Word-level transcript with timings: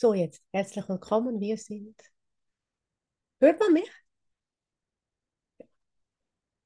So, 0.00 0.14
jetzt 0.14 0.42
herzlich 0.50 0.88
willkommen. 0.88 1.40
Wir 1.40 1.58
sind. 1.58 1.94
Hört 3.38 3.60
man 3.60 3.74
mich? 3.74 3.90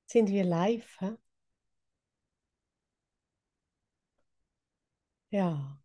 Sind 0.06 0.30
wir 0.30 0.44
live? 0.44 0.96
Hä? 1.00 1.16
Ja. 5.30 5.80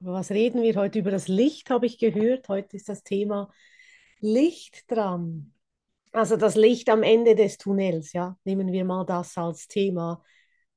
Was 0.00 0.30
reden 0.32 0.62
wir 0.62 0.74
heute? 0.74 0.98
Über 0.98 1.12
das 1.12 1.28
Licht 1.28 1.70
habe 1.70 1.86
ich 1.86 1.98
gehört. 1.98 2.48
Heute 2.48 2.76
ist 2.76 2.88
das 2.88 3.04
Thema 3.04 3.52
Licht 4.18 4.90
dran. 4.90 5.54
Also 6.10 6.36
das 6.36 6.56
Licht 6.56 6.88
am 6.90 7.04
Ende 7.04 7.36
des 7.36 7.58
Tunnels, 7.58 8.12
ja. 8.12 8.36
Nehmen 8.42 8.72
wir 8.72 8.84
mal 8.84 9.06
das 9.06 9.38
als 9.38 9.68
Thema. 9.68 10.24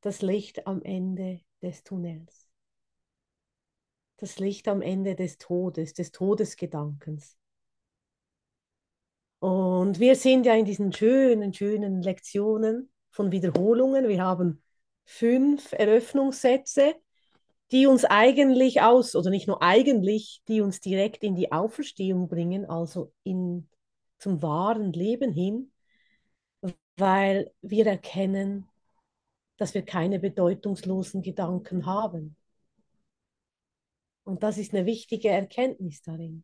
Das 0.02 0.22
Licht 0.22 0.68
am 0.68 0.84
Ende 0.84 1.42
des 1.64 1.84
Tunnels. 1.84 2.41
Das 4.22 4.38
Licht 4.38 4.68
am 4.68 4.84
Ende 4.84 5.16
des 5.16 5.40
Todes, 5.40 5.94
des 5.94 6.12
Todesgedankens. 6.12 7.40
Und 9.40 10.00
wir 10.00 10.16
sind 10.16 10.46
ja 10.46 10.54
in 10.54 10.66
diesen 10.66 10.94
schönen, 10.94 11.56
schönen 11.56 12.04
Lektionen 12.04 12.92
von 13.10 13.32
Wiederholungen. 13.32 14.08
Wir 14.08 14.24
haben 14.24 14.62
fünf 15.06 15.72
Eröffnungssätze, 15.72 16.94
die 17.72 17.88
uns 17.88 18.06
eigentlich 18.06 18.84
aus, 18.84 19.16
oder 19.16 19.32
nicht 19.32 19.48
nur 19.48 19.64
eigentlich, 19.64 20.44
die 20.48 20.62
uns 20.62 20.82
direkt 20.82 21.24
in 21.24 21.36
die 21.36 21.52
Auferstehung 21.52 22.28
bringen, 22.28 22.66
also 22.66 23.12
in, 23.24 23.68
zum 24.20 24.44
wahren 24.44 24.94
Leben 24.94 25.32
hin, 25.32 25.72
weil 26.96 27.52
wir 27.64 27.88
erkennen, 27.88 28.68
dass 29.58 29.74
wir 29.74 29.82
keine 29.82 30.20
bedeutungslosen 30.20 31.24
Gedanken 31.24 31.88
haben. 31.88 32.36
Und 34.24 34.44
das 34.44 34.58
ist 34.58 34.74
eine 34.74 34.86
wichtige 34.86 35.30
Erkenntnis 35.30 36.02
darin. 36.02 36.44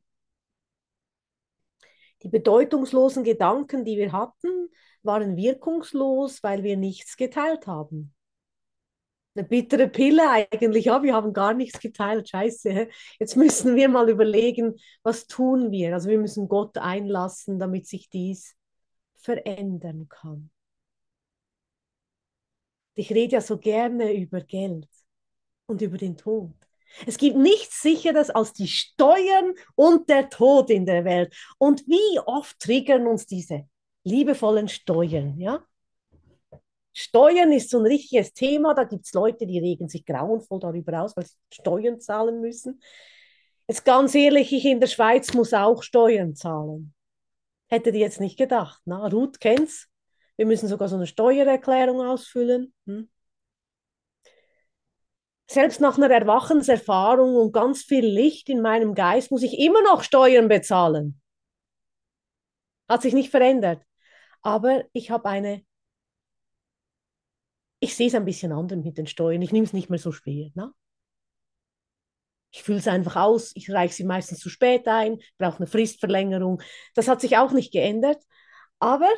Die 2.23 2.29
bedeutungslosen 2.29 3.23
Gedanken, 3.23 3.85
die 3.85 3.97
wir 3.97 4.11
hatten, 4.11 4.69
waren 5.03 5.37
wirkungslos, 5.37 6.41
weil 6.43 6.63
wir 6.63 6.75
nichts 6.75 7.15
geteilt 7.15 7.67
haben. 7.67 8.13
Eine 9.35 9.47
bittere 9.47 9.87
Pille 9.87 10.27
eigentlich, 10.31 10.85
ja, 10.85 11.03
wir 11.03 11.13
haben 11.13 11.31
gar 11.31 11.53
nichts 11.53 11.79
geteilt, 11.79 12.29
scheiße. 12.29 12.89
Jetzt 13.19 13.35
müssen 13.35 13.75
wir 13.75 13.87
mal 13.87 14.09
überlegen, 14.09 14.75
was 15.03 15.27
tun 15.27 15.71
wir? 15.71 15.93
Also 15.93 16.09
wir 16.09 16.17
müssen 16.17 16.47
Gott 16.47 16.77
einlassen, 16.79 17.59
damit 17.59 17.85
sich 17.85 18.09
dies 18.09 18.55
verändern 19.15 20.07
kann. 20.09 20.49
Ich 22.95 23.11
rede 23.11 23.33
ja 23.33 23.41
so 23.41 23.59
gerne 23.59 24.11
über 24.13 24.41
Geld 24.41 24.89
und 25.67 25.83
über 25.83 25.97
den 25.97 26.17
Tod. 26.17 26.55
Es 27.05 27.17
gibt 27.17 27.37
nichts 27.37 27.81
sicheres 27.81 28.29
als 28.29 28.53
die 28.53 28.67
Steuern 28.67 29.53
und 29.75 30.09
der 30.09 30.29
Tod 30.29 30.69
in 30.69 30.85
der 30.85 31.05
Welt. 31.05 31.35
Und 31.57 31.87
wie 31.87 32.19
oft 32.19 32.59
triggern 32.59 33.07
uns 33.07 33.25
diese 33.25 33.67
liebevollen 34.03 34.67
Steuern, 34.67 35.39
ja? 35.39 35.63
Steuern 36.93 37.51
ist 37.51 37.69
so 37.69 37.77
ein 37.77 37.85
richtiges 37.85 38.33
Thema. 38.33 38.73
Da 38.73 38.83
gibt 38.83 39.05
es 39.05 39.13
Leute, 39.13 39.45
die 39.45 39.59
regen 39.59 39.87
sich 39.87 40.03
grauenvoll 40.03 40.59
darüber 40.59 41.03
aus, 41.03 41.15
weil 41.15 41.25
sie 41.25 41.35
Steuern 41.51 41.99
zahlen 41.99 42.41
müssen. 42.41 42.81
Jetzt 43.67 43.85
ganz 43.85 44.15
ehrlich, 44.15 44.51
ich 44.51 44.65
in 44.65 44.79
der 44.79 44.87
Schweiz 44.87 45.33
muss 45.35 45.53
auch 45.53 45.83
Steuern 45.83 46.35
zahlen. 46.35 46.95
Hätte 47.67 47.91
die 47.91 47.99
jetzt 47.99 48.19
nicht 48.19 48.37
gedacht. 48.37 48.81
Na, 48.85 49.07
Ruth 49.09 49.39
kennt's. 49.39 49.87
Wir 50.37 50.47
müssen 50.47 50.67
sogar 50.67 50.87
so 50.87 50.95
eine 50.95 51.05
Steuererklärung 51.05 52.01
ausfüllen. 52.01 52.73
Hm? 52.87 53.09
Selbst 55.49 55.79
nach 55.79 55.97
einer 55.97 56.11
Erwachenserfahrung 56.11 57.35
und 57.35 57.53
ganz 57.53 57.83
viel 57.83 58.05
Licht 58.05 58.49
in 58.49 58.61
meinem 58.61 58.93
Geist 58.95 59.31
muss 59.31 59.43
ich 59.43 59.57
immer 59.59 59.81
noch 59.81 60.03
Steuern 60.03 60.49
bezahlen. 60.49 61.21
Hat 62.89 63.01
sich 63.01 63.13
nicht 63.13 63.31
verändert. 63.31 63.83
Aber 64.41 64.83
ich 64.93 65.09
habe 65.09 65.27
eine, 65.29 65.65
ich 67.79 67.95
sehe 67.95 68.07
es 68.07 68.15
ein 68.15 68.25
bisschen 68.25 68.51
anders 68.51 68.83
mit 68.83 68.97
den 68.97 69.07
Steuern. 69.07 69.41
Ich 69.41 69.51
nehme 69.51 69.65
es 69.65 69.73
nicht 69.73 69.89
mehr 69.89 69.99
so 69.99 70.11
schwer. 70.11 70.49
Ne? 70.55 70.73
Ich 72.51 72.63
fühle 72.63 72.79
es 72.79 72.87
einfach 72.87 73.15
aus. 73.15 73.51
Ich 73.55 73.69
reiche 73.71 73.93
sie 73.93 74.03
meistens 74.03 74.39
zu 74.39 74.49
spät 74.49 74.87
ein, 74.87 75.19
brauche 75.37 75.57
eine 75.57 75.67
Fristverlängerung. 75.67 76.61
Das 76.95 77.07
hat 77.07 77.21
sich 77.21 77.37
auch 77.37 77.51
nicht 77.51 77.71
geändert. 77.71 78.21
Aber 78.79 79.09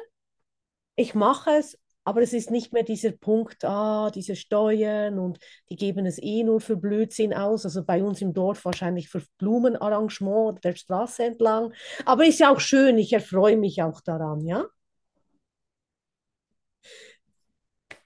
ich 0.96 1.16
mache 1.16 1.52
es 1.52 1.79
aber 2.04 2.22
es 2.22 2.34
ist 2.34 2.50
nicht 2.50 2.74
mehr 2.74 2.84
dieser 2.84 3.12
Punkt, 3.12 3.64
ah, 3.66 4.10
diese 4.10 4.36
Steuern 4.36 5.20
und 5.20 5.40
die 5.70 5.76
geben 5.76 6.06
es 6.06 6.18
eh 6.22 6.44
nur 6.44 6.60
für 6.62 6.76
Blödsinn 6.78 7.34
aus. 7.34 7.66
Also 7.66 7.84
bei 7.84 8.04
uns 8.04 8.22
im 8.22 8.34
Dorf 8.34 8.66
wahrscheinlich 8.66 9.10
für 9.10 9.22
Blumenarrangement 9.38 10.64
der 10.64 10.76
Straße 10.76 11.24
entlang. 11.24 11.74
Aber 12.06 12.26
ist 12.26 12.40
ja 12.40 12.52
auch 12.52 12.60
schön, 12.60 12.98
ich 12.98 13.14
erfreue 13.14 13.58
mich 13.58 13.82
auch 13.84 14.02
daran, 14.02 14.42
ja. 14.46 14.66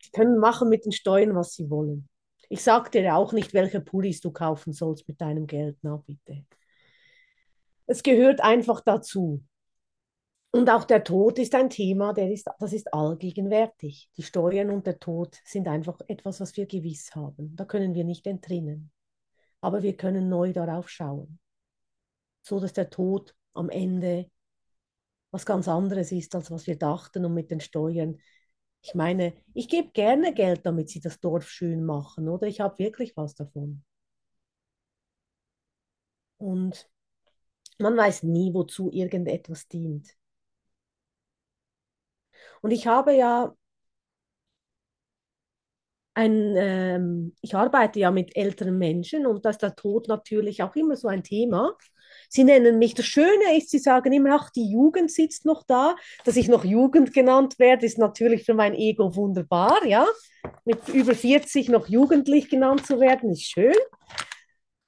Sie 0.02 0.12
können 0.12 0.38
machen 0.38 0.70
mit 0.70 0.86
den 0.86 0.92
Steuern, 0.92 1.36
was 1.36 1.53
sie 1.53 1.70
wollen. 1.70 2.08
Ich 2.50 2.62
sage 2.62 2.92
dir 2.92 3.16
auch 3.16 3.34
nicht, 3.34 3.53
welche 3.53 3.82
Pullis 3.82 4.22
du 4.22 4.32
kaufen 4.32 4.74
sollst 4.74 5.08
mit 5.08 5.22
deinem 5.22 5.48
Geld, 5.48 5.78
na 5.82 5.98
bitte. 6.06 6.46
Es 7.88 8.03
gehört 8.03 8.42
einfach 8.42 8.82
dazu. 8.82 9.44
Und 10.56 10.69
auch 10.69 10.84
der 10.84 11.03
Tod 11.03 11.40
ist 11.40 11.56
ein 11.56 11.72
Thema, 11.72 12.14
der 12.14 12.31
ist, 12.31 12.47
das 12.59 12.74
ist 12.74 12.94
allgegenwärtig. 12.94 14.12
Die 14.16 14.22
Steuern 14.22 14.69
und 14.69 14.86
der 14.86 15.00
Tod 15.00 15.40
sind 15.44 15.68
einfach 15.68 16.00
etwas, 16.08 16.40
was 16.40 16.56
wir 16.56 16.68
gewiss 16.68 17.16
haben. 17.16 17.56
Da 17.56 17.66
können 17.66 17.96
wir 17.96 18.03
nicht 18.03 18.28
entrinnen. 18.28 18.91
Aber 19.62 19.81
wir 19.81 19.97
können 19.97 20.30
neu 20.30 20.53
darauf 20.53 20.90
schauen. 20.90 21.40
So 22.44 22.59
dass 22.59 22.72
der 22.72 22.91
Tod 22.91 23.36
am 23.56 23.69
Ende 23.69 24.30
was 25.31 25.47
ganz 25.47 25.68
anderes 25.68 26.12
ist, 26.12 26.36
als 26.36 26.52
was 26.52 26.68
wir 26.68 26.78
dachten 26.78 27.25
und 27.25 27.34
mit 27.34 27.50
den 27.50 27.59
Steuern. 27.59 28.20
Ich 28.84 28.94
meine, 28.94 29.34
ich 29.56 29.68
gebe 29.68 29.90
gerne 29.91 30.35
Geld, 30.35 30.68
damit 30.68 30.88
sie 30.88 31.00
das 31.00 31.20
Dorf 31.20 31.50
schön 31.50 31.84
machen, 31.84 32.30
oder? 32.30 32.46
Ich 32.46 32.59
habe 32.59 32.78
wirklich 32.78 33.18
was 33.18 33.34
davon. 33.34 33.84
Und 36.38 36.88
man 37.80 37.97
weiß 37.97 38.22
nie, 38.22 38.53
wozu 38.53 38.91
irgendetwas 38.91 39.68
dient. 39.68 40.16
Und 42.63 42.72
ich 42.72 42.88
habe 42.88 43.13
ja 43.13 43.53
ein, 46.13 46.56
ähm, 46.56 47.35
ich 47.41 47.56
arbeite 47.56 48.00
ja 48.00 48.09
mit 48.09 48.38
älteren 48.38 48.78
Menschen 48.78 49.25
und 49.25 49.44
da 49.44 49.50
ist 49.50 49.62
der 49.62 49.75
Tod 49.75 50.07
natürlich 50.07 50.63
auch 50.63 50.75
immer 50.75 50.96
so 50.96 51.09
ein 51.09 51.23
Thema. 51.23 51.75
Sie 52.29 52.46
nennen 52.46 52.79
mich, 52.79 52.94
das 52.94 53.06
Schöne 53.06 53.57
ist, 53.57 53.69
sie 53.69 53.79
sagen 53.79 54.13
immer, 54.13 54.35
ach, 54.40 54.50
die 54.52 54.72
Jugend 54.72 55.12
sitzt 55.12 55.46
noch 55.46 55.63
da. 55.63 55.96
Dass 56.23 56.38
ich 56.38 56.47
noch 56.47 56.63
Jugend 56.63 57.13
genannt 57.13 57.59
werde, 57.59 57.85
ist 57.85 57.97
natürlich 57.97 58.46
für 58.46 58.53
mein 58.53 58.73
Ego 58.75 59.16
wunderbar, 59.16 59.85
ja. 59.85 60.06
Mit 60.63 60.88
über 60.88 61.16
40 61.16 61.68
noch 61.69 61.88
jugendlich 61.88 62.50
genannt 62.50 62.85
zu 62.85 63.00
werden, 63.02 63.31
ist 63.31 63.44
schön. 63.44 63.75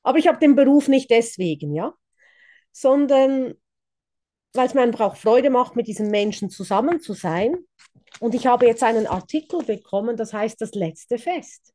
Aber 0.01 0.17
ich 0.17 0.27
habe 0.27 0.39
den 0.39 0.55
Beruf 0.55 0.87
nicht 0.87 1.09
deswegen, 1.11 1.75
ja. 1.75 1.93
Sondern 2.71 3.55
weil 4.55 4.67
es 4.67 4.73
mir 4.73 4.81
einfach 4.81 5.01
auch 5.01 5.15
Freude 5.15 5.49
macht, 5.49 5.75
mit 5.75 5.87
diesen 5.87 6.09
Menschen 6.09 6.49
zusammen 6.49 6.99
zu 7.01 7.13
sein. 7.13 7.55
Und 8.19 8.33
ich 8.35 8.47
habe 8.47 8.65
jetzt 8.65 8.83
einen 8.83 9.07
Artikel 9.07 9.63
bekommen, 9.63 10.17
das 10.17 10.33
heißt 10.33 10.59
das 10.61 10.73
letzte 10.73 11.17
Fest. 11.17 11.73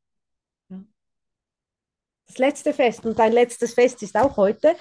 Das 2.27 2.39
letzte 2.39 2.73
Fest. 2.73 3.05
Und 3.05 3.19
dein 3.19 3.33
letztes 3.33 3.75
Fest 3.75 4.03
ist 4.03 4.17
auch 4.17 4.37
heute. 4.37 4.77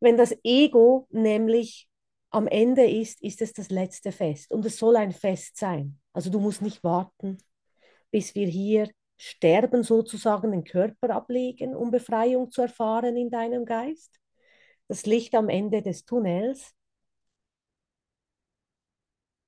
Wenn 0.00 0.16
das 0.16 0.34
Ego 0.42 1.06
nämlich 1.10 1.88
am 2.30 2.46
Ende 2.46 2.88
ist, 2.88 3.22
ist 3.22 3.42
es 3.42 3.52
das 3.52 3.70
letzte 3.70 4.12
Fest. 4.12 4.50
Und 4.52 4.64
es 4.66 4.76
soll 4.76 4.96
ein 4.96 5.12
Fest 5.12 5.56
sein. 5.56 5.98
Also 6.12 6.30
du 6.30 6.40
musst 6.40 6.62
nicht 6.62 6.82
warten, 6.82 7.38
bis 8.10 8.34
wir 8.34 8.46
hier 8.46 8.90
sterben, 9.16 9.82
sozusagen 9.82 10.50
den 10.50 10.64
Körper 10.64 11.10
ablegen, 11.10 11.76
um 11.76 11.90
Befreiung 11.90 12.50
zu 12.50 12.62
erfahren 12.62 13.16
in 13.16 13.30
deinem 13.30 13.64
Geist. 13.64 14.18
Das 14.88 15.06
Licht 15.06 15.34
am 15.34 15.48
Ende 15.48 15.82
des 15.82 16.04
Tunnels 16.04 16.74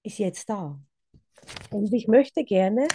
ist 0.02 0.18
jetzt 0.18 0.48
da. 0.48 0.78
Und 1.70 1.92
ich 1.92 2.08
möchte 2.08 2.44
gerne, 2.44 2.88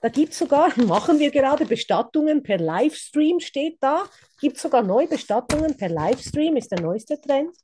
da 0.00 0.08
gibt 0.08 0.32
es 0.32 0.38
sogar, 0.38 0.72
machen 0.82 1.18
wir 1.18 1.30
gerade 1.30 1.66
Bestattungen 1.66 2.42
per 2.42 2.58
Livestream, 2.58 3.40
steht 3.40 3.78
da, 3.80 4.04
gibt 4.40 4.56
es 4.56 4.62
sogar 4.62 4.82
neue 4.82 5.08
Bestattungen 5.08 5.76
per 5.76 5.88
Livestream, 5.88 6.56
ist 6.56 6.70
der 6.70 6.80
neueste 6.80 7.20
Trend. 7.20 7.56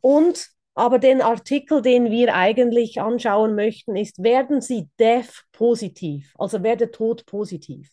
Und 0.00 0.48
aber 0.76 0.98
den 0.98 1.22
Artikel, 1.22 1.82
den 1.82 2.10
wir 2.10 2.34
eigentlich 2.34 3.00
anschauen 3.00 3.54
möchten, 3.54 3.94
ist, 3.94 4.22
werden 4.22 4.60
Sie 4.60 4.88
Death 4.98 5.44
positiv, 5.52 6.34
also 6.36 6.64
werde 6.64 6.90
Tod 6.90 7.26
positiv. 7.26 7.88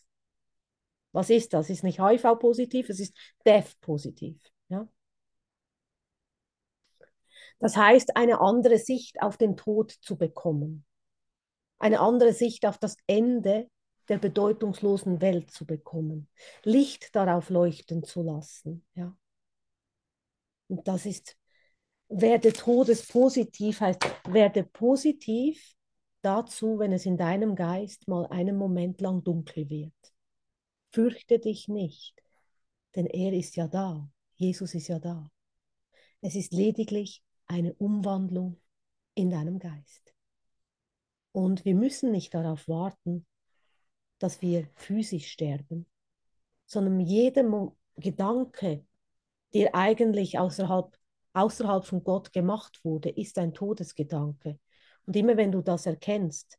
Was 1.12 1.30
ist 1.30 1.52
das? 1.52 1.70
Ist 1.70 1.84
nicht 1.84 2.02
HIV 2.02 2.38
positiv, 2.40 2.88
es 2.88 2.98
ist 2.98 3.16
Death 3.46 3.80
positiv. 3.80 4.42
Ja? 4.68 4.88
Das 7.62 7.76
heißt, 7.76 8.16
eine 8.16 8.40
andere 8.40 8.76
Sicht 8.76 9.22
auf 9.22 9.36
den 9.36 9.56
Tod 9.56 9.92
zu 9.92 10.16
bekommen, 10.18 10.84
eine 11.78 12.00
andere 12.00 12.32
Sicht 12.32 12.66
auf 12.66 12.76
das 12.76 12.96
Ende 13.06 13.70
der 14.08 14.18
bedeutungslosen 14.18 15.20
Welt 15.20 15.52
zu 15.52 15.64
bekommen, 15.64 16.28
Licht 16.64 17.14
darauf 17.14 17.50
leuchten 17.50 18.02
zu 18.02 18.22
lassen. 18.22 18.84
Ja. 18.96 19.16
Und 20.66 20.88
das 20.88 21.06
ist, 21.06 21.36
werde 22.08 22.52
todespositiv, 22.52 23.80
heißt, 23.80 24.02
werde 24.28 24.64
positiv 24.64 25.76
dazu, 26.20 26.80
wenn 26.80 26.92
es 26.92 27.06
in 27.06 27.16
deinem 27.16 27.54
Geist 27.54 28.08
mal 28.08 28.26
einen 28.26 28.56
Moment 28.56 29.00
lang 29.00 29.22
dunkel 29.22 29.70
wird. 29.70 29.94
Fürchte 30.90 31.38
dich 31.38 31.68
nicht, 31.68 32.20
denn 32.96 33.06
er 33.06 33.32
ist 33.32 33.54
ja 33.54 33.68
da. 33.68 34.10
Jesus 34.34 34.74
ist 34.74 34.88
ja 34.88 34.98
da. 34.98 35.30
Es 36.22 36.34
ist 36.34 36.52
lediglich 36.52 37.22
eine 37.52 37.74
Umwandlung 37.74 38.58
in 39.14 39.28
deinem 39.28 39.58
Geist. 39.58 40.14
Und 41.32 41.66
wir 41.66 41.74
müssen 41.74 42.10
nicht 42.10 42.32
darauf 42.32 42.66
warten, 42.66 43.26
dass 44.18 44.40
wir 44.40 44.68
physisch 44.74 45.30
sterben, 45.30 45.86
sondern 46.64 46.98
jeder 47.00 47.72
Gedanke, 47.96 48.86
der 49.52 49.74
eigentlich 49.74 50.38
außerhalb, 50.38 50.96
außerhalb 51.34 51.84
von 51.84 52.02
Gott 52.02 52.32
gemacht 52.32 52.80
wurde, 52.84 53.10
ist 53.10 53.36
ein 53.38 53.52
Todesgedanke. 53.52 54.58
Und 55.04 55.14
immer 55.14 55.36
wenn 55.36 55.52
du 55.52 55.60
das 55.60 55.84
erkennst, 55.84 56.58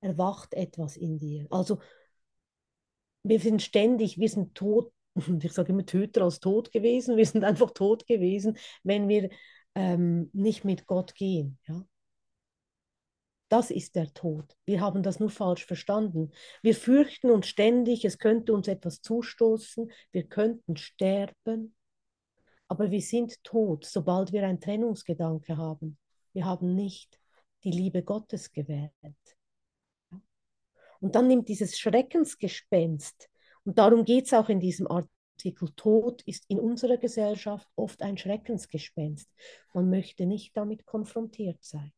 erwacht 0.00 0.54
etwas 0.54 0.96
in 0.96 1.18
dir. 1.18 1.46
Also 1.50 1.78
wir 3.22 3.38
sind 3.38 3.62
ständig, 3.62 4.18
wir 4.18 4.28
sind 4.28 4.56
tot, 4.56 4.92
ich 5.40 5.52
sage 5.52 5.72
immer 5.72 5.86
Töter 5.86 6.22
als 6.22 6.40
tot 6.40 6.72
gewesen, 6.72 7.16
wir 7.16 7.26
sind 7.26 7.44
einfach 7.44 7.70
tot 7.70 8.08
gewesen, 8.08 8.58
wenn 8.82 9.08
wir 9.08 9.30
ähm, 9.74 10.30
nicht 10.32 10.64
mit 10.64 10.86
Gott 10.86 11.14
gehen. 11.14 11.58
Ja? 11.66 11.86
Das 13.48 13.70
ist 13.70 13.94
der 13.94 14.12
Tod. 14.12 14.56
Wir 14.64 14.80
haben 14.80 15.02
das 15.02 15.20
nur 15.20 15.30
falsch 15.30 15.64
verstanden. 15.66 16.32
Wir 16.62 16.74
fürchten 16.74 17.30
uns 17.30 17.46
ständig, 17.46 18.04
es 18.04 18.18
könnte 18.18 18.52
uns 18.52 18.68
etwas 18.68 19.00
zustoßen, 19.00 19.90
wir 20.12 20.24
könnten 20.24 20.76
sterben, 20.76 21.74
aber 22.68 22.90
wir 22.90 23.02
sind 23.02 23.42
tot, 23.44 23.84
sobald 23.84 24.32
wir 24.32 24.46
einen 24.46 24.60
Trennungsgedanke 24.60 25.56
haben. 25.56 25.98
Wir 26.32 26.46
haben 26.46 26.74
nicht 26.74 27.20
die 27.62 27.70
Liebe 27.70 28.02
Gottes 28.02 28.50
gewählt. 28.52 28.92
Und 31.00 31.14
dann 31.14 31.28
nimmt 31.28 31.48
dieses 31.48 31.78
Schreckensgespenst, 31.78 33.28
und 33.66 33.78
darum 33.78 34.04
geht 34.04 34.26
es 34.26 34.34
auch 34.34 34.48
in 34.48 34.60
diesem 34.60 34.86
Artikel, 35.36 35.68
Tod 35.74 36.22
ist 36.22 36.44
in 36.48 36.60
unserer 36.60 36.96
Gesellschaft 36.96 37.68
oft 37.76 38.02
ein 38.02 38.16
Schreckensgespenst. 38.16 39.28
Man 39.72 39.90
möchte 39.90 40.26
nicht 40.26 40.56
damit 40.56 40.86
konfrontiert 40.86 41.62
sein. 41.62 41.92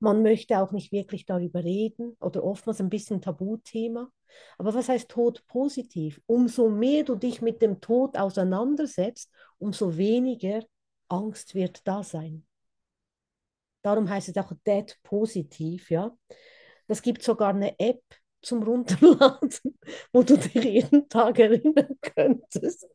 Man 0.00 0.22
möchte 0.22 0.58
auch 0.58 0.72
nicht 0.72 0.92
wirklich 0.92 1.24
darüber 1.24 1.62
reden 1.62 2.16
oder 2.20 2.42
oftmals 2.42 2.80
ein 2.80 2.90
bisschen 2.90 3.20
Tabuthema. 3.20 4.10
Aber 4.58 4.74
was 4.74 4.88
heißt 4.88 5.08
Tod 5.08 5.46
positiv? 5.46 6.20
Umso 6.26 6.68
mehr 6.68 7.04
du 7.04 7.14
dich 7.14 7.40
mit 7.40 7.62
dem 7.62 7.80
Tod 7.80 8.16
auseinandersetzt, 8.18 9.30
umso 9.58 9.96
weniger 9.96 10.64
Angst 11.08 11.54
wird 11.54 11.86
da 11.86 12.02
sein. 12.02 12.46
Darum 13.82 14.08
heißt 14.08 14.30
es 14.30 14.36
auch 14.36 14.52
Dead 14.66 14.98
positiv, 15.02 15.90
ja. 15.90 16.16
Das 16.86 17.02
gibt 17.02 17.22
sogar 17.22 17.50
eine 17.50 17.78
App 17.78 18.02
zum 18.44 18.62
Runterladen, 18.62 19.78
wo 20.12 20.22
du 20.22 20.36
dich 20.36 20.54
jeden 20.54 21.08
Tag 21.08 21.38
erinnern 21.38 21.98
könntest, 22.00 22.86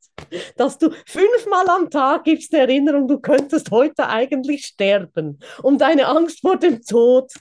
dass 0.55 0.77
du 0.77 0.91
fünfmal 1.05 1.67
am 1.69 1.89
Tag 1.89 2.23
gibst 2.23 2.53
eine 2.53 2.63
Erinnerung, 2.63 3.07
du 3.07 3.19
könntest 3.19 3.71
heute 3.71 4.07
eigentlich 4.07 4.65
sterben, 4.65 5.39
um 5.63 5.77
deine 5.77 6.07
Angst 6.07 6.41
vor 6.41 6.57
dem 6.57 6.81
Tod 6.81 7.31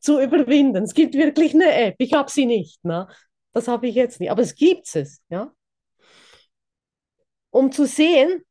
zu 0.00 0.20
überwinden. 0.20 0.84
Es 0.84 0.94
gibt 0.94 1.14
wirklich 1.14 1.54
eine 1.54 1.72
App, 1.72 1.96
ich 1.98 2.12
habe 2.12 2.30
sie 2.30 2.46
nicht, 2.46 2.84
ne? 2.84 3.08
das 3.52 3.68
habe 3.68 3.88
ich 3.88 3.94
jetzt 3.94 4.20
nicht, 4.20 4.30
aber 4.30 4.42
es 4.42 4.54
gibt 4.54 4.94
es, 4.94 5.22
ja. 5.28 5.52
Um 7.50 7.72
zu 7.72 7.86
sehen, 7.86 8.42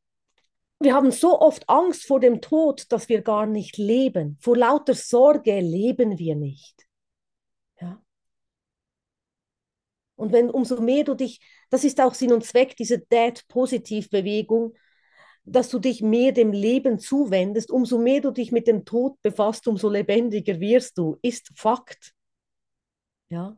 wir 0.80 0.94
haben 0.94 1.10
so 1.10 1.40
oft 1.40 1.68
Angst 1.68 2.06
vor 2.06 2.20
dem 2.20 2.40
Tod, 2.40 2.90
dass 2.92 3.08
wir 3.08 3.22
gar 3.22 3.46
nicht 3.46 3.78
leben. 3.78 4.36
Vor 4.40 4.56
lauter 4.56 4.94
Sorge 4.94 5.60
leben 5.60 6.18
wir 6.18 6.36
nicht. 6.36 6.86
Ja? 7.80 8.02
Und 10.16 10.32
wenn 10.32 10.50
umso 10.50 10.80
mehr 10.80 11.04
du 11.04 11.14
dich, 11.14 11.40
das 11.70 11.84
ist 11.84 12.00
auch 12.00 12.14
Sinn 12.14 12.32
und 12.32 12.44
Zweck 12.44 12.76
dieser 12.76 12.98
Dead-Positiv-Bewegung, 12.98 14.74
dass 15.44 15.68
du 15.68 15.78
dich 15.78 16.02
mehr 16.02 16.32
dem 16.32 16.52
Leben 16.52 16.98
zuwendest, 16.98 17.70
umso 17.70 17.98
mehr 17.98 18.20
du 18.20 18.32
dich 18.32 18.50
mit 18.50 18.66
dem 18.66 18.84
Tod 18.84 19.20
befasst, 19.22 19.68
umso 19.68 19.88
lebendiger 19.88 20.58
wirst 20.58 20.98
du, 20.98 21.18
ist 21.22 21.52
Fakt. 21.54 22.12
Ja. 23.28 23.56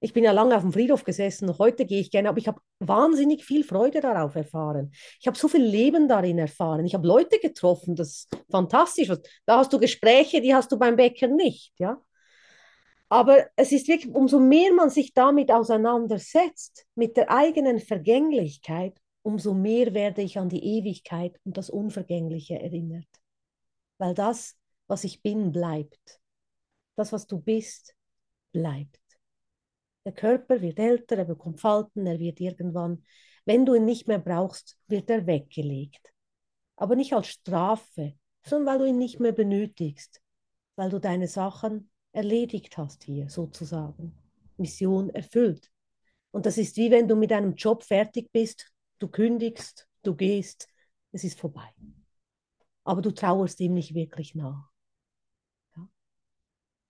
Ich 0.00 0.12
bin 0.12 0.24
ja 0.24 0.32
lange 0.32 0.56
auf 0.56 0.62
dem 0.62 0.72
Friedhof 0.72 1.04
gesessen, 1.04 1.46
noch 1.46 1.60
heute 1.60 1.86
gehe 1.86 2.00
ich 2.00 2.10
gerne, 2.10 2.28
aber 2.28 2.38
ich 2.38 2.48
habe 2.48 2.60
wahnsinnig 2.80 3.44
viel 3.44 3.62
Freude 3.62 4.00
darauf 4.00 4.34
erfahren. 4.34 4.90
Ich 5.20 5.28
habe 5.28 5.38
so 5.38 5.46
viel 5.46 5.62
Leben 5.62 6.08
darin 6.08 6.38
erfahren. 6.38 6.84
Ich 6.84 6.94
habe 6.94 7.06
Leute 7.06 7.38
getroffen, 7.38 7.94
das 7.94 8.08
ist 8.08 8.36
fantastisch. 8.50 9.12
Da 9.46 9.58
hast 9.58 9.72
du 9.72 9.78
Gespräche, 9.78 10.40
die 10.40 10.52
hast 10.52 10.72
du 10.72 10.78
beim 10.78 10.96
Bäcker 10.96 11.28
nicht, 11.28 11.72
ja. 11.78 12.02
Aber 13.12 13.50
es 13.56 13.72
ist 13.72 13.88
wirklich, 13.88 14.14
umso 14.14 14.40
mehr 14.40 14.72
man 14.72 14.88
sich 14.88 15.12
damit 15.12 15.52
auseinandersetzt, 15.52 16.86
mit 16.94 17.18
der 17.18 17.30
eigenen 17.30 17.78
Vergänglichkeit, 17.78 18.98
umso 19.20 19.52
mehr 19.52 19.92
werde 19.92 20.22
ich 20.22 20.38
an 20.38 20.48
die 20.48 20.64
Ewigkeit 20.78 21.38
und 21.44 21.58
das 21.58 21.68
Unvergängliche 21.68 22.58
erinnert. 22.58 23.10
Weil 23.98 24.14
das, 24.14 24.56
was 24.86 25.04
ich 25.04 25.20
bin, 25.20 25.52
bleibt. 25.52 26.22
Das, 26.96 27.12
was 27.12 27.26
du 27.26 27.38
bist, 27.38 27.94
bleibt. 28.50 29.02
Der 30.06 30.12
Körper 30.12 30.62
wird 30.62 30.78
älter, 30.78 31.18
er 31.18 31.26
bekommt 31.26 31.60
Falten, 31.60 32.06
er 32.06 32.18
wird 32.18 32.40
irgendwann, 32.40 33.04
wenn 33.44 33.66
du 33.66 33.74
ihn 33.74 33.84
nicht 33.84 34.08
mehr 34.08 34.20
brauchst, 34.20 34.78
wird 34.86 35.10
er 35.10 35.26
weggelegt. 35.26 36.14
Aber 36.76 36.96
nicht 36.96 37.12
als 37.12 37.26
Strafe, 37.26 38.14
sondern 38.42 38.72
weil 38.72 38.78
du 38.78 38.84
ihn 38.86 38.98
nicht 38.98 39.20
mehr 39.20 39.32
benötigst, 39.32 40.22
weil 40.76 40.88
du 40.88 40.98
deine 40.98 41.28
Sachen 41.28 41.91
erledigt 42.12 42.76
hast 42.76 43.04
hier 43.04 43.28
sozusagen. 43.28 44.14
Mission 44.56 45.10
erfüllt. 45.10 45.70
Und 46.30 46.46
das 46.46 46.58
ist 46.58 46.76
wie 46.76 46.90
wenn 46.90 47.08
du 47.08 47.16
mit 47.16 47.32
einem 47.32 47.54
Job 47.54 47.82
fertig 47.82 48.30
bist, 48.32 48.72
du 48.98 49.08
kündigst, 49.08 49.88
du 50.02 50.14
gehst, 50.14 50.68
es 51.12 51.24
ist 51.24 51.38
vorbei. 51.38 51.68
Aber 52.84 53.02
du 53.02 53.10
trauerst 53.10 53.60
ihm 53.60 53.74
nicht 53.74 53.94
wirklich 53.94 54.34
nach. 54.34 54.70
Ja? 55.76 55.88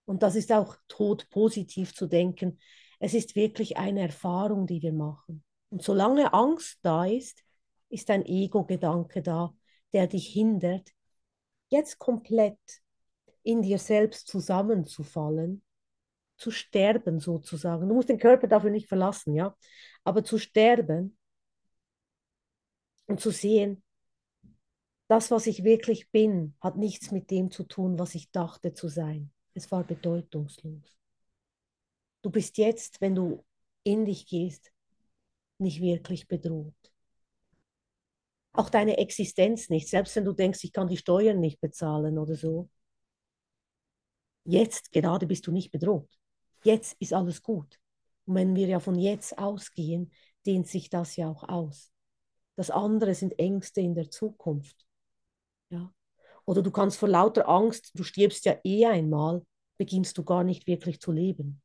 Und 0.05 0.23
das 0.23 0.35
ist 0.35 0.51
auch 0.51 0.77
tot 0.87 1.29
positiv 1.29 1.93
zu 1.93 2.07
denken. 2.07 2.59
Es 2.99 3.13
ist 3.13 3.35
wirklich 3.35 3.77
eine 3.77 4.01
Erfahrung, 4.01 4.65
die 4.65 4.81
wir 4.81 4.93
machen. 4.93 5.43
Und 5.69 5.83
solange 5.83 6.33
Angst 6.33 6.79
da 6.81 7.05
ist, 7.05 7.43
ist 7.89 8.09
ein 8.09 8.25
Ego-Gedanke 8.25 9.21
da, 9.21 9.53
der 9.91 10.07
dich 10.07 10.27
hindert, 10.27 10.89
jetzt 11.69 11.99
komplett 11.99 12.82
in 13.43 13.61
dir 13.61 13.77
selbst 13.77 14.27
zusammenzufallen, 14.27 15.63
zu 16.37 16.51
sterben 16.51 17.19
sozusagen. 17.19 17.87
Du 17.87 17.95
musst 17.95 18.09
den 18.09 18.19
Körper 18.19 18.47
dafür 18.47 18.71
nicht 18.71 18.87
verlassen, 18.87 19.35
ja, 19.35 19.55
aber 20.03 20.23
zu 20.23 20.37
sterben 20.37 21.17
und 23.05 23.19
zu 23.19 23.31
sehen, 23.31 23.83
das, 25.07 25.31
was 25.31 25.47
ich 25.47 25.63
wirklich 25.63 26.09
bin, 26.11 26.55
hat 26.61 26.77
nichts 26.77 27.11
mit 27.11 27.29
dem 27.29 27.51
zu 27.51 27.63
tun, 27.63 27.99
was 27.99 28.15
ich 28.15 28.31
dachte 28.31 28.73
zu 28.73 28.87
sein. 28.87 29.31
Es 29.53 29.71
war 29.71 29.83
bedeutungslos. 29.83 30.97
Du 32.21 32.29
bist 32.31 32.57
jetzt, 32.57 33.01
wenn 33.01 33.15
du 33.15 33.45
in 33.83 34.05
dich 34.05 34.25
gehst, 34.25 34.71
nicht 35.59 35.81
wirklich 35.81 36.27
bedroht. 36.27 36.73
Auch 38.53 38.69
deine 38.69 38.97
Existenz 38.97 39.69
nicht, 39.69 39.89
selbst 39.89 40.15
wenn 40.15 40.25
du 40.25 40.33
denkst, 40.33 40.63
ich 40.63 40.71
kann 40.71 40.87
die 40.87 40.97
Steuern 40.97 41.39
nicht 41.39 41.59
bezahlen 41.59 42.17
oder 42.17 42.35
so. 42.35 42.69
Jetzt 44.45 44.91
gerade 44.91 45.25
bist 45.25 45.47
du 45.47 45.51
nicht 45.51 45.71
bedroht. 45.71 46.09
Jetzt 46.63 46.95
ist 46.99 47.13
alles 47.13 47.41
gut. 47.41 47.79
Und 48.25 48.35
wenn 48.35 48.55
wir 48.55 48.67
ja 48.67 48.79
von 48.79 48.95
jetzt 48.95 49.37
ausgehen, 49.37 50.11
dehnt 50.45 50.67
sich 50.67 50.89
das 50.89 51.15
ja 51.15 51.29
auch 51.29 51.43
aus. 51.47 51.91
Das 52.55 52.69
andere 52.69 53.15
sind 53.15 53.37
Ängste 53.39 53.81
in 53.81 53.95
der 53.95 54.09
Zukunft. 54.09 54.85
Ja? 55.69 55.93
Oder 56.45 56.61
du 56.61 56.71
kannst 56.71 56.97
vor 56.97 57.09
lauter 57.09 57.47
Angst, 57.47 57.91
du 57.95 58.03
stirbst 58.03 58.45
ja 58.45 58.57
eh 58.63 58.85
einmal, 58.85 59.45
beginnst 59.77 60.17
du 60.17 60.23
gar 60.23 60.43
nicht 60.43 60.67
wirklich 60.67 60.99
zu 60.99 61.11
leben. 61.11 61.61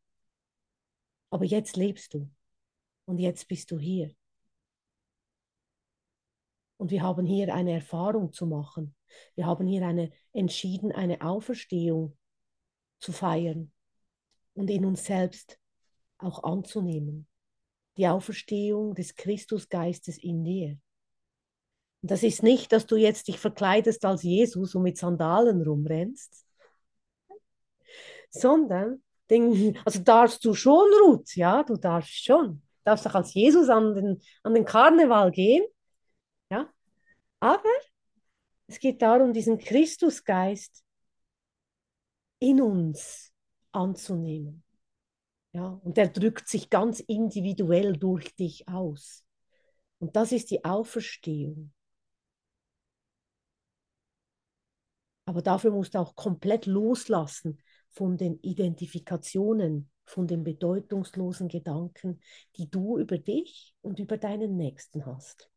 Aber 1.30 1.44
jetzt 1.44 1.76
lebst 1.76 2.14
du 2.14 2.30
und 3.04 3.18
jetzt 3.18 3.48
bist 3.48 3.70
du 3.70 3.78
hier. 3.78 4.14
Und 6.78 6.92
wir 6.92 7.02
haben 7.02 7.26
hier 7.26 7.52
eine 7.52 7.72
Erfahrung 7.72 8.32
zu 8.32 8.46
machen. 8.46 8.94
Wir 9.34 9.46
haben 9.46 9.66
hier 9.66 9.84
eine 9.84 10.12
entschieden 10.32 10.92
eine 10.92 11.20
Auferstehung 11.20 12.16
zu 12.98 13.12
feiern 13.12 13.72
und 14.54 14.70
in 14.70 14.84
uns 14.84 15.04
selbst 15.04 15.58
auch 16.18 16.42
anzunehmen. 16.42 17.26
Die 17.96 18.08
Auferstehung 18.08 18.94
des 18.94 19.14
Christusgeistes 19.14 20.18
in 20.18 20.44
dir. 20.44 20.78
Und 22.02 22.10
das 22.10 22.22
ist 22.22 22.42
nicht, 22.42 22.72
dass 22.72 22.86
du 22.86 22.96
jetzt 22.96 23.28
dich 23.28 23.38
verkleidest 23.38 24.04
als 24.04 24.22
Jesus 24.22 24.74
und 24.74 24.82
mit 24.82 24.96
Sandalen 24.96 25.62
rumrennst, 25.62 26.44
sondern 28.30 29.02
also 29.84 30.00
darfst 30.00 30.44
du 30.44 30.54
schon, 30.54 30.88
Ruth, 31.02 31.36
ja, 31.36 31.62
du 31.62 31.76
darfst 31.76 32.24
schon. 32.24 32.62
darfst 32.84 33.06
auch 33.06 33.14
als 33.14 33.34
Jesus 33.34 33.68
an 33.68 33.94
den, 33.94 34.22
an 34.42 34.54
den 34.54 34.64
Karneval 34.64 35.30
gehen. 35.30 35.66
Ja? 36.50 36.72
Aber 37.40 37.68
es 38.66 38.80
geht 38.80 39.02
darum, 39.02 39.32
diesen 39.32 39.58
Christusgeist 39.58 40.82
in 42.38 42.60
uns 42.60 43.32
anzunehmen. 43.72 44.64
Ja? 45.52 45.68
Und 45.82 45.98
er 45.98 46.08
drückt 46.08 46.48
sich 46.48 46.70
ganz 46.70 47.00
individuell 47.00 47.94
durch 47.94 48.34
dich 48.36 48.68
aus. 48.68 49.24
Und 49.98 50.16
das 50.16 50.32
ist 50.32 50.50
die 50.50 50.64
Auferstehung. 50.64 51.72
Aber 55.24 55.42
dafür 55.42 55.72
musst 55.72 55.94
du 55.94 55.98
auch 55.98 56.16
komplett 56.16 56.64
loslassen 56.66 57.60
von 57.90 58.16
den 58.16 58.38
Identifikationen, 58.40 59.90
von 60.06 60.26
den 60.26 60.42
bedeutungslosen 60.42 61.48
Gedanken, 61.48 62.20
die 62.56 62.70
du 62.70 62.98
über 62.98 63.18
dich 63.18 63.74
und 63.82 63.98
über 63.98 64.16
deinen 64.16 64.56
Nächsten 64.56 65.04
hast. 65.04 65.50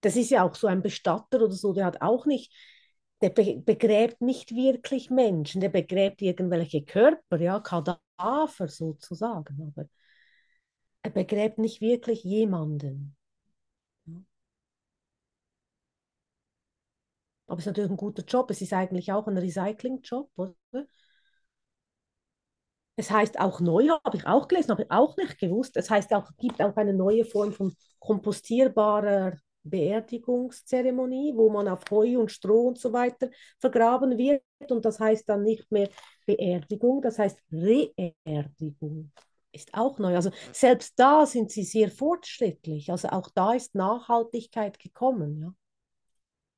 Das 0.00 0.16
ist 0.16 0.30
ja 0.30 0.44
auch 0.44 0.54
so 0.54 0.66
ein 0.66 0.82
Bestatter 0.82 1.42
oder 1.42 1.52
so, 1.52 1.72
der 1.72 1.86
hat 1.86 2.00
auch 2.02 2.26
nicht, 2.26 2.52
der 3.20 3.30
begräbt 3.30 4.20
nicht 4.22 4.54
wirklich 4.54 5.10
Menschen, 5.10 5.60
der 5.60 5.68
begräbt 5.68 6.22
irgendwelche 6.22 6.82
Körper, 6.84 7.38
ja, 7.38 7.60
Kadaver 7.60 8.68
sozusagen, 8.68 9.72
aber 9.76 9.88
er 11.02 11.10
begräbt 11.10 11.58
nicht 11.58 11.82
wirklich 11.82 12.24
jemanden. 12.24 13.14
Aber 17.46 17.58
es 17.58 17.64
ist 17.64 17.66
natürlich 17.66 17.90
ein 17.90 17.96
guter 17.96 18.22
Job. 18.24 18.50
Es 18.50 18.60
ist 18.62 18.72
eigentlich 18.72 19.12
auch 19.12 19.26
ein 19.26 19.36
Recycling-Job, 19.36 20.30
oder? 20.36 20.54
Es 22.96 23.10
heißt 23.10 23.40
auch 23.40 23.60
neu, 23.60 23.88
habe 24.04 24.16
ich 24.16 24.26
auch 24.26 24.46
gelesen, 24.46 24.70
habe 24.70 24.82
ich 24.82 24.90
auch 24.90 25.16
nicht 25.16 25.38
gewusst. 25.38 25.76
Es 25.76 25.90
heißt 25.90 26.12
auch, 26.12 26.30
gibt 26.38 26.60
auch 26.62 26.76
eine 26.76 26.92
neue 26.92 27.24
Form 27.24 27.52
von 27.52 27.74
kompostierbarer 27.98 29.36
Beerdigungszeremonie, 29.62 31.32
wo 31.36 31.50
man 31.50 31.68
auf 31.68 31.82
Heu 31.90 32.18
und 32.18 32.32
Stroh 32.32 32.68
und 32.68 32.78
so 32.78 32.92
weiter 32.92 33.30
vergraben 33.58 34.16
wird. 34.18 34.42
Und 34.68 34.84
das 34.84 35.00
heißt 35.00 35.28
dann 35.28 35.42
nicht 35.42 35.70
mehr 35.70 35.88
Beerdigung, 36.26 37.02
das 37.02 37.18
heißt 37.18 37.38
Reerdigung. 37.52 39.12
Ist 39.52 39.74
auch 39.74 39.98
neu. 39.98 40.14
Also 40.14 40.30
selbst 40.52 40.94
da 40.98 41.26
sind 41.26 41.50
sie 41.50 41.64
sehr 41.64 41.90
fortschrittlich. 41.90 42.90
Also 42.90 43.08
auch 43.08 43.28
da 43.34 43.52
ist 43.54 43.74
Nachhaltigkeit 43.74 44.78
gekommen. 44.78 45.40
Ja. 45.40 45.54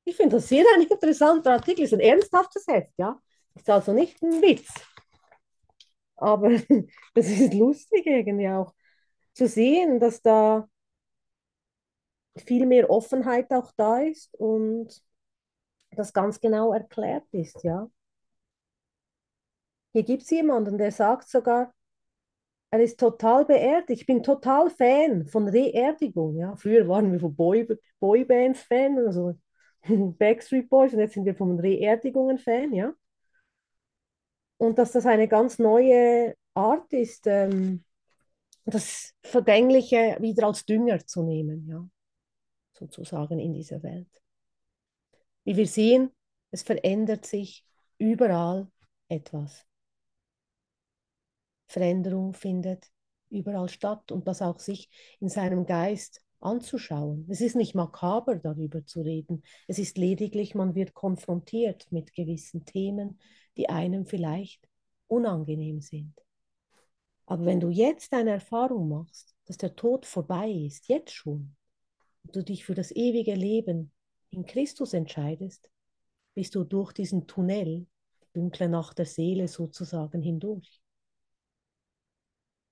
Ich 0.05 0.15
finde 0.15 0.35
das 0.35 0.49
sehr 0.49 0.65
ein 0.75 0.81
interessanter 0.81 1.53
Artikel, 1.53 1.83
ist 1.83 1.93
ein 1.93 1.99
ernsthaftes 1.99 2.67
Heft, 2.67 2.91
ja. 2.97 3.19
Ist 3.55 3.69
also 3.69 3.93
nicht 3.93 4.21
ein 4.21 4.41
Witz. 4.41 4.69
Aber 6.15 6.49
das 7.13 7.27
ist 7.27 7.53
lustig 7.53 8.05
irgendwie 8.05 8.49
auch 8.49 8.73
zu 9.33 9.47
sehen, 9.47 9.99
dass 9.99 10.21
da 10.21 10.67
viel 12.37 12.65
mehr 12.65 12.89
Offenheit 12.89 13.51
auch 13.51 13.71
da 13.77 13.99
ist 13.99 14.33
und 14.35 15.01
das 15.91 16.13
ganz 16.13 16.39
genau 16.39 16.73
erklärt 16.73 17.25
ist, 17.31 17.63
ja. 17.63 17.89
Hier 19.93 20.03
gibt 20.03 20.23
es 20.23 20.29
jemanden, 20.31 20.77
der 20.77 20.91
sagt 20.91 21.29
sogar, 21.29 21.71
er 22.71 22.79
ist 22.79 22.99
total 22.99 23.45
beerdigt. 23.45 24.01
Ich 24.01 24.07
bin 24.07 24.23
total 24.23 24.71
Fan 24.71 25.27
von 25.27 25.47
Reerdigung. 25.47 26.35
Ja. 26.37 26.55
Früher 26.55 26.87
waren 26.87 27.11
wir 27.11 27.19
von 27.19 27.35
Boy, 27.35 27.67
Boybands 27.99 28.63
Fan, 28.63 28.97
also 28.97 29.35
Backstreet 29.87 30.69
Boys 30.69 30.93
und 30.93 30.99
jetzt 30.99 31.13
sind 31.13 31.25
wir 31.25 31.35
von 31.35 31.59
Reerdigungen 31.59 32.39
Fan, 32.39 32.73
ja. 32.73 32.93
Und 34.57 34.79
dass 34.79 34.93
das 34.93 35.05
eine 35.05 35.27
ganz 35.27 35.59
neue 35.59 36.35
Art 36.55 36.91
ist, 36.93 37.27
ähm, 37.27 37.83
das 38.65 39.13
Vergängliche 39.21 40.17
wieder 40.19 40.47
als 40.47 40.65
Dünger 40.65 41.05
zu 41.05 41.21
nehmen, 41.21 41.67
ja, 41.67 41.85
sozusagen 42.73 43.39
in 43.39 43.53
dieser 43.53 43.83
Welt. 43.83 44.21
Wie 45.43 45.55
wir 45.55 45.67
sehen, 45.67 46.11
es 46.51 46.63
verändert 46.63 47.25
sich 47.25 47.65
überall 47.97 48.67
etwas. 49.07 49.65
Veränderung 51.67 52.33
findet 52.33 52.91
überall 53.29 53.69
statt 53.69 54.11
und 54.11 54.27
das 54.27 54.41
auch 54.41 54.59
sich 54.59 54.89
in 55.19 55.29
seinem 55.29 55.65
Geist 55.65 56.23
anzuschauen. 56.39 57.25
Es 57.29 57.41
ist 57.41 57.55
nicht 57.55 57.73
makaber, 57.73 58.35
darüber 58.35 58.85
zu 58.85 59.01
reden. 59.01 59.43
Es 59.67 59.79
ist 59.79 59.97
lediglich, 59.97 60.55
man 60.55 60.75
wird 60.75 60.93
konfrontiert 60.93 61.91
mit 61.91 62.13
gewissen 62.13 62.65
Themen, 62.65 63.19
die 63.57 63.69
einem 63.69 64.05
vielleicht 64.05 64.67
unangenehm 65.07 65.81
sind. 65.81 66.13
Aber 67.25 67.45
wenn 67.45 67.59
du 67.59 67.69
jetzt 67.69 68.13
eine 68.13 68.31
Erfahrung 68.31 68.89
machst, 68.89 69.35
dass 69.45 69.57
der 69.57 69.75
Tod 69.75 70.05
vorbei 70.05 70.49
ist, 70.49 70.87
jetzt 70.89 71.11
schon, 71.11 71.55
du 72.31 72.43
dich 72.43 72.65
für 72.65 72.75
das 72.75 72.91
ewige 72.91 73.35
Leben 73.35 73.91
in 74.29 74.45
Christus 74.45 74.93
entscheidest, 74.93 75.69
bist 76.33 76.55
du 76.55 76.63
durch 76.63 76.93
diesen 76.93 77.27
Tunnel, 77.27 77.85
dunkle 78.33 78.69
Nacht 78.69 78.97
der 78.97 79.05
Seele 79.05 79.47
sozusagen 79.47 80.21
hindurch. 80.21 80.81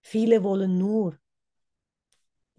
Viele 0.02 0.44
wollen 0.44 0.78
nur 0.78 1.20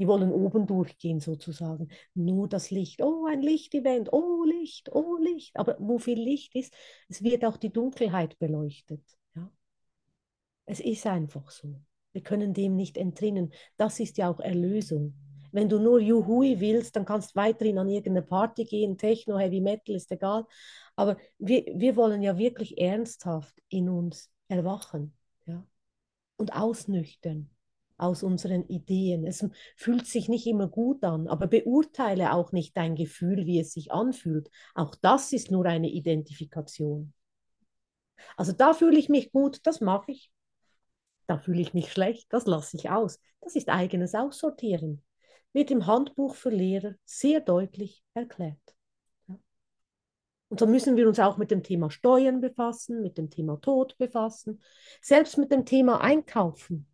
die 0.02 0.08
wollen 0.08 0.32
oben 0.32 0.66
durchgehen 0.66 1.20
sozusagen. 1.20 1.88
Nur 2.14 2.48
das 2.48 2.72
Licht. 2.72 3.00
Oh, 3.02 3.26
ein 3.26 3.40
Lichtevent. 3.40 4.12
Oh, 4.12 4.42
Licht. 4.44 4.90
Oh, 4.90 5.16
Licht. 5.16 5.56
Aber 5.56 5.76
wo 5.78 5.98
viel 5.98 6.20
Licht 6.20 6.56
ist, 6.56 6.74
es 7.08 7.22
wird 7.22 7.44
auch 7.44 7.56
die 7.56 7.72
Dunkelheit 7.72 8.36
beleuchtet. 8.40 9.00
Ja? 9.36 9.48
Es 10.66 10.80
ist 10.80 11.06
einfach 11.06 11.50
so. 11.52 11.80
Wir 12.12 12.22
können 12.22 12.52
dem 12.52 12.74
nicht 12.74 12.96
entrinnen. 12.96 13.52
Das 13.76 14.00
ist 14.00 14.18
ja 14.18 14.28
auch 14.28 14.40
Erlösung. 14.40 15.14
Wenn 15.52 15.68
du 15.68 15.78
nur 15.78 16.00
Juhui 16.00 16.60
willst, 16.60 16.96
dann 16.96 17.04
kannst 17.04 17.32
du 17.32 17.36
weiterhin 17.36 17.78
an 17.78 17.88
irgendeine 17.88 18.26
Party 18.26 18.64
gehen, 18.64 18.98
Techno, 18.98 19.38
Heavy 19.38 19.60
Metal, 19.60 19.94
ist 19.94 20.10
egal. 20.10 20.46
Aber 20.96 21.16
wir, 21.38 21.64
wir 21.74 21.96
wollen 21.96 22.22
ja 22.22 22.38
wirklich 22.38 22.78
ernsthaft 22.78 23.54
in 23.68 23.88
uns 23.88 24.30
erwachen 24.48 25.14
ja? 25.46 25.64
und 26.36 26.54
ausnüchtern 26.54 27.50
aus 27.98 28.22
unseren 28.22 28.66
Ideen. 28.66 29.26
Es 29.26 29.46
fühlt 29.76 30.06
sich 30.06 30.28
nicht 30.28 30.46
immer 30.46 30.68
gut 30.68 31.04
an, 31.04 31.28
aber 31.28 31.46
beurteile 31.46 32.32
auch 32.32 32.52
nicht 32.52 32.76
dein 32.76 32.96
Gefühl, 32.96 33.46
wie 33.46 33.60
es 33.60 33.72
sich 33.72 33.92
anfühlt. 33.92 34.50
Auch 34.74 34.94
das 34.96 35.32
ist 35.32 35.50
nur 35.50 35.66
eine 35.66 35.88
Identifikation. 35.88 37.12
Also 38.36 38.52
da 38.52 38.74
fühle 38.74 38.98
ich 38.98 39.08
mich 39.08 39.32
gut, 39.32 39.60
das 39.64 39.80
mache 39.80 40.12
ich. 40.12 40.32
Da 41.26 41.38
fühle 41.38 41.60
ich 41.60 41.74
mich 41.74 41.92
schlecht, 41.92 42.32
das 42.32 42.46
lasse 42.46 42.76
ich 42.76 42.90
aus. 42.90 43.20
Das 43.40 43.54
ist 43.54 43.68
eigenes 43.68 44.14
Aussortieren. 44.14 45.02
Wird 45.52 45.70
im 45.70 45.86
Handbuch 45.86 46.34
für 46.34 46.50
Lehrer 46.50 46.94
sehr 47.04 47.40
deutlich 47.40 48.02
erklärt. 48.14 48.58
Und 50.52 50.60
so 50.60 50.66
müssen 50.66 50.98
wir 50.98 51.08
uns 51.08 51.18
auch 51.18 51.38
mit 51.38 51.50
dem 51.50 51.62
Thema 51.62 51.90
Steuern 51.90 52.42
befassen, 52.42 53.00
mit 53.00 53.16
dem 53.16 53.30
Thema 53.30 53.58
Tod 53.58 53.96
befassen, 53.96 54.60
selbst 55.00 55.38
mit 55.38 55.50
dem 55.50 55.64
Thema 55.64 56.02
Einkaufen. 56.02 56.86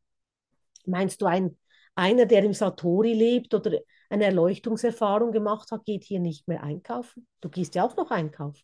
Meinst 0.87 1.21
du, 1.21 1.27
ein, 1.27 1.59
einer, 1.97 2.27
der 2.27 2.45
im 2.45 2.55
Satori 2.55 3.15
lebt 3.15 3.55
oder 3.55 3.81
eine 4.11 4.27
Erleuchtungserfahrung 4.27 5.33
gemacht 5.33 5.73
hat, 5.73 5.85
geht 5.85 6.05
hier 6.05 6.21
nicht 6.21 6.47
mehr 6.47 6.63
einkaufen? 6.63 7.27
Du 7.41 7.49
gehst 7.49 7.75
ja 7.75 7.85
auch 7.85 7.97
noch 7.97 8.13
einkaufen. 8.13 8.63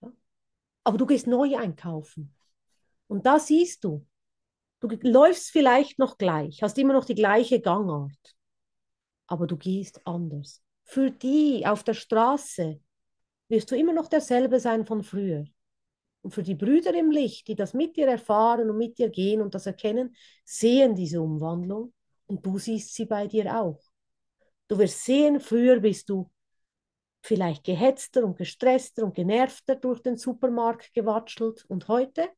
Ja? 0.00 0.10
Aber 0.82 0.98
du 0.98 1.06
gehst 1.06 1.28
neu 1.28 1.56
einkaufen. 1.56 2.34
Und 3.06 3.24
da 3.24 3.38
siehst 3.38 3.84
du, 3.84 4.04
du 4.80 4.88
läufst 5.02 5.50
vielleicht 5.50 6.00
noch 6.00 6.18
gleich, 6.18 6.60
hast 6.62 6.76
immer 6.78 6.92
noch 6.92 7.04
die 7.04 7.14
gleiche 7.14 7.60
Gangart, 7.60 8.36
aber 9.28 9.46
du 9.46 9.56
gehst 9.56 10.00
anders. 10.04 10.62
Für 10.84 11.10
die 11.10 11.64
auf 11.66 11.84
der 11.84 11.94
Straße 11.94 12.80
wirst 13.48 13.70
du 13.70 13.76
immer 13.76 13.92
noch 13.92 14.08
derselbe 14.08 14.58
sein 14.58 14.84
von 14.84 15.04
früher. 15.04 15.44
Und 16.22 16.32
für 16.32 16.42
die 16.42 16.54
Brüder 16.54 16.92
im 16.94 17.10
Licht, 17.10 17.46
die 17.46 17.54
das 17.54 17.74
mit 17.74 17.96
dir 17.96 18.08
erfahren 18.08 18.68
und 18.68 18.76
mit 18.76 18.98
dir 18.98 19.08
gehen 19.08 19.40
und 19.40 19.54
das 19.54 19.66
erkennen, 19.66 20.16
sehen 20.44 20.94
diese 20.94 21.22
Umwandlung 21.22 21.92
und 22.26 22.44
du 22.44 22.58
siehst 22.58 22.94
sie 22.94 23.06
bei 23.06 23.26
dir 23.26 23.60
auch. 23.60 23.80
Du 24.66 24.78
wirst 24.78 25.04
sehen, 25.04 25.40
früher 25.40 25.80
bist 25.80 26.08
du 26.08 26.30
vielleicht 27.22 27.64
gehetzter 27.64 28.24
und 28.24 28.36
gestresster 28.36 29.04
und 29.04 29.14
genervter 29.14 29.76
durch 29.76 30.00
den 30.00 30.16
Supermarkt 30.16 30.92
gewatschelt 30.92 31.64
und 31.66 31.88
heute 31.88 32.28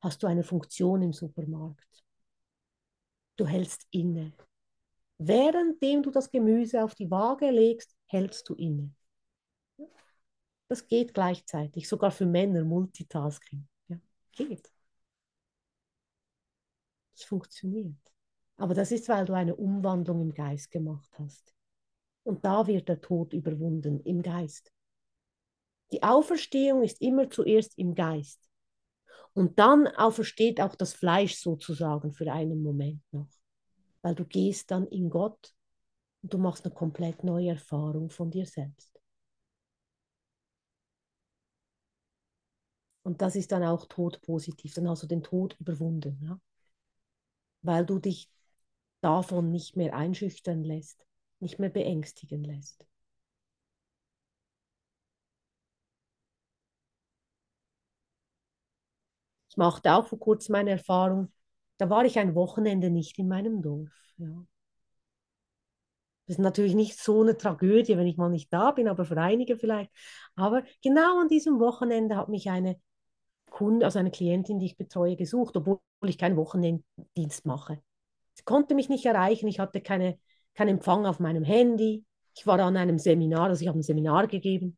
hast 0.00 0.22
du 0.22 0.26
eine 0.26 0.42
Funktion 0.42 1.02
im 1.02 1.12
Supermarkt. 1.12 2.04
Du 3.36 3.46
hältst 3.46 3.86
inne. 3.90 4.32
Währenddem 5.18 6.02
du 6.02 6.10
das 6.10 6.30
Gemüse 6.30 6.82
auf 6.84 6.94
die 6.94 7.10
Waage 7.10 7.50
legst, 7.50 7.94
hältst 8.06 8.48
du 8.48 8.54
inne. 8.54 8.94
Das 10.68 10.86
geht 10.86 11.14
gleichzeitig, 11.14 11.88
sogar 11.88 12.10
für 12.10 12.26
Männer, 12.26 12.64
Multitasking. 12.64 13.66
Ja, 13.88 13.96
geht. 14.32 14.70
Es 17.16 17.24
funktioniert. 17.24 17.96
Aber 18.56 18.74
das 18.74 18.92
ist, 18.92 19.08
weil 19.08 19.24
du 19.24 19.32
eine 19.32 19.56
Umwandlung 19.56 20.20
im 20.20 20.34
Geist 20.34 20.70
gemacht 20.70 21.10
hast. 21.18 21.54
Und 22.24 22.44
da 22.44 22.66
wird 22.66 22.88
der 22.88 23.00
Tod 23.00 23.32
überwunden, 23.32 24.00
im 24.00 24.22
Geist. 24.22 24.72
Die 25.92 26.02
Auferstehung 26.02 26.82
ist 26.82 27.00
immer 27.00 27.30
zuerst 27.30 27.78
im 27.78 27.94
Geist. 27.94 28.48
Und 29.32 29.58
dann 29.58 29.86
aufersteht 29.86 30.60
auch 30.60 30.74
das 30.74 30.92
Fleisch 30.92 31.36
sozusagen 31.36 32.12
für 32.12 32.30
einen 32.30 32.62
Moment 32.62 33.02
noch, 33.12 33.28
weil 34.02 34.14
du 34.14 34.24
gehst 34.24 34.70
dann 34.70 34.86
in 34.88 35.10
Gott 35.10 35.54
und 36.22 36.34
du 36.34 36.38
machst 36.38 36.64
eine 36.66 36.74
komplett 36.74 37.24
neue 37.24 37.50
Erfahrung 37.50 38.10
von 38.10 38.30
dir 38.30 38.46
selbst. 38.46 39.00
Und 43.02 43.22
das 43.22 43.34
ist 43.34 43.50
dann 43.50 43.64
auch 43.64 43.86
todpositiv, 43.86 44.74
dann 44.74 44.88
hast 44.88 45.02
du 45.02 45.08
den 45.08 45.24
Tod 45.24 45.56
überwunden, 45.58 46.16
ja? 46.22 46.38
weil 47.62 47.86
du 47.86 47.98
dich 48.00 48.28
davon 49.00 49.50
nicht 49.52 49.76
mehr 49.76 49.94
einschüchtern 49.94 50.64
lässt, 50.64 51.06
nicht 51.40 51.58
mehr 51.60 51.70
beängstigen 51.70 52.42
lässt. 52.44 52.86
Ich 59.50 59.56
machte 59.58 59.92
auch 59.94 60.06
vor 60.06 60.18
kurzem 60.18 60.52
meine 60.54 60.70
Erfahrung, 60.70 61.30
da 61.78 61.88
war 61.88 62.04
ich 62.04 62.18
ein 62.18 62.34
Wochenende 62.34 62.90
nicht 62.90 63.18
in 63.18 63.28
meinem 63.28 63.62
Dorf. 63.62 63.90
Ja. 64.18 64.44
Das 66.26 66.36
ist 66.36 66.42
natürlich 66.42 66.74
nicht 66.74 66.98
so 66.98 67.22
eine 67.22 67.38
Tragödie, 67.38 67.96
wenn 67.96 68.06
ich 68.06 68.18
mal 68.18 68.28
nicht 68.28 68.52
da 68.52 68.72
bin, 68.72 68.86
aber 68.86 69.06
für 69.06 69.16
einige 69.16 69.56
vielleicht. 69.56 69.90
Aber 70.36 70.62
genau 70.82 71.20
an 71.20 71.28
diesem 71.28 71.58
Wochenende 71.58 72.16
hat 72.16 72.28
mich 72.28 72.50
eine 72.50 72.78
Kunde, 73.48 73.86
also 73.86 73.98
eine 73.98 74.10
Klientin, 74.10 74.58
die 74.58 74.66
ich 74.66 74.76
betreue, 74.76 75.16
gesucht, 75.16 75.56
obwohl 75.56 75.80
ich 76.04 76.18
keinen 76.18 76.36
Wochenenddienst 76.36 77.46
mache. 77.46 77.82
Sie 78.34 78.42
konnte 78.44 78.74
mich 78.74 78.90
nicht 78.90 79.06
erreichen, 79.06 79.48
ich 79.48 79.58
hatte 79.58 79.80
keine, 79.80 80.18
keinen 80.54 80.76
Empfang 80.76 81.06
auf 81.06 81.18
meinem 81.18 81.44
Handy. 81.44 82.04
Ich 82.36 82.46
war 82.46 82.60
an 82.60 82.76
einem 82.76 82.98
Seminar, 82.98 83.48
also 83.48 83.62
ich 83.62 83.68
habe 83.68 83.78
ein 83.78 83.82
Seminar 83.82 84.26
gegeben. 84.26 84.76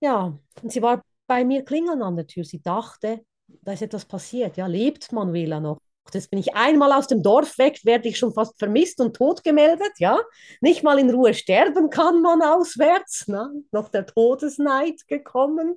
Ja, 0.00 0.38
und 0.62 0.72
sie 0.72 0.82
war 0.82 1.02
bei 1.26 1.44
mir 1.44 1.64
klingeln 1.64 2.02
an 2.02 2.16
der 2.16 2.26
Tür. 2.26 2.44
Sie 2.44 2.60
dachte, 2.60 3.24
da 3.62 3.72
ist 3.72 3.82
etwas 3.82 4.04
passiert. 4.04 4.56
Ja, 4.56 4.66
lebt 4.66 5.12
Manuela 5.12 5.60
noch? 5.60 5.78
Jetzt 6.14 6.30
bin 6.30 6.38
ich 6.38 6.54
einmal 6.54 6.92
aus 6.92 7.06
dem 7.06 7.22
Dorf 7.22 7.58
weg, 7.58 7.80
werde 7.84 8.08
ich 8.08 8.18
schon 8.18 8.32
fast 8.32 8.58
vermisst 8.58 9.00
und 9.00 9.14
tot 9.14 9.44
gemeldet. 9.44 9.92
Ja, 9.98 10.18
nicht 10.60 10.82
mal 10.82 10.98
in 10.98 11.10
Ruhe 11.10 11.34
sterben 11.34 11.90
kann 11.90 12.22
man 12.22 12.40
auswärts. 12.40 13.24
Na? 13.26 13.50
Noch 13.72 13.88
der 13.90 14.06
Todesneid 14.06 15.06
gekommen. 15.06 15.76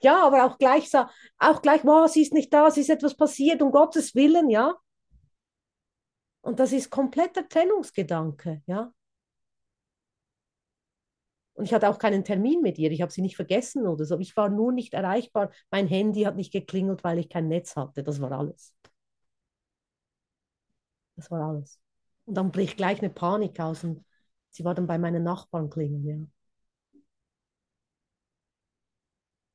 Ja, 0.00 0.24
aber 0.24 0.44
auch 0.44 0.58
gleich, 0.58 0.90
auch 1.38 1.62
gleich, 1.62 1.84
wow, 1.84 2.08
sie 2.08 2.22
ist 2.22 2.32
nicht 2.32 2.52
da, 2.52 2.70
sie 2.70 2.82
ist 2.82 2.90
etwas 2.90 3.16
passiert, 3.16 3.60
um 3.62 3.72
Gottes 3.72 4.14
Willen, 4.14 4.48
ja. 4.48 4.76
Und 6.40 6.60
das 6.60 6.72
ist 6.72 6.90
kompletter 6.90 7.48
Trennungsgedanke, 7.48 8.62
ja. 8.66 8.92
Und 11.58 11.64
ich 11.64 11.74
hatte 11.74 11.88
auch 11.88 11.98
keinen 11.98 12.22
Termin 12.24 12.62
mit 12.62 12.78
ihr. 12.78 12.92
Ich 12.92 13.02
habe 13.02 13.10
sie 13.10 13.20
nicht 13.20 13.34
vergessen 13.34 13.88
oder 13.88 14.04
so. 14.04 14.16
Ich 14.20 14.36
war 14.36 14.48
nur 14.48 14.72
nicht 14.72 14.94
erreichbar. 14.94 15.50
Mein 15.72 15.88
Handy 15.88 16.22
hat 16.22 16.36
nicht 16.36 16.52
geklingelt, 16.52 17.02
weil 17.02 17.18
ich 17.18 17.28
kein 17.28 17.48
Netz 17.48 17.74
hatte. 17.74 18.04
Das 18.04 18.20
war 18.20 18.30
alles. 18.30 18.76
Das 21.16 21.30
war 21.30 21.42
alles. 21.50 21.80
Und 22.26 22.34
dann 22.36 22.52
bricht 22.52 22.76
gleich 22.76 23.00
eine 23.00 23.10
Panik 23.10 23.58
aus 23.60 23.82
und 23.84 24.04
sie 24.50 24.64
war 24.64 24.74
dann 24.74 24.86
bei 24.86 24.98
meinen 24.98 25.24
Nachbarn 25.24 25.68
klingeln, 25.68 26.06
ja. 26.06 26.16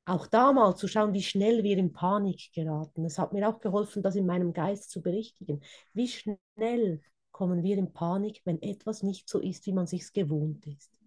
Auch 0.06 0.26
da 0.26 0.52
mal 0.52 0.76
zu 0.76 0.86
schauen, 0.88 1.14
wie 1.14 1.22
schnell 1.22 1.62
wir 1.62 1.78
in 1.78 1.92
Panik 1.92 2.52
geraten. 2.52 3.06
Es 3.06 3.18
hat 3.18 3.32
mir 3.32 3.48
auch 3.48 3.60
geholfen, 3.60 4.02
das 4.02 4.14
in 4.16 4.26
meinem 4.26 4.52
Geist 4.52 4.90
zu 4.90 5.00
berichtigen. 5.00 5.62
Wie 5.94 6.08
schnell 6.08 7.00
kommen 7.32 7.62
wir 7.62 7.78
in 7.78 7.94
Panik, 7.94 8.42
wenn 8.44 8.60
etwas 8.60 9.02
nicht 9.02 9.28
so 9.28 9.38
ist, 9.40 9.64
wie 9.66 9.72
man 9.72 9.86
sich 9.86 10.12
gewohnt 10.12 10.66
ist. 10.66 11.03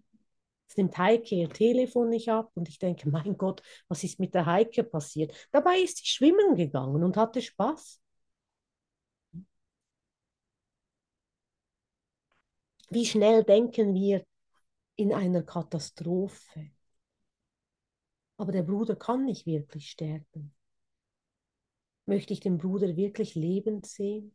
Es 0.68 0.76
nimmt 0.76 0.96
Heike 0.98 1.34
ihr 1.34 1.48
Telefon 1.50 2.10
nicht 2.10 2.28
ab 2.28 2.50
und 2.54 2.68
ich 2.68 2.78
denke, 2.78 3.08
mein 3.08 3.36
Gott, 3.38 3.62
was 3.88 4.04
ist 4.04 4.20
mit 4.20 4.34
der 4.34 4.46
Heike 4.46 4.84
passiert? 4.84 5.34
Dabei 5.50 5.78
ist 5.80 5.98
sie 5.98 6.06
schwimmen 6.06 6.56
gegangen 6.56 7.02
und 7.02 7.16
hatte 7.16 7.40
Spaß. 7.42 8.00
Wie 12.90 13.06
schnell 13.06 13.44
denken 13.44 13.94
wir 13.94 14.24
in 14.96 15.12
einer 15.12 15.42
Katastrophe? 15.42 16.70
Aber 18.36 18.52
der 18.52 18.62
Bruder 18.62 18.96
kann 18.96 19.24
nicht 19.24 19.46
wirklich 19.46 19.90
sterben. 19.90 20.54
Möchte 22.06 22.32
ich 22.32 22.40
den 22.40 22.58
Bruder 22.58 22.96
wirklich 22.96 23.34
lebend 23.34 23.86
sehen? 23.86 24.34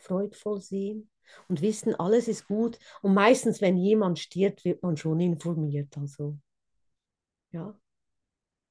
Freudvoll 0.00 0.60
sehen? 0.60 1.10
und 1.48 1.62
wissen, 1.62 1.94
alles 1.94 2.28
ist 2.28 2.46
gut. 2.46 2.78
Und 3.02 3.14
meistens, 3.14 3.60
wenn 3.60 3.76
jemand 3.76 4.18
stirbt, 4.18 4.64
wird 4.64 4.82
man 4.82 4.96
schon 4.96 5.20
informiert. 5.20 5.96
Also, 5.96 6.38
ja. 7.52 7.78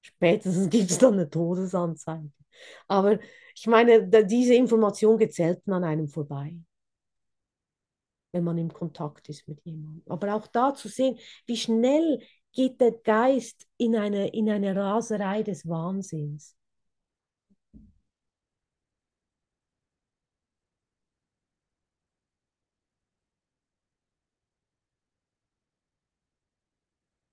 Spätestens 0.01 0.69
gibt 0.69 0.91
es 0.91 0.97
dann 0.97 1.13
eine 1.13 1.29
Todesanzeige. 1.29 2.31
Aber 2.87 3.19
ich 3.55 3.67
meine, 3.67 4.07
diese 4.25 4.55
Information 4.55 5.17
geht 5.17 5.33
selten 5.33 5.71
an 5.71 5.83
einem 5.83 6.07
vorbei, 6.07 6.57
wenn 8.31 8.43
man 8.43 8.57
im 8.57 8.71
Kontakt 8.71 9.29
ist 9.29 9.47
mit 9.47 9.63
jemandem. 9.63 10.03
Aber 10.07 10.35
auch 10.35 10.47
da 10.47 10.73
zu 10.73 10.87
sehen, 10.87 11.17
wie 11.45 11.57
schnell 11.57 12.21
geht 12.51 12.81
der 12.81 12.91
Geist 12.91 13.67
in 13.77 13.95
eine, 13.95 14.29
in 14.29 14.49
eine 14.49 14.75
Raserei 14.75 15.43
des 15.43 15.67
Wahnsinns. 15.67 16.58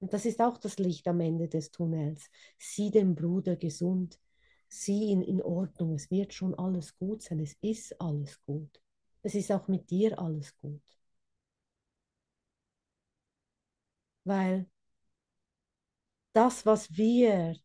Und 0.06 0.12
das 0.12 0.24
ist 0.24 0.40
auch 0.40 0.56
das 0.56 0.78
Licht 0.78 1.08
am 1.08 1.18
Ende 1.18 1.48
des 1.48 1.72
Tunnels. 1.72 2.30
Sieh 2.58 2.92
den 2.92 3.16
Bruder 3.16 3.56
gesund, 3.56 4.20
sieh 4.68 5.06
ihn 5.10 5.20
in 5.20 5.42
Ordnung. 5.42 5.94
Es 5.96 6.12
wird 6.12 6.32
schon 6.32 6.54
alles 6.54 6.96
gut 6.96 7.22
sein. 7.22 7.40
Es 7.40 7.56
ist 7.60 8.00
alles 8.00 8.40
gut. 8.44 8.80
Es 9.24 9.34
ist 9.34 9.50
auch 9.50 9.66
mit 9.66 9.90
dir 9.90 10.16
alles 10.20 10.56
gut. 10.60 10.80
Weil 14.24 14.66
das, 16.34 16.64
was 16.66 16.96
wir 16.96 17.56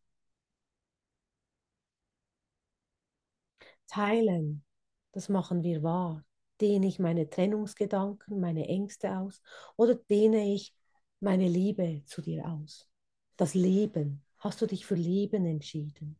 teilen, 3.88 4.64
das 5.12 5.28
machen 5.28 5.62
wir 5.62 5.82
wahr. 5.82 6.24
Dehne 6.60 6.86
ich 6.86 6.98
meine 6.98 7.28
Trennungsgedanken, 7.28 8.40
meine 8.40 8.66
Ängste 8.68 9.16
aus 9.18 9.42
oder 9.76 9.94
dehne 9.94 10.52
ich 10.54 10.74
meine 11.22 11.48
Liebe 11.48 12.02
zu 12.04 12.20
dir 12.20 12.46
aus. 12.46 12.90
Das 13.36 13.54
Leben. 13.54 14.24
Hast 14.38 14.60
du 14.60 14.66
dich 14.66 14.84
für 14.84 14.96
Leben 14.96 15.46
entschieden? 15.46 16.18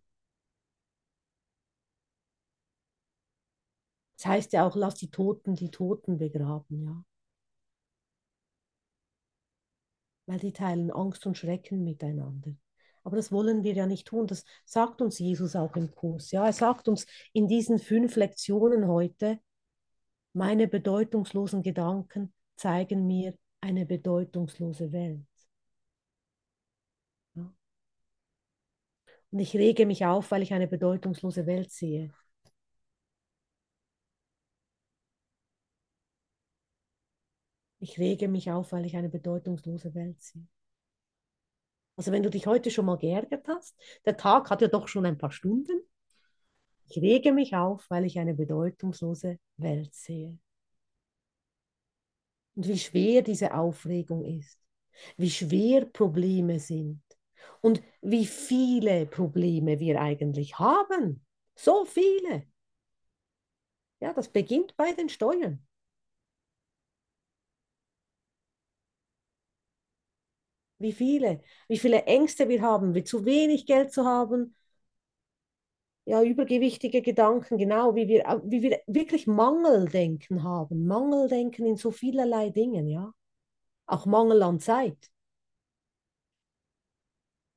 Das 4.16 4.26
heißt 4.26 4.52
ja 4.52 4.64
auch, 4.64 4.76
lass 4.76 4.94
die 4.94 5.10
Toten 5.10 5.56
die 5.56 5.72
Toten 5.72 6.18
begraben, 6.18 6.84
ja. 6.84 7.04
Weil 10.26 10.38
die 10.38 10.52
teilen 10.52 10.92
Angst 10.92 11.26
und 11.26 11.36
Schrecken 11.36 11.82
miteinander. 11.82 12.54
Aber 13.02 13.16
das 13.16 13.32
wollen 13.32 13.64
wir 13.64 13.72
ja 13.72 13.86
nicht 13.88 14.06
tun. 14.06 14.28
Das 14.28 14.44
sagt 14.64 15.02
uns 15.02 15.18
Jesus 15.18 15.56
auch 15.56 15.74
im 15.74 15.92
Kurs. 15.92 16.30
Ja, 16.30 16.46
er 16.46 16.52
sagt 16.52 16.86
uns 16.86 17.06
in 17.32 17.48
diesen 17.48 17.80
fünf 17.80 18.14
Lektionen 18.14 18.86
heute, 18.86 19.40
meine 20.32 20.68
bedeutungslosen 20.68 21.62
Gedanken 21.62 22.32
zeigen 22.54 23.08
mir, 23.08 23.36
eine 23.62 23.86
bedeutungslose 23.86 24.92
Welt. 24.92 25.26
Und 29.32 29.38
ich 29.38 29.54
rege 29.54 29.86
mich 29.86 30.04
auf, 30.04 30.30
weil 30.30 30.42
ich 30.42 30.52
eine 30.52 30.68
bedeutungslose 30.68 31.46
Welt 31.46 31.70
sehe. 31.70 32.12
Ich 37.78 37.98
rege 37.98 38.28
mich 38.28 38.50
auf, 38.50 38.72
weil 38.72 38.84
ich 38.84 38.96
eine 38.96 39.08
bedeutungslose 39.08 39.94
Welt 39.94 40.20
sehe. 40.20 40.46
Also 41.96 42.12
wenn 42.12 42.22
du 42.22 42.30
dich 42.30 42.46
heute 42.46 42.70
schon 42.70 42.86
mal 42.86 42.98
geärgert 42.98 43.46
hast, 43.48 43.76
der 44.04 44.16
Tag 44.16 44.50
hat 44.50 44.60
ja 44.60 44.68
doch 44.68 44.86
schon 44.86 45.06
ein 45.06 45.18
paar 45.18 45.32
Stunden. 45.32 45.80
Ich 46.88 46.98
rege 46.98 47.32
mich 47.32 47.54
auf, 47.54 47.88
weil 47.88 48.04
ich 48.04 48.18
eine 48.18 48.34
bedeutungslose 48.34 49.38
Welt 49.56 49.94
sehe 49.94 50.38
und 52.54 52.68
wie 52.68 52.78
schwer 52.78 53.22
diese 53.22 53.54
Aufregung 53.54 54.24
ist, 54.24 54.58
wie 55.16 55.30
schwer 55.30 55.84
Probleme 55.86 56.58
sind 56.60 57.02
und 57.60 57.82
wie 58.02 58.26
viele 58.26 59.06
Probleme 59.06 59.80
wir 59.80 60.00
eigentlich 60.00 60.58
haben. 60.58 61.24
So 61.54 61.84
viele. 61.84 62.46
Ja, 64.00 64.12
das 64.12 64.28
beginnt 64.28 64.76
bei 64.76 64.92
den 64.92 65.08
Steuern. 65.08 65.66
Wie 70.78 70.92
viele, 70.92 71.40
wie 71.68 71.78
viele 71.78 72.02
Ängste 72.04 72.48
wir 72.48 72.60
haben, 72.62 72.94
wie 72.94 73.04
zu 73.04 73.24
wenig 73.24 73.66
Geld 73.66 73.92
zu 73.92 74.04
haben, 74.04 74.54
ja, 76.04 76.22
übergewichtige 76.22 77.02
Gedanken, 77.02 77.58
genau, 77.58 77.94
wie 77.94 78.08
wir, 78.08 78.42
wie 78.44 78.62
wir 78.62 78.80
wirklich 78.86 79.26
Mangeldenken 79.26 80.42
haben. 80.42 80.86
Mangeldenken 80.86 81.66
in 81.66 81.76
so 81.76 81.90
vielerlei 81.90 82.50
Dingen, 82.50 82.88
ja. 82.88 83.12
Auch 83.86 84.06
Mangel 84.06 84.42
an 84.42 84.58
Zeit. 84.60 85.10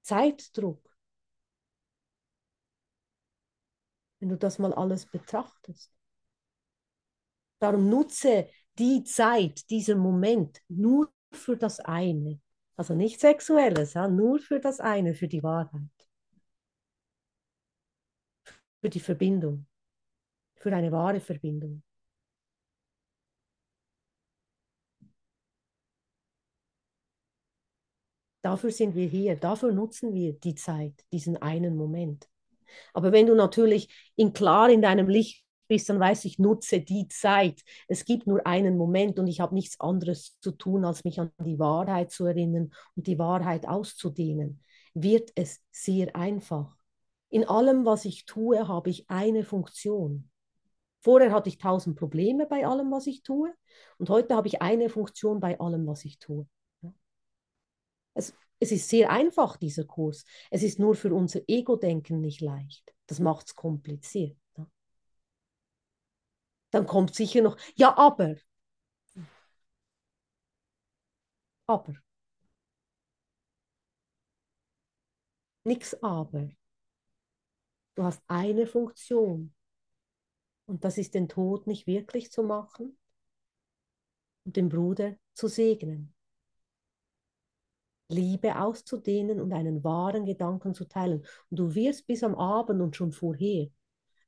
Zeitdruck. 0.04 0.96
Wenn 4.20 4.30
du 4.30 4.38
das 4.38 4.60
mal 4.60 4.74
alles 4.74 5.06
betrachtest. 5.06 5.92
Darum 7.60 7.90
nutze 7.90 8.50
die 8.78 9.04
Zeit, 9.04 9.70
diesen 9.70 10.00
Moment 10.00 10.62
nur 10.68 11.12
für 11.32 11.58
das 11.58 11.80
eine. 11.80 12.40
Also 12.76 12.94
nicht 12.94 13.20
sexuelles, 13.20 13.94
ja, 13.94 14.08
nur 14.08 14.40
für 14.40 14.60
das 14.60 14.80
eine, 14.80 15.14
für 15.16 15.28
die 15.28 15.44
Wahrheit. 15.44 15.95
Für 18.86 18.90
die 18.92 19.00
Verbindung. 19.00 19.66
Für 20.58 20.72
eine 20.72 20.92
wahre 20.92 21.20
Verbindung. 21.20 21.82
Dafür 28.44 28.70
sind 28.70 28.94
wir 28.94 29.08
hier, 29.08 29.38
dafür 29.38 29.72
nutzen 29.72 30.14
wir 30.14 30.34
die 30.34 30.54
Zeit, 30.54 31.04
diesen 31.12 31.36
einen 31.38 31.76
Moment. 31.76 32.30
Aber 32.94 33.12
wenn 33.12 33.26
du 33.26 33.34
natürlich 33.34 33.90
in 34.16 34.34
klar 34.34 34.70
in 34.70 34.84
deinem 34.84 35.10
Licht 35.10 35.44
bist, 35.68 35.90
dann 35.90 36.00
weiß 36.00 36.26
ich, 36.26 36.38
nutze 36.38 36.80
die 36.82 37.08
Zeit. 37.08 37.64
Es 37.88 38.06
gibt 38.06 38.28
nur 38.28 38.46
einen 38.46 38.78
Moment 38.78 39.18
und 39.18 39.26
ich 39.26 39.40
habe 39.40 39.56
nichts 39.56 39.80
anderes 39.80 40.38
zu 40.42 40.52
tun, 40.52 40.86
als 40.86 41.04
mich 41.04 41.20
an 41.20 41.32
die 41.44 41.58
Wahrheit 41.58 42.12
zu 42.12 42.28
erinnern 42.28 42.72
und 42.96 43.08
die 43.08 43.18
Wahrheit 43.18 43.68
auszudehnen. 43.68 44.62
Wird 44.94 45.32
es 45.34 45.64
sehr 45.72 46.16
einfach. 46.16 46.78
In 47.36 47.44
allem, 47.44 47.84
was 47.86 48.06
ich 48.06 48.26
tue, 48.26 48.66
habe 48.70 48.90
ich 48.90 49.10
eine 49.10 49.44
Funktion. 49.44 50.32
Vorher 51.02 51.34
hatte 51.34 51.50
ich 51.50 51.58
tausend 51.58 51.98
Probleme 52.00 52.46
bei 52.46 52.66
allem, 52.66 52.90
was 52.92 53.08
ich 53.08 53.24
tue 53.24 53.54
und 53.98 54.10
heute 54.10 54.38
habe 54.38 54.48
ich 54.48 54.62
eine 54.62 54.88
Funktion 54.88 55.42
bei 55.42 55.60
allem, 55.60 55.86
was 55.86 56.06
ich 56.06 56.18
tue. 56.18 56.48
Es, 58.14 58.34
es 58.62 58.72
ist 58.72 58.88
sehr 58.88 59.10
einfach, 59.10 59.58
dieser 59.58 59.84
Kurs. 59.84 60.24
Es 60.50 60.64
ist 60.64 60.80
nur 60.80 60.96
für 60.96 61.14
unser 61.14 61.42
Ego-Denken 61.46 62.22
nicht 62.22 62.40
leicht. 62.40 62.96
Das 63.06 63.20
macht 63.20 63.48
es 63.48 63.56
kompliziert. 63.56 64.38
Dann 66.72 66.88
kommt 66.88 67.16
sicher 67.16 67.42
noch, 67.42 67.58
ja, 67.76 67.98
aber. 67.98 68.38
Aber. 71.68 71.94
Nichts 75.66 76.02
aber. 76.02 76.50
Du 77.96 78.04
hast 78.04 78.22
eine 78.28 78.68
Funktion. 78.68 79.54
Und 80.66 80.84
das 80.84 80.98
ist 80.98 81.14
den 81.14 81.30
Tod 81.30 81.68
nicht 81.68 81.88
wirklich 81.88 82.32
zu 82.32 82.44
machen 82.44 82.98
und 84.46 84.56
den 84.56 84.70
Bruder 84.70 85.16
zu 85.34 85.48
segnen. 85.48 86.14
Liebe 88.10 88.60
auszudehnen 88.60 89.42
und 89.42 89.52
einen 89.54 89.84
wahren 89.84 90.26
Gedanken 90.26 90.74
zu 90.74 90.86
teilen. 90.86 91.26
Und 91.50 91.60
du 91.60 91.74
wirst 91.74 92.06
bis 92.06 92.24
am 92.24 92.36
Abend 92.36 92.82
und 92.82 92.96
schon 92.96 93.12
vorher 93.12 93.68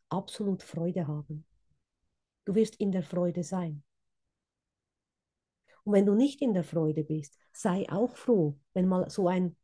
absolut 0.09 0.63
Freude 0.63 1.07
haben. 1.07 1.45
Du 2.45 2.55
wirst 2.55 2.77
in 2.77 2.91
der 2.91 3.03
Freude 3.03 3.43
sein. 3.43 3.83
Und 5.83 5.93
wenn 5.93 6.05
du 6.05 6.15
nicht 6.15 6.41
in 6.41 6.53
der 6.53 6.63
Freude 6.63 7.03
bist, 7.03 7.37
sei 7.53 7.85
auch 7.89 8.15
froh, 8.15 8.57
wenn 8.73 8.87
mal 8.87 9.09
so 9.09 9.27
ein 9.27 9.55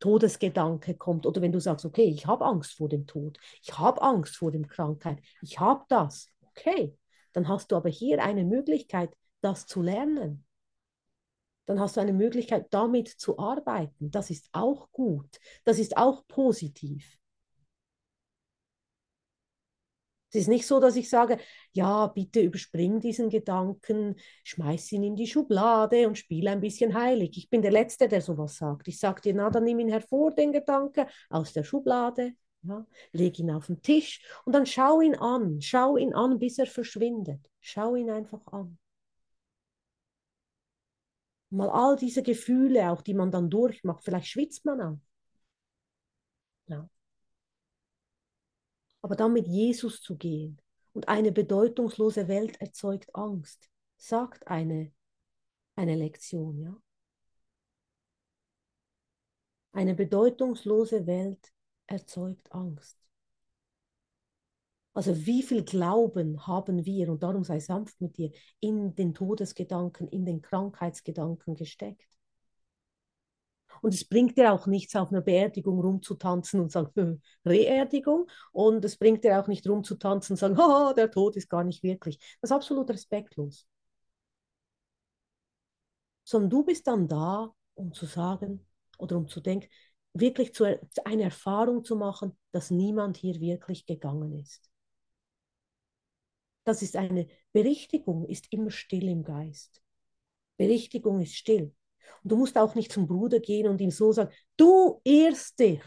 Todesgedanke 0.00 0.96
kommt 0.96 1.26
oder 1.26 1.40
wenn 1.40 1.52
du 1.52 1.60
sagst, 1.60 1.84
okay, 1.84 2.04
ich 2.04 2.26
habe 2.26 2.44
Angst 2.44 2.74
vor 2.74 2.88
dem 2.88 3.06
Tod, 3.06 3.38
ich 3.62 3.78
habe 3.78 4.02
Angst 4.02 4.36
vor 4.36 4.50
der 4.50 4.62
Krankheit, 4.62 5.18
ich 5.42 5.60
habe 5.60 5.84
das, 5.88 6.26
okay, 6.42 6.96
dann 7.32 7.46
hast 7.46 7.70
du 7.70 7.76
aber 7.76 7.88
hier 7.88 8.22
eine 8.22 8.44
Möglichkeit, 8.44 9.16
das 9.40 9.66
zu 9.66 9.82
lernen 9.82 10.44
dann 11.70 11.78
hast 11.78 11.96
du 11.96 12.00
eine 12.00 12.12
Möglichkeit, 12.12 12.66
damit 12.70 13.06
zu 13.06 13.38
arbeiten. 13.38 14.10
Das 14.10 14.30
ist 14.30 14.48
auch 14.50 14.90
gut. 14.90 15.38
Das 15.64 15.78
ist 15.78 15.96
auch 15.96 16.26
positiv. 16.26 17.19
Es 20.30 20.42
ist 20.42 20.48
nicht 20.48 20.66
so, 20.66 20.80
dass 20.80 20.96
ich 20.96 21.10
sage, 21.10 21.38
ja, 21.72 22.06
bitte 22.06 22.40
überspring 22.40 23.00
diesen 23.00 23.28
Gedanken, 23.30 24.16
schmeiß 24.44 24.92
ihn 24.92 25.02
in 25.02 25.16
die 25.16 25.26
Schublade 25.26 26.06
und 26.06 26.18
spiele 26.18 26.50
ein 26.50 26.60
bisschen 26.60 26.94
heilig. 26.94 27.36
Ich 27.36 27.50
bin 27.50 27.62
der 27.62 27.72
Letzte, 27.72 28.08
der 28.08 28.22
sowas 28.22 28.56
sagt. 28.56 28.88
Ich 28.88 28.98
sage 28.98 29.20
dir, 29.20 29.34
na, 29.34 29.50
dann 29.50 29.64
nimm 29.64 29.80
ihn 29.80 29.88
hervor, 29.88 30.32
den 30.32 30.52
Gedanken, 30.52 31.06
aus 31.30 31.52
der 31.52 31.64
Schublade, 31.64 32.32
ja, 32.62 32.86
leg 33.12 33.38
ihn 33.38 33.50
auf 33.50 33.66
den 33.66 33.82
Tisch 33.82 34.22
und 34.44 34.54
dann 34.54 34.66
schau 34.66 35.00
ihn 35.00 35.16
an. 35.16 35.60
Schau 35.60 35.96
ihn 35.96 36.14
an, 36.14 36.38
bis 36.38 36.58
er 36.58 36.66
verschwindet. 36.66 37.40
Schau 37.60 37.94
ihn 37.96 38.10
einfach 38.10 38.46
an 38.52 38.78
mal 41.50 41.68
all 41.70 41.96
diese 41.96 42.22
Gefühle 42.22 42.90
auch, 42.90 43.02
die 43.02 43.14
man 43.14 43.30
dann 43.30 43.50
durchmacht, 43.50 44.04
vielleicht 44.04 44.28
schwitzt 44.28 44.64
man 44.64 44.80
auch. 44.80 44.98
Ja. 46.66 46.88
Aber 49.02 49.16
dann 49.16 49.32
mit 49.32 49.46
Jesus 49.46 50.02
zu 50.02 50.16
gehen 50.16 50.60
und 50.92 51.08
eine 51.08 51.32
bedeutungslose 51.32 52.28
Welt 52.28 52.60
erzeugt 52.60 53.14
Angst, 53.14 53.70
sagt 53.96 54.46
eine, 54.48 54.92
eine 55.76 55.96
Lektion, 55.96 56.60
ja. 56.60 56.76
Eine 59.72 59.94
bedeutungslose 59.94 61.06
Welt 61.06 61.52
erzeugt 61.86 62.50
Angst. 62.52 62.98
Also 64.92 65.24
wie 65.24 65.42
viel 65.42 65.64
Glauben 65.64 66.46
haben 66.46 66.84
wir, 66.84 67.08
und 67.10 67.22
darum 67.22 67.44
sei 67.44 67.60
sanft 67.60 68.00
mit 68.00 68.16
dir, 68.16 68.32
in 68.58 68.94
den 68.96 69.14
Todesgedanken, 69.14 70.08
in 70.08 70.24
den 70.24 70.42
Krankheitsgedanken 70.42 71.54
gesteckt. 71.54 72.08
Und 73.82 73.94
es 73.94 74.04
bringt 74.04 74.36
dir 74.36 74.52
auch 74.52 74.66
nichts, 74.66 74.94
auf 74.96 75.10
einer 75.10 75.20
Beerdigung 75.20 75.80
rumzutanzen 75.80 76.60
und 76.60 76.70
sagen, 76.72 77.22
Reerdigung. 77.44 78.26
Und 78.52 78.84
es 78.84 78.96
bringt 78.96 79.24
dir 79.24 79.40
auch 79.40 79.48
nicht 79.48 79.66
rumzutanzen 79.68 80.34
und 80.34 80.38
sagen, 80.38 80.56
oh, 80.58 80.92
der 80.94 81.10
Tod 81.10 81.36
ist 81.36 81.48
gar 81.48 81.64
nicht 81.64 81.82
wirklich. 81.82 82.18
Das 82.40 82.50
ist 82.50 82.56
absolut 82.56 82.90
respektlos. 82.90 83.66
Sondern 86.24 86.50
du 86.50 86.64
bist 86.64 86.86
dann 86.86 87.08
da, 87.08 87.52
um 87.74 87.92
zu 87.92 88.06
sagen 88.06 88.66
oder 88.98 89.16
um 89.16 89.28
zu 89.28 89.40
denken, 89.40 89.68
wirklich 90.12 90.54
zu, 90.54 90.64
eine 91.04 91.22
Erfahrung 91.24 91.84
zu 91.84 91.96
machen, 91.96 92.36
dass 92.52 92.70
niemand 92.70 93.16
hier 93.16 93.40
wirklich 93.40 93.86
gegangen 93.86 94.38
ist. 94.38 94.70
Das 96.64 96.82
ist 96.82 96.96
eine 96.96 97.26
Berichtigung, 97.52 98.26
ist 98.26 98.52
immer 98.52 98.70
still 98.70 99.08
im 99.08 99.24
Geist. 99.24 99.82
Berichtigung 100.56 101.20
ist 101.20 101.34
still. 101.34 101.74
Und 102.22 102.32
du 102.32 102.36
musst 102.36 102.58
auch 102.58 102.74
nicht 102.74 102.92
zum 102.92 103.06
Bruder 103.06 103.40
gehen 103.40 103.68
und 103.68 103.80
ihm 103.80 103.90
so 103.90 104.12
sagen, 104.12 104.30
du 104.56 105.00
irrst 105.04 105.58
dich. 105.58 105.80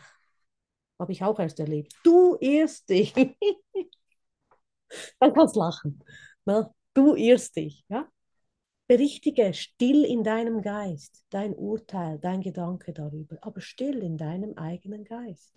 Habe 1.00 1.12
ich 1.12 1.24
auch 1.24 1.40
erst 1.40 1.60
erlebt. 1.60 1.94
Du 2.04 2.38
irrst 2.40 2.90
dich. 2.90 3.14
Dann 5.20 5.34
kannst 5.34 5.56
du 5.56 5.60
lachen. 5.60 6.04
Na, 6.46 6.62
ne? 6.62 6.74
du 6.94 7.16
irrst 7.16 7.56
dich. 7.56 7.84
Ja? 7.90 8.08
Berichtige 8.88 9.54
still 9.54 10.04
in 10.04 10.24
deinem 10.24 10.62
Geist 10.62 11.26
dein 11.30 11.56
Urteil, 11.56 12.20
dein 12.20 12.42
Gedanke 12.42 12.94
darüber, 12.94 13.38
aber 13.42 13.62
still 13.62 14.04
in 14.04 14.18
deinem 14.18 14.58
eigenen 14.58 15.04
Geist. 15.04 15.54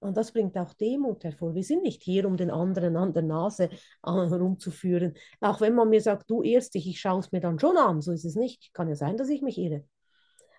Und 0.00 0.16
das 0.16 0.32
bringt 0.32 0.56
auch 0.56 0.72
Demut 0.74 1.24
hervor. 1.24 1.54
Wir 1.54 1.62
sind 1.62 1.82
nicht 1.82 2.02
hier, 2.02 2.26
um 2.26 2.36
den 2.36 2.50
anderen 2.50 2.96
an 2.96 3.12
der 3.12 3.22
Nase 3.22 3.68
herumzuführen. 4.02 5.14
Auch 5.40 5.60
wenn 5.60 5.74
man 5.74 5.90
mir 5.90 6.00
sagt, 6.00 6.30
du 6.30 6.42
irrst 6.42 6.74
dich, 6.74 6.88
ich 6.88 7.00
schaue 7.00 7.20
es 7.20 7.32
mir 7.32 7.40
dann 7.40 7.58
schon 7.58 7.76
an. 7.76 8.00
So 8.00 8.10
ist 8.12 8.24
es 8.24 8.34
nicht. 8.34 8.72
Kann 8.72 8.88
ja 8.88 8.96
sein, 8.96 9.18
dass 9.18 9.28
ich 9.28 9.42
mich 9.42 9.58
irre. 9.58 9.84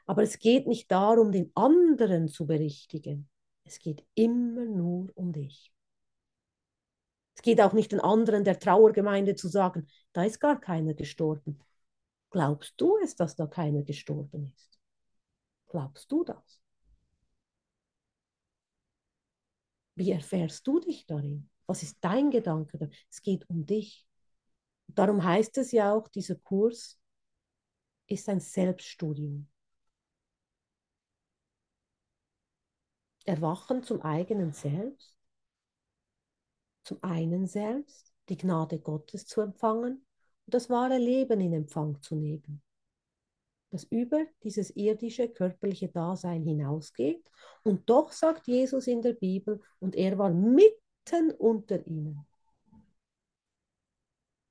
Aber 0.06 0.22
es 0.22 0.38
geht 0.38 0.68
nicht 0.68 0.92
darum, 0.92 1.32
den 1.32 1.52
anderen 1.56 2.28
zu 2.28 2.46
berichtigen. 2.46 3.30
Es 3.64 3.80
geht 3.80 4.06
immer 4.14 4.66
nur 4.66 5.10
um 5.16 5.34
dich. 5.34 5.74
Es 7.36 7.42
geht 7.42 7.62
auch 7.62 7.74
nicht 7.74 7.92
den 7.92 8.00
anderen 8.00 8.44
der 8.44 8.60
Trauergemeinde 8.60 9.36
zu 9.36 9.48
sagen, 9.48 9.88
da 10.14 10.24
ist 10.24 10.40
gar 10.40 10.60
keiner 10.60 10.94
gestorben. 10.94 11.60
Glaubst 12.30 12.76
du 12.78 12.98
es, 13.04 13.16
dass 13.16 13.36
da 13.36 13.48
keiner 13.48 13.82
gestorben 13.82 14.54
ist? 14.56 14.80
Glaubst 15.68 16.12
du 16.12 16.24
das? 16.24 16.61
Wie 20.02 20.14
erfährst 20.14 20.66
du 20.66 20.80
dich 20.80 21.06
darin? 21.06 21.48
Was 21.68 21.84
ist 21.84 22.00
dein 22.02 22.32
Gedanke? 22.32 22.90
Es 23.12 23.22
geht 23.22 23.48
um 23.52 23.68
dich. 23.68 24.08
Darum 24.88 25.24
heißt 25.24 25.60
es 25.60 25.72
ja 25.72 25.94
auch, 25.94 26.08
dieser 26.08 26.38
Kurs 26.38 27.00
ist 28.08 28.28
ein 28.28 28.40
Selbststudium. 28.40 29.48
Erwachen 33.26 33.84
zum 33.84 34.02
eigenen 34.02 34.54
Selbst, 34.54 35.16
zum 36.84 36.98
einen 37.04 37.46
Selbst, 37.46 38.12
die 38.28 38.38
Gnade 38.38 38.80
Gottes 38.80 39.28
zu 39.28 39.42
empfangen 39.42 40.04
und 40.48 40.54
das 40.56 40.68
wahre 40.68 40.98
Leben 40.98 41.40
in 41.42 41.54
Empfang 41.54 42.02
zu 42.02 42.16
nehmen 42.16 42.64
das 43.72 43.86
über 43.86 44.26
dieses 44.44 44.76
irdische 44.76 45.30
körperliche 45.30 45.88
Dasein 45.88 46.44
hinausgeht. 46.44 47.24
Und 47.64 47.90
doch 47.90 48.12
sagt 48.12 48.48
Jesus 48.48 48.88
in 48.88 49.02
der 49.02 49.14
Bibel, 49.14 49.62
und 49.80 49.96
er 49.96 50.18
war 50.18 50.30
mitten 50.30 51.32
unter 51.38 51.86
ihnen. 51.88 52.26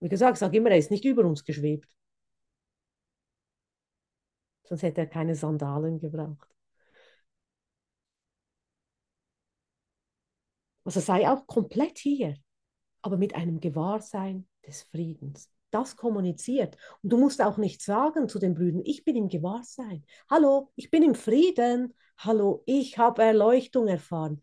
Wie 0.00 0.09
gesagt, 0.09 0.38
sage 0.38 0.56
immer, 0.56 0.70
er 0.70 0.78
ist 0.78 0.90
nicht 0.90 1.04
über 1.04 1.24
uns 1.24 1.44
geschwebt. 1.44 1.88
Sonst 4.64 4.83
hätte 4.83 5.02
er 5.02 5.06
keine 5.06 5.35
Sandalen 5.35 5.98
gebraucht. 6.00 6.48
Also 10.85 11.00
sei 11.00 11.28
auch 11.28 11.46
komplett 11.46 11.98
hier, 11.98 12.37
aber 13.02 13.18
mit 13.18 13.35
einem 13.35 13.61
Gewahrsein 13.61 14.48
des 14.66 14.83
Friedens. 14.85 15.50
Das 15.70 15.96
kommuniziert. 15.96 16.76
Und 17.02 17.12
du 17.12 17.18
musst 17.18 17.40
auch 17.40 17.56
nicht 17.56 17.83
sagen 17.83 18.28
zu 18.28 18.38
den 18.38 18.54
Brüdern, 18.54 18.83
ich 18.85 19.04
bin 19.04 19.16
im 19.16 19.28
Gewahrsein. 19.28 20.04
Hallo, 20.28 20.70
ich 20.76 20.90
bin 20.90 21.02
im 21.02 21.14
Frieden. 21.14 21.94
Hallo, 22.18 22.62
ich 22.66 22.98
habe 22.98 23.22
Erleuchtung 23.22 23.87
erfahren. 23.87 24.42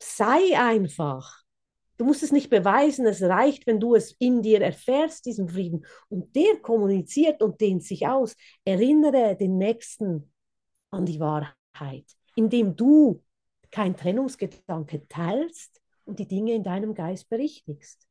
Sei 0.00 0.58
einfach. 0.58 1.44
Du 1.96 2.04
musst 2.04 2.22
es 2.22 2.32
nicht 2.32 2.50
beweisen, 2.50 3.06
es 3.06 3.22
reicht, 3.22 3.66
wenn 3.66 3.78
du 3.78 3.94
es 3.94 4.16
in 4.18 4.42
dir 4.42 4.60
erfährst, 4.60 5.26
diesen 5.26 5.48
Frieden. 5.48 5.86
Und 6.08 6.34
der 6.34 6.56
kommuniziert 6.60 7.40
und 7.42 7.60
dehnt 7.60 7.84
sich 7.84 8.06
aus. 8.06 8.34
Erinnere 8.64 9.36
den 9.36 9.58
Nächsten 9.58 10.32
an 10.90 11.06
die 11.06 11.20
Wahrheit, 11.20 12.06
indem 12.34 12.74
du 12.74 13.22
kein 13.70 13.96
Trennungsgedanke 13.96 15.06
teilst 15.08 15.80
und 16.04 16.18
die 16.18 16.26
Dinge 16.28 16.54
in 16.54 16.64
deinem 16.64 16.94
Geist 16.94 17.28
berichtigst. 17.28 18.06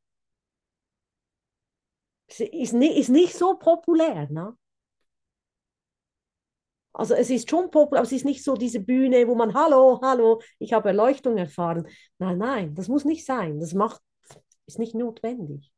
Ist 2.26 2.72
nicht, 2.74 2.96
ist 2.98 3.08
nicht 3.08 3.34
so 3.34 3.54
populär, 3.58 4.28
ne? 4.30 4.56
Also 6.92 7.14
es 7.14 7.28
ist 7.30 7.50
schon 7.50 7.70
populär, 7.70 8.00
aber 8.00 8.06
es 8.06 8.12
ist 8.12 8.24
nicht 8.24 8.44
so 8.44 8.54
diese 8.54 8.80
Bühne, 8.80 9.26
wo 9.26 9.34
man, 9.34 9.52
hallo, 9.54 10.00
hallo, 10.02 10.40
ich 10.60 10.72
habe 10.72 10.88
Erleuchtung 10.90 11.36
erfahren. 11.38 11.88
Nein, 12.18 12.38
nein, 12.38 12.74
das 12.74 12.88
muss 12.88 13.04
nicht 13.04 13.24
sein. 13.26 13.58
Das 13.58 13.74
macht, 13.74 14.00
ist 14.66 14.78
nicht 14.78 14.94
notwendig. 14.94 15.72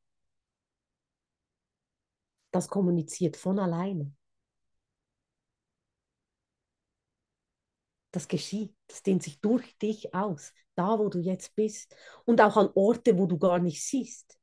Das 2.50 2.66
kommuniziert 2.68 3.36
von 3.36 3.60
alleine. 3.60 4.12
Das 8.10 8.26
geschieht, 8.28 8.74
das 8.88 9.02
dehnt 9.02 9.22
sich 9.22 9.40
durch 9.40 9.76
dich 9.78 10.12
aus, 10.14 10.52
da 10.74 10.98
wo 10.98 11.08
du 11.08 11.18
jetzt 11.18 11.54
bist 11.54 11.94
und 12.24 12.40
auch 12.40 12.56
an 12.56 12.70
Orte, 12.74 13.16
wo 13.18 13.26
du 13.26 13.38
gar 13.38 13.58
nicht 13.58 13.84
siehst. 13.84 14.38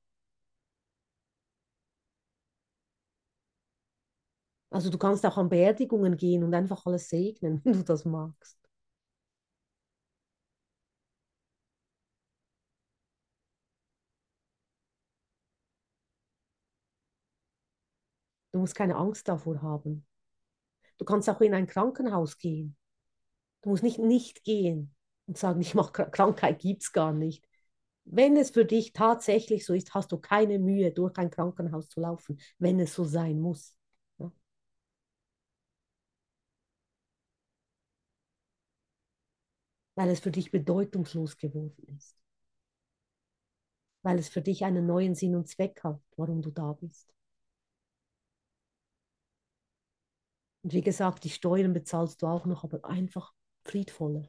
Also 4.74 4.90
du 4.90 4.98
kannst 4.98 5.26
auch 5.26 5.38
an 5.38 5.48
Beerdigungen 5.48 6.18
gehen 6.18 6.44
und 6.44 6.54
einfach 6.54 6.86
alles 6.86 7.08
segnen, 7.08 7.62
wenn 7.64 7.74
du 7.74 7.84
das 7.84 8.04
magst. 8.04 8.58
Du 18.52 18.60
musst 18.60 18.76
keine 18.76 18.96
Angst 18.96 19.28
davor 19.28 19.62
haben. 19.62 20.06
Du 20.98 21.06
kannst 21.06 21.30
auch 21.30 21.42
in 21.42 21.54
ein 21.54 21.68
Krankenhaus 21.68 22.38
gehen. 22.40 22.78
Du 23.62 23.70
musst 23.72 23.84
nicht 23.84 24.00
nicht 24.00 24.44
gehen 24.46 24.96
und 25.28 25.38
sagen, 25.38 25.62
ich 25.62 25.76
mache 25.76 25.92
Krankheit 26.12 26.60
gibt 26.62 26.84
es 26.84 26.94
gar 26.94 27.14
nicht. 27.14 27.46
Wenn 28.06 28.38
es 28.38 28.52
für 28.52 28.66
dich 28.66 28.94
tatsächlich 28.94 29.66
so 29.66 29.74
ist, 29.74 29.94
hast 29.96 30.12
du 30.12 30.18
keine 30.20 30.60
Mühe, 30.60 30.92
durch 30.94 31.18
ein 31.18 31.32
Krankenhaus 31.32 31.90
zu 31.90 32.02
laufen, 32.02 32.40
wenn 32.60 32.80
es 32.80 32.96
so 32.96 33.06
sein 33.06 33.40
muss. 33.42 33.76
Weil 39.96 40.10
es 40.10 40.20
für 40.20 40.30
dich 40.30 40.52
bedeutungslos 40.52 41.36
geworden 41.38 41.88
ist. 41.98 42.16
Weil 44.02 44.18
es 44.20 44.30
für 44.30 44.42
dich 44.42 44.64
einen 44.66 44.86
neuen 44.86 45.14
Sinn 45.16 45.36
und 45.36 45.50
Zweck 45.50 45.84
hat, 45.84 46.00
warum 46.16 46.42
du 46.42 46.52
da 46.52 46.72
bist. 46.74 47.12
Und 50.62 50.74
wie 50.74 50.82
gesagt, 50.82 51.24
die 51.24 51.30
Steuern 51.30 51.72
bezahlst 51.74 52.22
du 52.22 52.28
auch 52.28 52.46
noch, 52.46 52.64
aber 52.66 52.84
einfach 52.86 53.34
friedvoller. 53.64 54.28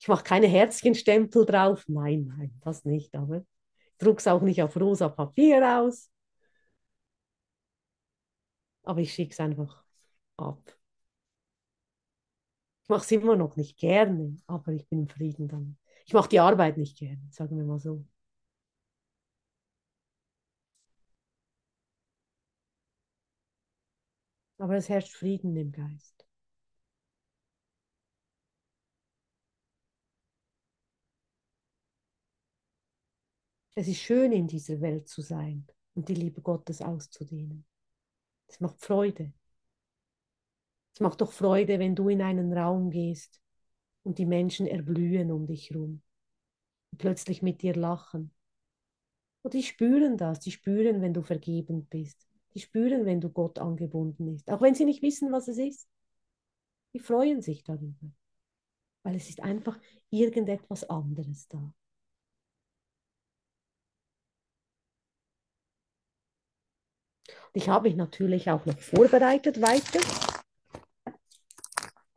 Ich 0.00 0.08
mache 0.08 0.24
keine 0.24 0.46
Herzchenstempel 0.46 1.44
drauf. 1.46 1.84
Nein, 1.88 2.32
nein, 2.36 2.52
das 2.62 2.84
nicht. 2.84 3.14
Aber 3.14 3.38
ich 3.38 3.98
drucke 3.98 4.18
es 4.20 4.26
auch 4.26 4.40
nicht 4.42 4.62
auf 4.62 4.76
rosa 4.76 5.08
Papier 5.08 5.80
aus. 5.80 6.10
Aber 8.82 9.00
ich 9.00 9.12
schicke 9.14 9.32
es 9.32 9.40
einfach 9.40 9.84
ab. 10.36 10.78
Ich 12.90 12.92
mache 12.92 13.04
es 13.04 13.12
immer 13.12 13.36
noch 13.36 13.54
nicht 13.54 13.78
gerne, 13.78 14.36
aber 14.48 14.72
ich 14.72 14.88
bin 14.88 15.02
im 15.02 15.08
Frieden 15.08 15.46
damit. 15.46 15.76
Ich 16.06 16.12
mache 16.12 16.28
die 16.28 16.40
Arbeit 16.40 16.76
nicht 16.76 16.98
gerne, 16.98 17.22
sagen 17.30 17.56
wir 17.56 17.64
mal 17.64 17.78
so. 17.78 18.04
Aber 24.58 24.76
es 24.76 24.88
herrscht 24.88 25.12
Frieden 25.12 25.56
im 25.56 25.72
Geist. 25.72 26.24
Es 33.74 33.86
ist 33.88 33.98
schön, 34.00 34.32
in 34.32 34.46
dieser 34.48 34.80
Welt 34.80 35.08
zu 35.08 35.22
sein 35.22 35.66
und 35.94 36.08
die 36.08 36.14
Liebe 36.14 36.40
Gottes 36.42 36.82
auszudehnen. 36.82 37.64
Es 38.48 38.60
macht 38.60 38.80
Freude. 38.80 39.32
Es 40.92 41.00
macht 41.00 41.20
doch 41.20 41.32
Freude, 41.32 41.78
wenn 41.78 41.94
du 41.94 42.08
in 42.08 42.22
einen 42.22 42.52
Raum 42.52 42.90
gehst 42.90 43.40
und 44.02 44.18
die 44.18 44.26
Menschen 44.26 44.66
erblühen 44.66 45.30
um 45.30 45.46
dich 45.46 45.70
herum 45.70 46.02
und 46.92 46.98
plötzlich 46.98 47.42
mit 47.42 47.62
dir 47.62 47.74
lachen. 47.74 48.32
Und 49.42 49.54
die 49.54 49.62
spüren 49.62 50.16
das, 50.16 50.40
die 50.40 50.50
spüren, 50.50 51.00
wenn 51.00 51.14
du 51.14 51.22
vergebend 51.22 51.88
bist. 51.90 52.26
Die 52.54 52.60
spüren, 52.60 53.06
wenn 53.06 53.20
du 53.20 53.30
Gott 53.30 53.58
angebunden 53.58 54.26
bist, 54.26 54.50
auch 54.50 54.60
wenn 54.60 54.74
sie 54.74 54.84
nicht 54.84 55.02
wissen, 55.02 55.32
was 55.32 55.48
es 55.48 55.58
ist. 55.58 55.88
Die 56.92 56.98
freuen 56.98 57.40
sich 57.40 57.62
darüber, 57.62 58.10
weil 59.04 59.14
es 59.14 59.28
ist 59.30 59.40
einfach 59.40 59.78
irgendetwas 60.10 60.84
anderes 60.84 61.46
da. 61.48 61.72
Ich 67.52 67.68
habe 67.68 67.88
mich 67.88 67.96
natürlich 67.96 68.50
auch 68.50 68.64
noch 68.66 68.78
vorbereitet 68.78 69.60
weiter. 69.60 70.29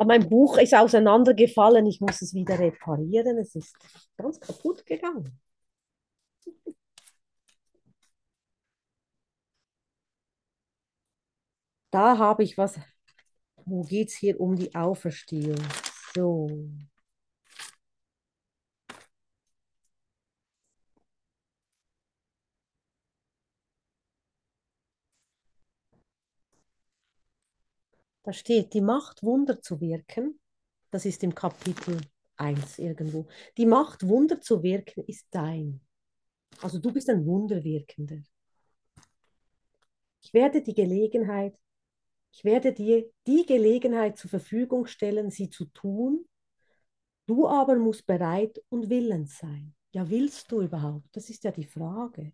Mein 0.05 0.27
Buch 0.29 0.57
ist 0.57 0.73
auseinandergefallen. 0.73 1.85
Ich 1.85 2.01
muss 2.01 2.21
es 2.21 2.33
wieder 2.33 2.59
reparieren. 2.59 3.37
Es 3.37 3.55
ist 3.55 3.75
ganz 4.17 4.39
kaputt 4.39 4.85
gegangen. 4.85 5.39
Da 11.91 12.17
habe 12.17 12.43
ich 12.43 12.57
was. 12.57 12.79
Wo 13.65 13.83
geht 13.83 14.09
es 14.09 14.15
hier 14.15 14.39
um 14.39 14.55
die 14.55 14.73
Auferstehung? 14.75 15.61
So. 16.15 16.49
Da 28.23 28.31
steht, 28.31 28.73
die 28.73 28.81
Macht, 28.81 29.21
Wunder 29.23 29.61
zu 29.61 29.79
wirken, 29.81 30.39
das 30.91 31.05
ist 31.05 31.23
im 31.23 31.35
Kapitel 31.35 31.99
1 32.37 32.79
irgendwo. 32.79 33.27
Die 33.57 33.65
Macht, 33.65 34.07
Wunder 34.07 34.39
zu 34.39 34.63
wirken, 34.63 35.03
ist 35.05 35.27
dein. 35.31 35.81
Also 36.61 36.79
du 36.79 36.91
bist 36.91 37.09
ein 37.09 37.25
Wunderwirkender. 37.25 38.21
Ich 40.21 40.33
werde 40.33 40.61
die 40.61 40.73
Gelegenheit, 40.73 41.59
ich 42.31 42.45
werde 42.45 42.73
dir 42.73 43.11
die 43.27 43.45
Gelegenheit 43.45 44.17
zur 44.17 44.29
Verfügung 44.29 44.85
stellen, 44.87 45.29
sie 45.29 45.49
zu 45.49 45.65
tun. 45.65 46.25
Du 47.25 47.47
aber 47.47 47.75
musst 47.77 48.05
bereit 48.05 48.63
und 48.69 48.89
willens 48.89 49.37
sein. 49.37 49.75
Ja, 49.91 50.09
willst 50.09 50.51
du 50.51 50.61
überhaupt? 50.61 51.07
Das 51.11 51.29
ist 51.29 51.43
ja 51.43 51.51
die 51.51 51.65
Frage. 51.65 52.33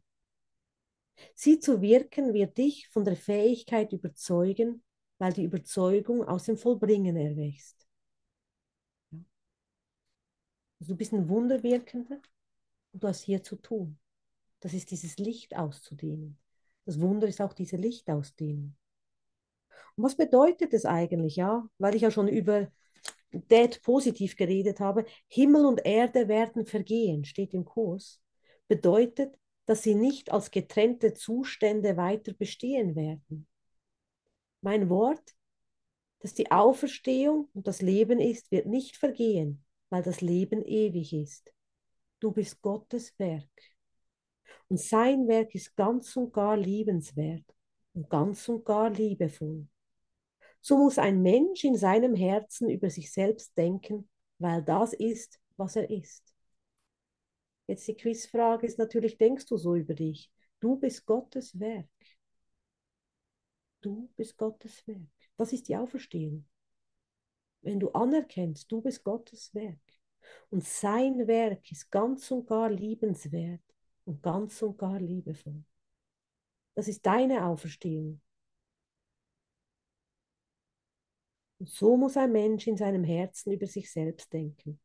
Sie 1.34 1.60
zu 1.60 1.82
wirken 1.82 2.34
wird 2.34 2.58
dich 2.58 2.88
von 2.90 3.04
der 3.04 3.18
Fähigkeit 3.18 3.92
überzeugen, 3.92 4.84
weil 5.20 5.34
die 5.34 5.44
Überzeugung 5.44 6.24
aus 6.24 6.46
dem 6.46 6.58
Vollbringen 6.58 7.16
erwächst. 7.16 7.88
Also 10.80 10.94
du 10.94 10.96
bist 10.96 11.14
ein 11.14 11.28
Wunderwirkender 11.28 12.22
und 12.94 13.04
du 13.04 13.08
hast 13.08 13.22
hier 13.22 13.44
zu 13.44 13.58
tun. 13.58 14.00
Das 14.62 14.74
ist 14.74 14.92
dieses 14.92 15.18
Licht 15.18 15.56
auszudehnen. 15.56 16.40
Das 16.86 17.00
Wunder 17.00 17.28
ist 17.28 17.42
auch 17.42 17.54
diese 17.54 17.76
Lichtausdehnung. 17.76 18.76
Und 19.96 20.04
was 20.04 20.16
bedeutet 20.16 20.74
es 20.74 20.86
eigentlich, 20.86 21.36
ja? 21.36 21.68
Weil 21.78 21.96
ich 21.96 22.02
ja 22.02 22.12
schon 22.12 22.30
über 22.30 22.72
Dead 23.32 23.82
positiv 23.84 24.38
geredet 24.38 24.80
habe. 24.80 25.06
Himmel 25.28 25.66
und 25.66 25.86
Erde 25.86 26.30
werden 26.30 26.66
vergehen, 26.66 27.26
steht 27.26 27.54
im 27.54 27.66
Kurs. 27.66 28.22
Bedeutet, 28.70 29.38
dass 29.66 29.84
sie 29.84 29.96
nicht 29.96 30.32
als 30.32 30.50
getrennte 30.50 31.14
Zustände 31.14 31.98
weiter 31.98 32.34
bestehen 32.34 32.96
werden 32.96 33.48
mein 34.62 34.90
Wort, 34.90 35.36
dass 36.20 36.34
die 36.34 36.52
Auferstehung 36.52 37.50
und 37.54 37.68
das 37.68 37.82
Leben 37.82 38.20
ist, 38.20 38.52
wird 38.52 38.66
nicht 38.66 38.98
vergehen, 38.98 39.64
weil 39.90 40.04
das 40.04 40.22
Leben 40.22 40.64
ewig 40.64 41.14
ist. 41.14 41.54
Du 42.20 42.32
bist 42.32 42.62
Gottes 42.62 43.18
Werk. 43.18 43.50
Und 44.68 44.80
sein 44.80 45.28
Werk 45.28 45.56
ist 45.56 45.76
ganz 45.76 46.16
und 46.16 46.34
gar 46.34 46.58
liebenswert 46.58 47.46
und 47.94 48.10
ganz 48.10 48.48
und 48.50 48.66
gar 48.66 48.90
liebevoll. 48.90 49.68
So 50.62 50.78
muss 50.78 50.98
ein 50.98 51.22
Mensch 51.22 51.64
in 51.64 51.76
seinem 51.76 52.16
Herzen 52.16 52.70
über 52.70 52.90
sich 52.90 53.12
selbst 53.12 53.58
denken, 53.58 54.10
weil 54.38 54.62
das 54.62 54.94
ist, 54.94 55.40
was 55.58 55.76
er 55.76 55.90
ist. 55.90 56.34
Jetzt 57.68 57.88
die 57.88 57.96
Quizfrage 57.96 58.66
ist 58.66 58.78
natürlich, 58.78 59.18
denkst 59.18 59.46
du 59.46 59.58
so 59.58 59.76
über 59.76 59.94
dich? 59.94 60.30
Du 60.60 60.76
bist 60.76 61.06
Gottes 61.06 61.58
Werk. 61.60 61.88
Du 63.82 64.10
bist 64.16 64.38
Gottes 64.38 64.86
Werk. 64.88 65.00
Das 65.38 65.54
ist 65.54 65.68
die 65.68 65.78
Auferstehung. 65.78 66.46
Wenn 67.62 67.80
du 67.80 67.90
anerkennst, 67.92 68.72
du 68.72 68.82
bist 68.82 69.04
Gottes 69.04 69.54
Werk 69.54 69.80
und 70.50 70.64
sein 70.64 71.28
Werk 71.28 71.72
ist 71.72 71.90
ganz 71.92 72.30
und 72.32 72.48
gar 72.48 72.70
liebenswert 72.70 73.62
und 74.06 74.22
ganz 74.22 74.62
und 74.62 74.78
gar 74.78 75.00
liebevoll. 75.00 75.64
Das 76.76 76.88
ist 76.88 77.06
deine 77.06 77.46
Auferstehung. 77.46 78.22
Und 81.60 81.70
so 81.70 81.98
muss 81.98 82.16
ein 82.16 82.32
Mensch 82.32 82.68
in 82.68 82.78
seinem 82.78 83.04
Herzen 83.04 83.52
über 83.52 83.68
sich 83.68 83.92
selbst 83.92 84.32
denken. 84.32 84.80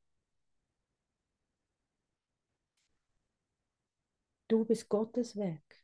Du 4.49 4.65
bist 4.65 4.89
Gottes 4.89 5.37
Werk. 5.37 5.84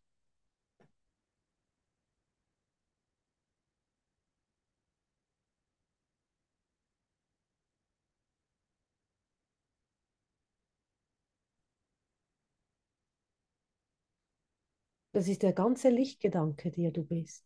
Das 15.12 15.28
ist 15.28 15.42
der 15.42 15.52
ganze 15.52 15.88
Lichtgedanke, 15.88 16.70
der 16.72 16.90
du 16.90 17.04
bist. 17.04 17.44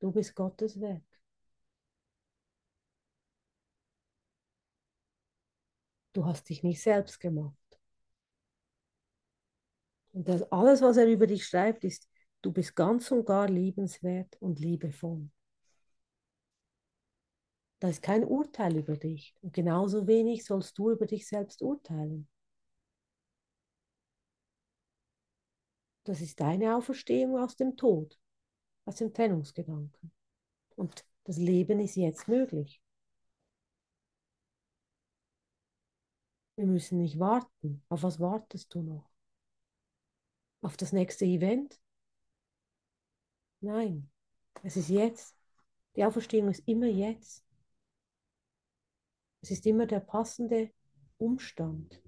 Du 0.00 0.10
bist 0.12 0.34
Gottes 0.34 0.80
Werk. 0.80 1.02
Du 6.12 6.24
hast 6.24 6.48
dich 6.48 6.62
nicht 6.62 6.80
selbst 6.82 7.18
gemacht. 7.20 7.56
Und 10.12 10.28
das, 10.28 10.42
alles, 10.52 10.82
was 10.82 10.96
er 10.96 11.06
über 11.06 11.26
dich 11.26 11.46
schreibt, 11.46 11.84
ist, 11.84 12.08
du 12.42 12.52
bist 12.52 12.74
ganz 12.76 13.10
und 13.10 13.26
gar 13.26 13.48
liebenswert 13.48 14.36
und 14.40 14.58
liebevoll. 14.60 15.30
Da 17.80 17.88
ist 17.88 18.02
kein 18.02 18.24
Urteil 18.24 18.76
über 18.76 18.96
dich. 18.96 19.34
Und 19.42 19.52
genauso 19.52 20.06
wenig 20.06 20.44
sollst 20.44 20.78
du 20.78 20.90
über 20.90 21.06
dich 21.06 21.26
selbst 21.26 21.62
urteilen. 21.62 22.28
Das 26.10 26.20
ist 26.20 26.40
deine 26.40 26.74
Auferstehung 26.74 27.38
aus 27.38 27.54
dem 27.54 27.76
Tod, 27.76 28.18
aus 28.84 28.96
dem 28.96 29.14
Trennungsgedanken. 29.14 30.10
Und 30.74 31.06
das 31.22 31.36
Leben 31.36 31.78
ist 31.78 31.94
jetzt 31.94 32.26
möglich. 32.26 32.82
Wir 36.56 36.66
müssen 36.66 36.98
nicht 36.98 37.20
warten. 37.20 37.84
Auf 37.88 38.02
was 38.02 38.18
wartest 38.18 38.74
du 38.74 38.82
noch? 38.82 39.08
Auf 40.62 40.76
das 40.76 40.92
nächste 40.92 41.26
Event? 41.26 41.80
Nein, 43.60 44.10
es 44.64 44.76
ist 44.76 44.88
jetzt. 44.88 45.36
Die 45.94 46.04
Auferstehung 46.04 46.48
ist 46.48 46.66
immer 46.66 46.88
jetzt. 46.88 47.44
Es 49.42 49.52
ist 49.52 49.64
immer 49.64 49.86
der 49.86 50.00
passende 50.00 50.72
Umstand. 51.18 52.02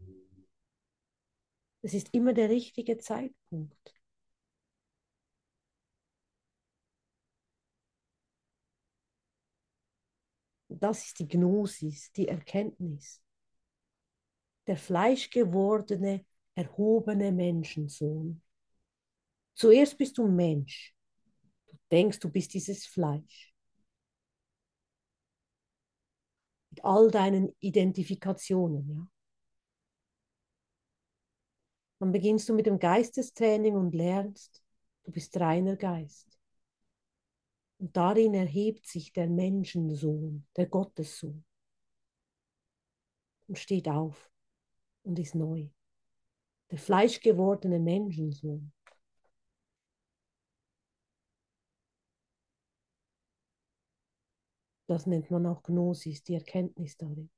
Es 1.82 1.94
ist 1.94 2.08
immer 2.12 2.32
der 2.32 2.48
richtige 2.50 2.98
Zeitpunkt. 2.98 3.94
Das 10.68 11.06
ist 11.06 11.18
die 11.20 11.28
Gnosis, 11.28 12.10
die 12.12 12.26
Erkenntnis. 12.28 13.20
Der 14.66 14.76
fleischgewordene, 14.76 16.24
erhobene 16.54 17.30
Menschensohn. 17.32 18.42
Zuerst 19.54 19.98
bist 19.98 20.18
du 20.18 20.26
Mensch. 20.26 20.94
Du 21.66 21.76
denkst, 21.90 22.18
du 22.20 22.30
bist 22.30 22.54
dieses 22.54 22.86
Fleisch. 22.86 23.52
Mit 26.70 26.84
all 26.84 27.10
deinen 27.10 27.54
Identifikationen, 27.60 28.88
ja. 28.88 29.11
Dann 32.02 32.10
beginnst 32.10 32.48
du 32.48 32.54
mit 32.54 32.66
dem 32.66 32.80
Geistestraining 32.80 33.76
und 33.76 33.94
lernst, 33.94 34.60
du 35.04 35.12
bist 35.12 35.38
reiner 35.38 35.76
Geist. 35.76 36.36
Und 37.78 37.96
darin 37.96 38.34
erhebt 38.34 38.88
sich 38.88 39.12
der 39.12 39.28
Menschensohn, 39.28 40.44
der 40.56 40.66
Gottessohn. 40.66 41.44
Und 43.46 43.56
steht 43.56 43.86
auf 43.86 44.32
und 45.04 45.16
ist 45.20 45.36
neu. 45.36 45.68
Der 46.72 46.78
fleischgewordene 46.78 47.78
Menschensohn. 47.78 48.72
Das 54.88 55.06
nennt 55.06 55.30
man 55.30 55.46
auch 55.46 55.62
Gnosis, 55.62 56.24
die 56.24 56.34
Erkenntnis 56.34 56.96
darin. 56.96 57.30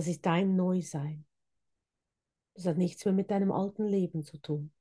Das 0.00 0.06
ist 0.06 0.24
dein 0.24 0.56
Neusein. 0.56 1.26
Das 2.54 2.64
hat 2.64 2.78
nichts 2.78 3.04
mehr 3.04 3.12
mit 3.12 3.30
deinem 3.30 3.52
alten 3.52 3.84
Leben 3.84 4.24
zu 4.24 4.38
tun. 4.38 4.72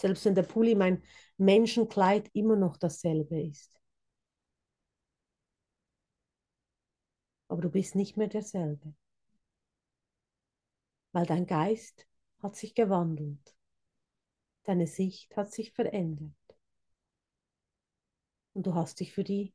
Selbst 0.00 0.24
wenn 0.24 0.34
der 0.34 0.42
Pulli, 0.42 0.74
mein 0.74 1.02
Menschenkleid, 1.36 2.30
immer 2.32 2.56
noch 2.56 2.78
dasselbe 2.78 3.42
ist. 3.42 3.78
Aber 7.48 7.60
du 7.60 7.68
bist 7.68 7.94
nicht 7.94 8.16
mehr 8.16 8.28
derselbe. 8.28 8.94
Weil 11.12 11.26
dein 11.26 11.44
Geist 11.44 12.08
hat 12.38 12.56
sich 12.56 12.74
gewandelt. 12.74 13.54
Deine 14.64 14.86
Sicht 14.86 15.36
hat 15.36 15.52
sich 15.52 15.72
verändert. 15.74 16.32
Und 18.54 18.66
du 18.66 18.74
hast 18.74 18.98
dich 19.00 19.12
für 19.12 19.24
die 19.24 19.52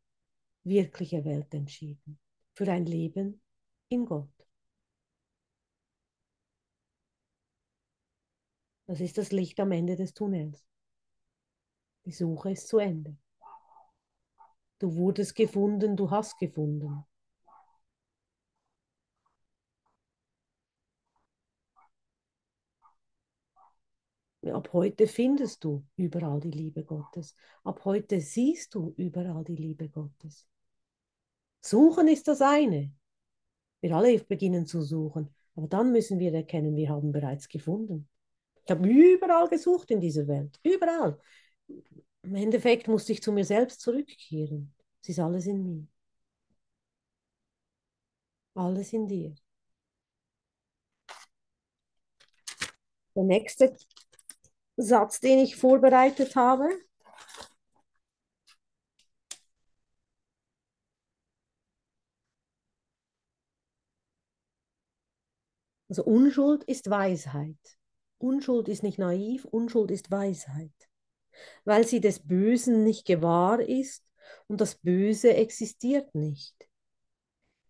wirkliche 0.64 1.26
Welt 1.26 1.52
entschieden. 1.56 2.20
Für 2.54 2.72
ein 2.72 2.86
Leben 2.86 3.42
in 3.90 4.06
Gott. 4.06 4.43
Das 8.94 9.02
ist 9.02 9.18
das 9.18 9.32
Licht 9.32 9.60
am 9.60 9.72
Ende 9.72 9.96
des 9.96 10.14
Tunnels. 10.14 10.64
Die 12.06 12.12
Suche 12.12 12.52
ist 12.52 12.68
zu 12.68 12.78
Ende. 12.78 13.18
Du 14.78 14.96
wurdest 14.96 15.34
gefunden, 15.34 15.98
du 15.98 16.12
hast 16.12 16.38
gefunden. 16.38 17.04
Ab 24.44 24.70
heute 24.74 25.08
findest 25.08 25.64
du 25.64 25.84
überall 25.96 26.40
die 26.40 26.52
Liebe 26.52 26.84
Gottes. 26.84 27.36
Ab 27.64 27.86
heute 27.86 28.22
siehst 28.22 28.76
du 28.76 28.94
überall 28.96 29.44
die 29.44 29.56
Liebe 29.56 29.90
Gottes. 29.90 30.48
Suchen 31.62 32.08
ist 32.08 32.28
das 32.28 32.42
eine. 32.42 32.94
Wir 33.82 33.96
alle 33.96 34.20
beginnen 34.20 34.68
zu 34.68 34.84
suchen, 34.84 35.34
aber 35.56 35.68
dann 35.68 35.92
müssen 35.92 36.20
wir 36.20 36.32
erkennen, 36.32 36.76
wir 36.76 36.90
haben 36.90 37.12
bereits 37.12 37.50
gefunden. 37.50 38.08
Ich 38.66 38.72
habe 38.72 38.88
überall 38.88 39.48
gesucht 39.50 39.92
in 39.92 40.00
dieser 40.00 40.28
Welt, 40.28 40.60
überall. 40.64 41.20
Im 42.24 42.36
Endeffekt 42.36 42.88
musste 42.88 43.12
ich 43.14 43.22
zu 43.22 43.32
mir 43.32 43.46
selbst 43.46 43.82
zurückkehren. 43.82 44.74
Es 45.02 45.10
ist 45.10 45.20
alles 45.20 45.46
in 45.48 45.64
mir. 45.64 45.88
Alles 48.56 48.94
in 48.94 49.08
dir. 49.08 49.36
Der 53.16 53.24
nächste 53.24 53.76
Satz, 54.78 55.20
den 55.20 55.40
ich 55.40 55.56
vorbereitet 55.56 56.36
habe. 56.36 56.70
Also 65.90 66.04
Unschuld 66.06 66.64
ist 66.64 66.90
Weisheit. 66.90 67.58
Unschuld 68.24 68.70
ist 68.70 68.84
nicht 68.84 69.00
naiv, 69.00 69.44
Unschuld 69.44 69.92
ist 69.92 70.10
Weisheit, 70.10 70.72
weil 71.66 71.86
sie 71.86 72.00
des 72.00 72.26
Bösen 72.26 72.86
nicht 72.86 73.06
gewahr 73.06 73.60
ist 73.60 74.06
und 74.48 74.62
das 74.62 74.76
Böse 74.76 75.36
existiert 75.36 76.16
nicht. 76.16 76.56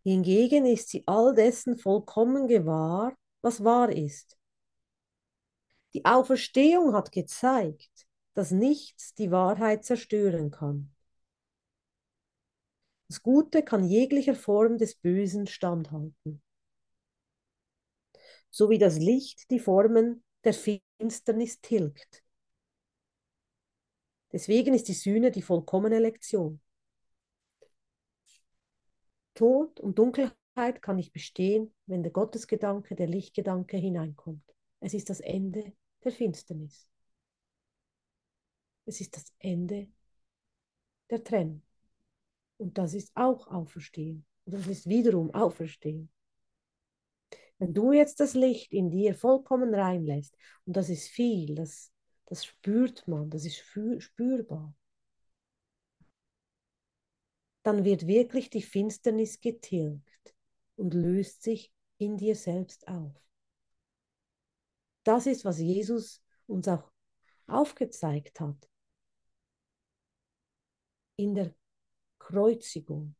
Hingegen 0.03 0.67
ist 0.67 0.89
sie 0.89 1.03
all 1.07 1.33
dessen 1.33 1.75
vollkommen 1.75 2.47
gewahr, 2.47 3.17
was 3.41 3.63
wahr 3.63 3.91
ist. 3.91 4.37
Die 5.95 6.05
Auferstehung 6.05 6.93
hat 6.93 7.11
gezeigt, 7.11 8.05
dass 8.35 8.51
nichts 8.51 9.15
die 9.15 9.31
Wahrheit 9.31 9.83
zerstören 9.85 10.51
kann. 10.51 10.93
Das 13.07 13.23
Gute 13.23 13.63
kann 13.63 13.85
jeglicher 13.85 14.35
Form 14.35 14.77
des 14.77 14.93
Bösen 14.93 15.47
standhalten. 15.47 16.43
So 18.51 18.69
wie 18.69 18.77
das 18.77 18.99
Licht 18.99 19.49
die 19.49 19.59
Formen 19.59 20.23
der 20.43 20.53
Finsternis 20.53 21.61
tilgt. 21.61 22.23
Deswegen 24.31 24.73
ist 24.73 24.87
die 24.87 24.93
Sühne 24.93 25.31
die 25.31 25.41
vollkommene 25.41 25.99
Lektion. 25.99 26.59
Tod 29.35 29.79
und 29.79 29.97
Dunkelheit 29.97 30.81
kann 30.81 30.95
nicht 30.95 31.13
bestehen, 31.13 31.73
wenn 31.85 32.03
der 32.03 32.11
Gottesgedanke, 32.11 32.95
der 32.95 33.07
Lichtgedanke 33.07 33.77
hineinkommt. 33.77 34.43
Es 34.79 34.93
ist 34.93 35.09
das 35.09 35.19
Ende 35.19 35.73
der 36.03 36.11
Finsternis. 36.11 36.87
Es 38.85 38.99
ist 38.99 39.15
das 39.15 39.25
Ende 39.39 39.87
der 41.09 41.23
Trennung. 41.23 41.61
Und 42.57 42.77
das 42.77 42.93
ist 42.93 43.11
auch 43.15 43.47
Auferstehen. 43.47 44.25
Und 44.45 44.53
das 44.53 44.67
ist 44.67 44.87
wiederum 44.87 45.33
Auferstehen. 45.33 46.09
Wenn 47.59 47.73
du 47.73 47.91
jetzt 47.91 48.19
das 48.19 48.33
Licht 48.33 48.73
in 48.73 48.89
dir 48.89 49.15
vollkommen 49.15 49.73
reinlässt, 49.73 50.35
und 50.65 50.75
das 50.75 50.89
ist 50.89 51.07
viel, 51.07 51.55
das, 51.55 51.91
das 52.25 52.45
spürt 52.45 53.07
man, 53.07 53.29
das 53.29 53.45
ist 53.45 53.57
spürbar, 53.57 54.75
dann 57.63 57.85
wird 57.85 58.07
wirklich 58.07 58.49
die 58.49 58.61
Finsternis 58.61 59.39
getilgt 59.39 60.35
und 60.75 60.93
löst 60.93 61.43
sich 61.43 61.73
in 61.97 62.17
dir 62.17 62.35
selbst 62.35 62.87
auf. 62.87 63.13
Das 65.03 65.25
ist, 65.25 65.45
was 65.45 65.59
Jesus 65.59 66.21
uns 66.47 66.67
auch 66.67 66.91
aufgezeigt 67.47 68.39
hat 68.39 68.69
in 71.15 71.35
der 71.35 71.53
Kreuzigung. 72.19 73.15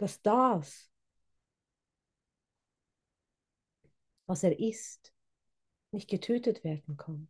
Dass 0.00 0.22
das, 0.22 0.90
was 4.24 4.42
er 4.42 4.58
ist, 4.58 5.12
nicht 5.92 6.08
getötet 6.08 6.64
werden 6.64 6.96
kann. 6.96 7.28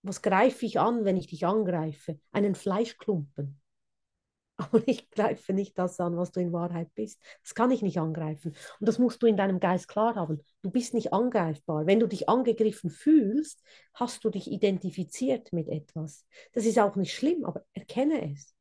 Was 0.00 0.22
greife 0.22 0.64
ich 0.64 0.80
an, 0.80 1.04
wenn 1.04 1.18
ich 1.18 1.26
dich 1.26 1.44
angreife? 1.44 2.18
Einen 2.32 2.54
Fleischklumpen. 2.54 3.60
Aber 4.56 4.82
ich 4.88 5.10
greife 5.10 5.52
nicht 5.52 5.76
das 5.76 6.00
an, 6.00 6.16
was 6.16 6.30
du 6.30 6.40
in 6.40 6.54
Wahrheit 6.54 6.94
bist. 6.94 7.20
Das 7.42 7.54
kann 7.54 7.70
ich 7.70 7.82
nicht 7.82 7.98
angreifen. 7.98 8.56
Und 8.80 8.88
das 8.88 8.98
musst 8.98 9.22
du 9.22 9.26
in 9.26 9.36
deinem 9.36 9.60
Geist 9.60 9.88
klar 9.88 10.14
haben. 10.14 10.42
Du 10.62 10.70
bist 10.70 10.94
nicht 10.94 11.12
angreifbar. 11.12 11.84
Wenn 11.84 12.00
du 12.00 12.06
dich 12.06 12.30
angegriffen 12.30 12.88
fühlst, 12.88 13.62
hast 13.92 14.24
du 14.24 14.30
dich 14.30 14.50
identifiziert 14.50 15.52
mit 15.52 15.68
etwas. 15.68 16.24
Das 16.54 16.64
ist 16.64 16.78
auch 16.78 16.96
nicht 16.96 17.12
schlimm, 17.12 17.44
aber 17.44 17.66
erkenne 17.74 18.32
es. 18.32 18.55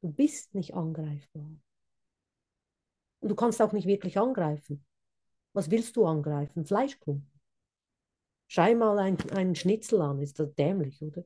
Du 0.00 0.10
bist 0.10 0.54
nicht 0.56 0.74
angreifbar. 0.74 1.48
Und 3.20 3.28
du 3.28 3.34
kannst 3.36 3.62
auch 3.62 3.72
nicht 3.72 3.86
wirklich 3.86 4.18
angreifen. 4.18 4.84
Was 5.54 5.70
willst 5.70 5.96
du 5.96 6.06
angreifen? 6.06 6.66
Fleischklumpen. 6.66 7.30
Schau 8.46 8.74
mal 8.74 8.98
einen 8.98 9.54
Schnitzel 9.54 10.02
an, 10.02 10.20
ist 10.20 10.38
das 10.38 10.52
dämlich, 10.54 11.00
oder? 11.02 11.24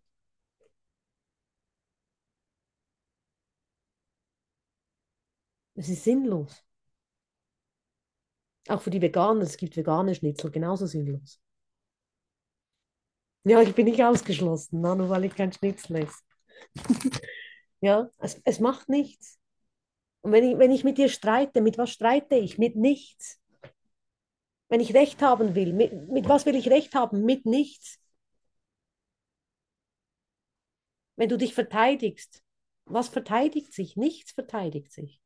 Es 5.75 5.91
ist 5.91 6.05
sinnlos. 6.05 6.65
Auch 8.67 8.83
für 8.83 8.91
die 8.91 9.01
Veganer, 9.01 9.43
es 9.43 9.57
gibt 9.57 9.77
vegane 9.77 10.17
Schnitzel, 10.17 10.51
genauso 10.51 10.87
sinnlos. 10.87 11.41
Ja, 13.45 13.61
ich 13.63 13.75
bin 13.75 13.87
nicht 13.87 14.03
ausgeschlossen, 14.03 14.81
nur 14.81 15.09
weil 15.09 15.25
ich 15.25 15.35
kein 15.35 15.53
Schnitzel 15.53 15.97
esse. 15.97 16.23
ja, 17.83 18.09
es, 18.19 18.41
es 18.45 18.61
macht 18.61 18.89
nichts. 18.89 19.39
Und 20.23 20.33
wenn 20.33 20.45
ich, 20.45 20.59
wenn 20.59 20.71
ich 20.71 20.85
mit 20.85 20.99
dir 20.99 21.09
streite, 21.09 21.61
mit 21.61 21.79
was 21.79 21.91
streite 21.91 22.37
ich? 22.37 22.57
Mit 22.57 22.77
nichts. 22.77 23.41
Wenn 24.69 24.81
ich 24.81 24.95
Recht 24.95 25.21
haben 25.21 25.55
will, 25.57 25.73
mit, 25.73 26.09
mit 26.09 26.29
was 26.29 26.47
will 26.47 26.55
ich 26.55 26.71
Recht 26.71 26.95
haben? 26.95 27.25
Mit 27.25 27.45
nichts. 27.45 27.99
Wenn 31.17 31.29
du 31.29 31.37
dich 31.37 31.55
verteidigst, 31.55 32.43
was 32.85 33.09
verteidigt 33.09 33.73
sich? 33.73 33.97
Nichts 33.97 34.31
verteidigt 34.31 34.93
sich. 34.93 35.21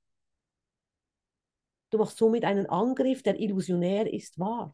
Du 1.91 1.99
machst 1.99 2.17
somit 2.17 2.45
einen 2.45 2.67
Angriff, 2.67 3.23
der 3.23 3.39
illusionär 3.39 4.13
ist, 4.13 4.39
wahr. 4.39 4.73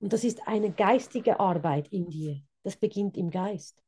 Und 0.00 0.12
das 0.12 0.22
ist 0.22 0.46
eine 0.46 0.70
geistige 0.70 1.40
Arbeit 1.40 1.88
in 1.88 2.10
dir. 2.10 2.42
Das 2.62 2.76
beginnt 2.76 3.16
im 3.16 3.30
Geist. 3.30 3.82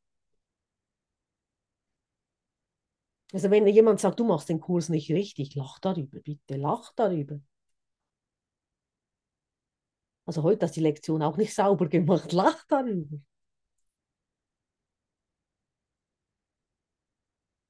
Also 3.32 3.50
wenn 3.50 3.66
jemand 3.66 4.00
sagt, 4.00 4.20
du 4.20 4.24
machst 4.24 4.48
den 4.48 4.60
Kurs 4.60 4.88
nicht 4.88 5.10
richtig, 5.10 5.54
lach 5.54 5.78
darüber, 5.80 6.20
bitte, 6.20 6.56
lach 6.56 6.92
darüber. 6.96 7.40
Also 10.26 10.42
heute 10.42 10.66
hast 10.66 10.76
du 10.76 10.80
die 10.80 10.84
Lektion 10.86 11.22
auch 11.22 11.36
nicht 11.36 11.54
sauber 11.54 11.88
gemacht, 11.88 12.32
lach 12.32 12.64
darüber. 12.68 13.18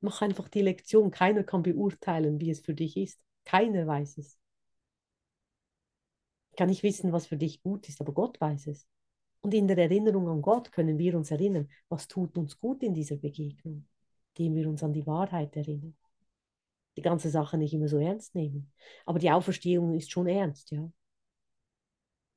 Mach 0.01 0.23
einfach 0.23 0.49
die 0.49 0.63
Lektion. 0.63 1.11
Keiner 1.11 1.45
kann 1.45 1.63
beurteilen, 1.63 2.41
wie 2.41 2.51
es 2.51 2.61
für 2.61 2.75
dich 2.75 2.97
ist. 2.97 3.21
Keiner 3.45 3.87
weiß 3.87 4.19
es. 4.19 4.39
Ich 6.51 6.57
kann 6.57 6.69
nicht 6.69 6.83
wissen, 6.83 7.13
was 7.13 7.27
für 7.27 7.37
dich 7.37 7.63
gut 7.63 7.89
ist, 7.89 8.01
aber 8.01 8.13
Gott 8.13 8.41
weiß 8.41 8.67
es. 8.69 8.87
Und 9.41 9.55
in 9.55 9.69
der 9.69 9.79
Erinnerung 9.79 10.29
an 10.29 10.43
Gott 10.43 10.73
können 10.73 10.99
wir 10.99 11.17
uns 11.17 11.31
erinnern, 11.31 11.69
was 11.89 12.09
tut 12.09 12.37
uns 12.37 12.59
gut 12.59 12.83
in 12.83 12.95
dieser 12.95 13.17
Begegnung, 13.17 13.87
indem 14.39 14.55
wir 14.55 14.69
uns 14.69 14.83
an 14.83 14.93
die 14.93 15.07
Wahrheit 15.07 15.57
erinnern. 15.57 15.97
Die 16.97 17.03
ganze 17.03 17.31
Sache 17.31 17.59
nicht 17.59 17.75
immer 17.75 17.89
so 17.89 17.99
ernst 17.99 18.35
nehmen. 18.35 18.73
Aber 19.05 19.19
die 19.19 19.31
Auferstehung 19.31 19.95
ist 19.95 20.11
schon 20.11 20.29
ernst, 20.29 20.71
ja. 20.71 20.91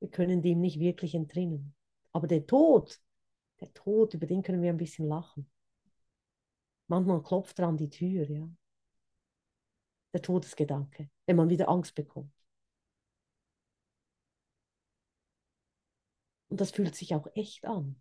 Wir 0.00 0.10
können 0.10 0.42
dem 0.42 0.60
nicht 0.60 0.80
wirklich 0.80 1.14
entrinnen. 1.14 1.74
Aber 2.12 2.26
der 2.26 2.46
Tod, 2.46 3.00
der 3.60 3.72
Tod, 3.72 4.14
über 4.14 4.26
den 4.26 4.42
können 4.42 4.62
wir 4.62 4.70
ein 4.70 4.76
bisschen 4.76 5.06
lachen. 5.06 5.48
Manchmal 6.88 7.22
klopft 7.22 7.58
er 7.60 7.68
an 7.68 7.76
die 7.76 7.88
Tür, 7.88 8.28
ja. 8.28 8.48
Der 10.12 10.22
Todesgedanke, 10.22 11.08
wenn 11.26 11.36
man 11.36 11.48
wieder 11.48 11.68
Angst 11.68 11.94
bekommt. 11.94 12.34
Und 16.48 16.60
das 16.60 16.72
fühlt 16.72 16.94
sich 16.94 17.14
auch 17.14 17.26
echt 17.34 17.64
an. 17.64 17.96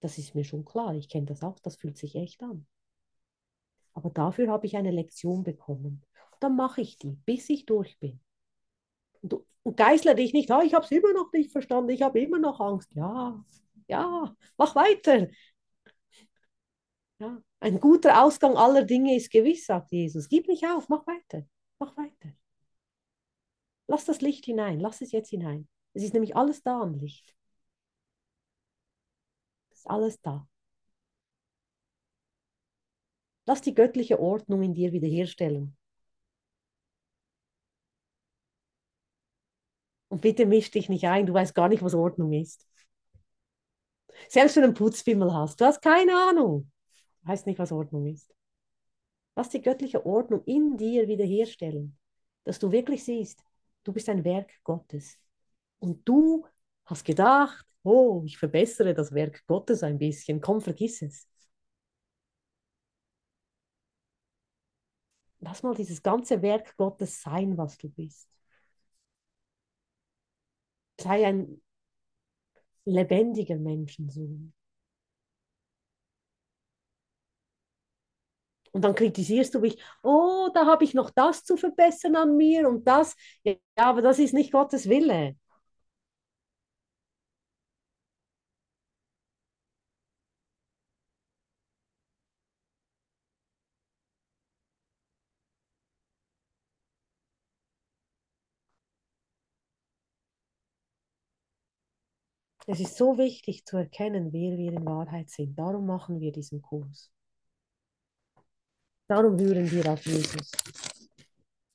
Das 0.00 0.18
ist 0.18 0.34
mir 0.34 0.44
schon 0.44 0.64
klar. 0.64 0.94
Ich 0.94 1.08
kenne 1.08 1.26
das 1.26 1.42
auch. 1.42 1.58
Das 1.60 1.76
fühlt 1.76 1.96
sich 1.96 2.16
echt 2.16 2.42
an. 2.42 2.66
Aber 3.94 4.10
dafür 4.10 4.48
habe 4.48 4.66
ich 4.66 4.76
eine 4.76 4.90
Lektion 4.90 5.42
bekommen. 5.42 6.02
Dann 6.40 6.54
mache 6.54 6.82
ich 6.82 6.98
die, 6.98 7.16
bis 7.24 7.48
ich 7.48 7.64
durch 7.64 7.98
bin. 7.98 8.20
Und, 9.22 9.36
und 9.62 9.76
geißle 9.76 10.14
dich 10.14 10.32
nicht. 10.32 10.50
Ah, 10.50 10.62
ich 10.62 10.74
habe 10.74 10.84
es 10.84 10.90
immer 10.90 11.12
noch 11.12 11.32
nicht 11.32 11.50
verstanden. 11.50 11.90
Ich 11.90 12.02
habe 12.02 12.20
immer 12.20 12.38
noch 12.38 12.60
Angst. 12.60 12.92
Ja, 12.94 13.42
ja, 13.88 14.36
mach 14.58 14.74
weiter. 14.74 15.28
Ja, 17.18 17.42
ein 17.60 17.80
guter 17.80 18.22
Ausgang 18.22 18.56
aller 18.56 18.84
Dinge 18.84 19.16
ist 19.16 19.30
gewiss, 19.30 19.66
sagt 19.66 19.92
Jesus. 19.92 20.28
Gib 20.28 20.48
nicht 20.48 20.66
auf, 20.66 20.88
mach 20.88 21.06
weiter, 21.06 21.46
mach 21.78 21.96
weiter. 21.96 22.32
Lass 23.88 24.04
das 24.04 24.20
Licht 24.20 24.44
hinein, 24.44 24.80
lass 24.80 25.00
es 25.00 25.12
jetzt 25.12 25.30
hinein. 25.30 25.68
Es 25.94 26.02
ist 26.02 26.12
nämlich 26.12 26.36
alles 26.36 26.62
da 26.62 26.80
am 26.80 26.94
Licht. 26.94 27.35
Alles 29.86 30.20
da. 30.20 30.46
Lass 33.46 33.62
die 33.62 33.74
göttliche 33.74 34.20
Ordnung 34.20 34.62
in 34.62 34.74
dir 34.74 34.92
wiederherstellen. 34.92 35.76
Und 40.08 40.20
bitte 40.22 40.46
misch 40.46 40.70
dich 40.70 40.88
nicht 40.88 41.04
ein, 41.04 41.26
du 41.26 41.34
weißt 41.34 41.54
gar 41.54 41.68
nicht, 41.68 41.82
was 41.82 41.94
Ordnung 41.94 42.32
ist. 42.32 42.66
Selbst 44.28 44.56
wenn 44.56 44.62
du 44.62 44.68
einen 44.68 44.74
Putzbimmel 44.74 45.32
hast, 45.32 45.60
du 45.60 45.64
hast 45.64 45.82
keine 45.82 46.12
Ahnung 46.16 46.70
heißt 47.26 47.46
nicht, 47.46 47.58
was 47.58 47.72
Ordnung 47.72 48.06
ist. 48.06 48.32
Lass 49.34 49.50
die 49.50 49.60
göttliche 49.60 50.04
Ordnung 50.06 50.42
in 50.44 50.76
dir 50.76 51.08
wiederherstellen, 51.08 51.98
dass 52.44 52.58
du 52.58 52.72
wirklich 52.72 53.04
siehst, 53.04 53.42
du 53.84 53.92
bist 53.92 54.08
ein 54.08 54.24
Werk 54.24 54.50
Gottes. 54.64 55.18
Und 55.78 56.08
du 56.08 56.46
hast 56.86 57.04
gedacht, 57.04 57.65
oh, 57.86 58.22
ich 58.26 58.38
verbessere 58.38 58.94
das 58.94 59.12
Werk 59.12 59.46
Gottes 59.46 59.82
ein 59.82 59.98
bisschen. 59.98 60.40
Komm, 60.40 60.60
vergiss 60.60 61.02
es. 61.02 61.28
Lass 65.40 65.62
mal 65.62 65.74
dieses 65.74 66.02
ganze 66.02 66.42
Werk 66.42 66.76
Gottes 66.76 67.22
sein, 67.22 67.56
was 67.56 67.78
du 67.78 67.88
bist. 67.88 68.28
Sei 71.00 71.24
ein 71.26 71.60
lebendiger 72.86 73.56
Menschensohn. 73.58 74.52
Und 78.72 78.82
dann 78.82 78.94
kritisierst 78.94 79.54
du 79.54 79.60
mich, 79.60 79.78
oh, 80.02 80.48
da 80.52 80.66
habe 80.66 80.84
ich 80.84 80.92
noch 80.94 81.10
das 81.10 81.44
zu 81.44 81.56
verbessern 81.56 82.14
an 82.16 82.36
mir 82.36 82.68
und 82.68 82.86
das. 82.86 83.16
Ja, 83.42 83.54
aber 83.76 84.02
das 84.02 84.18
ist 84.18 84.34
nicht 84.34 84.52
Gottes 84.52 84.88
Wille. 84.88 85.36
Es 102.68 102.80
ist 102.80 102.96
so 102.96 103.16
wichtig 103.16 103.64
zu 103.64 103.76
erkennen, 103.76 104.32
wer 104.32 104.58
wir 104.58 104.72
in 104.72 104.84
Wahrheit 104.84 105.30
sind. 105.30 105.56
Darum 105.56 105.86
machen 105.86 106.18
wir 106.20 106.32
diesen 106.32 106.60
Kurs. 106.60 107.12
Darum 109.06 109.38
hören 109.38 109.70
wir 109.70 109.92
auf 109.92 110.04
Jesus. 110.04 110.50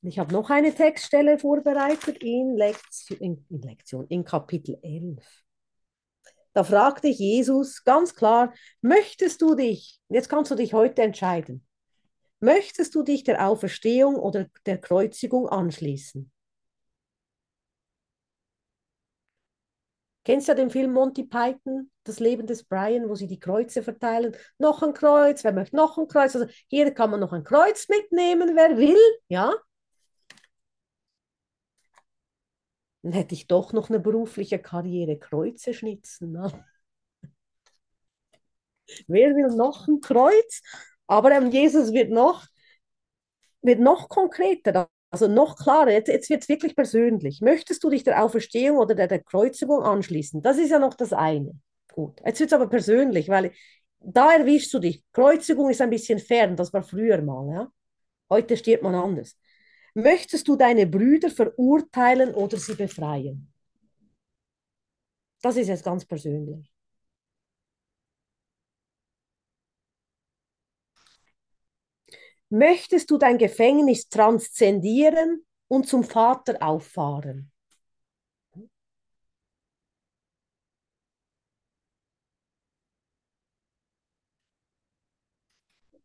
Ich 0.02 0.18
habe 0.18 0.32
noch 0.34 0.50
eine 0.50 0.74
Textstelle 0.74 1.38
vorbereitet 1.38 2.18
in 2.22 2.56
Lektion, 2.56 3.18
in, 3.18 3.46
in, 3.48 3.62
Lektion, 3.62 4.06
in 4.08 4.22
Kapitel 4.22 4.78
11. 4.82 5.24
Da 6.52 6.64
fragte 6.64 7.08
Jesus 7.08 7.84
ganz 7.84 8.14
klar, 8.14 8.52
möchtest 8.82 9.40
du 9.40 9.54
dich, 9.54 9.98
jetzt 10.10 10.28
kannst 10.28 10.50
du 10.50 10.56
dich 10.56 10.74
heute 10.74 11.02
entscheiden, 11.02 11.66
möchtest 12.40 12.94
du 12.94 13.02
dich 13.02 13.24
der 13.24 13.48
Auferstehung 13.48 14.16
oder 14.16 14.46
der 14.66 14.78
Kreuzigung 14.78 15.48
anschließen? 15.48 16.30
Kennst 20.24 20.46
du 20.46 20.52
ja 20.52 20.56
den 20.56 20.70
Film 20.70 20.92
Monty 20.92 21.24
Python, 21.24 21.90
das 22.04 22.20
Leben 22.20 22.46
des 22.46 22.64
Brian, 22.64 23.08
wo 23.08 23.14
sie 23.16 23.26
die 23.26 23.40
Kreuze 23.40 23.82
verteilen? 23.82 24.36
Noch 24.58 24.82
ein 24.82 24.92
Kreuz, 24.94 25.42
wer 25.44 25.52
möchte 25.52 25.76
noch 25.76 25.98
ein 25.98 26.06
Kreuz? 26.06 26.36
Also 26.36 26.46
hier 26.68 26.92
kann 26.94 27.10
man 27.10 27.20
noch 27.20 27.32
ein 27.32 27.44
Kreuz 27.44 27.88
mitnehmen, 27.88 28.54
wer 28.54 28.76
will, 28.78 28.98
ja? 29.28 29.52
Dann 33.02 33.12
hätte 33.12 33.34
ich 33.34 33.46
doch 33.48 33.72
noch 33.72 33.88
eine 33.90 33.98
berufliche 34.00 34.58
Karriere, 34.60 35.18
Kreuze 35.18 35.74
schnitzen. 35.74 36.32
Ne? 36.32 36.52
Wer 39.08 39.34
will 39.34 39.48
noch 39.56 39.88
ein 39.88 40.00
Kreuz? 40.00 40.62
Aber 41.06 41.36
Jesus 41.42 41.92
wird 41.92 42.10
noch, 42.10 42.46
wird 43.62 43.80
noch 43.80 44.08
konkreter. 44.08 44.88
Also 45.12 45.28
noch 45.28 45.56
klarer, 45.56 45.90
jetzt, 45.90 46.08
jetzt 46.08 46.30
wird 46.30 46.42
es 46.42 46.48
wirklich 46.48 46.74
persönlich. 46.74 47.42
Möchtest 47.42 47.84
du 47.84 47.90
dich 47.90 48.02
der 48.02 48.24
Auferstehung 48.24 48.78
oder 48.78 48.94
der, 48.94 49.08
der 49.08 49.22
Kreuzigung 49.22 49.82
anschließen? 49.82 50.40
Das 50.40 50.56
ist 50.56 50.70
ja 50.70 50.78
noch 50.78 50.94
das 50.94 51.12
eine. 51.12 51.52
Gut, 51.92 52.22
jetzt 52.24 52.40
wird 52.40 52.48
es 52.48 52.54
aber 52.54 52.66
persönlich, 52.66 53.28
weil 53.28 53.52
da 54.00 54.32
erwischst 54.32 54.72
du 54.72 54.78
dich. 54.78 55.04
Kreuzigung 55.12 55.68
ist 55.68 55.82
ein 55.82 55.90
bisschen 55.90 56.18
fern, 56.18 56.56
das 56.56 56.72
war 56.72 56.82
früher 56.82 57.20
mal. 57.20 57.54
Ja? 57.54 57.72
Heute 58.30 58.56
stirbt 58.56 58.82
man 58.82 58.94
anders. 58.94 59.36
Möchtest 59.92 60.48
du 60.48 60.56
deine 60.56 60.86
Brüder 60.86 61.28
verurteilen 61.28 62.32
oder 62.32 62.56
sie 62.56 62.74
befreien? 62.74 63.52
Das 65.42 65.58
ist 65.58 65.68
jetzt 65.68 65.84
ganz 65.84 66.06
persönlich. 66.06 66.71
Möchtest 72.54 73.10
du 73.10 73.16
dein 73.16 73.38
Gefängnis 73.38 74.10
transzendieren 74.10 75.42
und 75.68 75.88
zum 75.88 76.04
Vater 76.04 76.62
auffahren? 76.62 77.50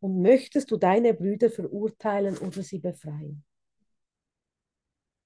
Und 0.00 0.22
möchtest 0.22 0.70
du 0.70 0.78
deine 0.78 1.12
Brüder 1.12 1.50
verurteilen 1.50 2.38
oder 2.38 2.62
sie 2.62 2.78
befreien? 2.78 3.44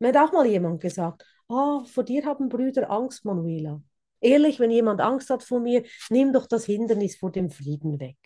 Mir 0.01 0.09
hat 0.09 0.17
auch 0.17 0.33
mal 0.33 0.47
jemand 0.47 0.81
gesagt, 0.81 1.25
oh, 1.47 1.85
vor 1.85 2.03
dir 2.03 2.25
haben 2.25 2.49
Brüder 2.49 2.91
Angst, 2.91 3.25
Manuela. 3.25 3.81
Ehrlich, 4.21 4.59
wenn 4.59 4.73
jemand 4.73 5.01
Angst 5.01 5.31
hat 5.31 5.45
vor 5.45 5.61
mir, 5.61 5.85
nimm 6.11 6.33
doch 6.33 6.49
das 6.49 6.65
Hindernis 6.65 7.15
vor 7.15 7.31
dem 7.31 7.49
Frieden 7.49 8.01
weg. 8.01 8.19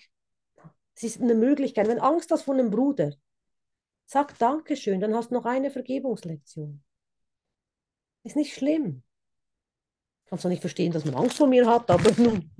Es 0.96 1.04
ist 1.04 1.20
eine 1.20 1.34
Möglichkeit. 1.34 1.88
Wenn 1.88 2.00
Angst 2.00 2.30
hast 2.30 2.42
vor 2.42 2.54
einem 2.54 2.70
Bruder, 2.70 3.12
sag 4.06 4.38
Dankeschön, 4.38 5.00
dann 5.00 5.14
hast 5.14 5.30
du 5.30 5.34
noch 5.34 5.44
eine 5.44 5.70
Vergebungslektion. 5.70 6.82
Ist 8.22 8.36
nicht 8.36 8.54
schlimm. 8.54 9.02
Kannst 10.24 10.44
du 10.44 10.48
nicht 10.48 10.60
verstehen, 10.60 10.92
dass 10.92 11.04
man 11.04 11.14
Angst 11.14 11.36
vor 11.36 11.46
mir 11.46 11.66
hat, 11.66 11.90
aber 11.90 12.10
nun, 12.16 12.50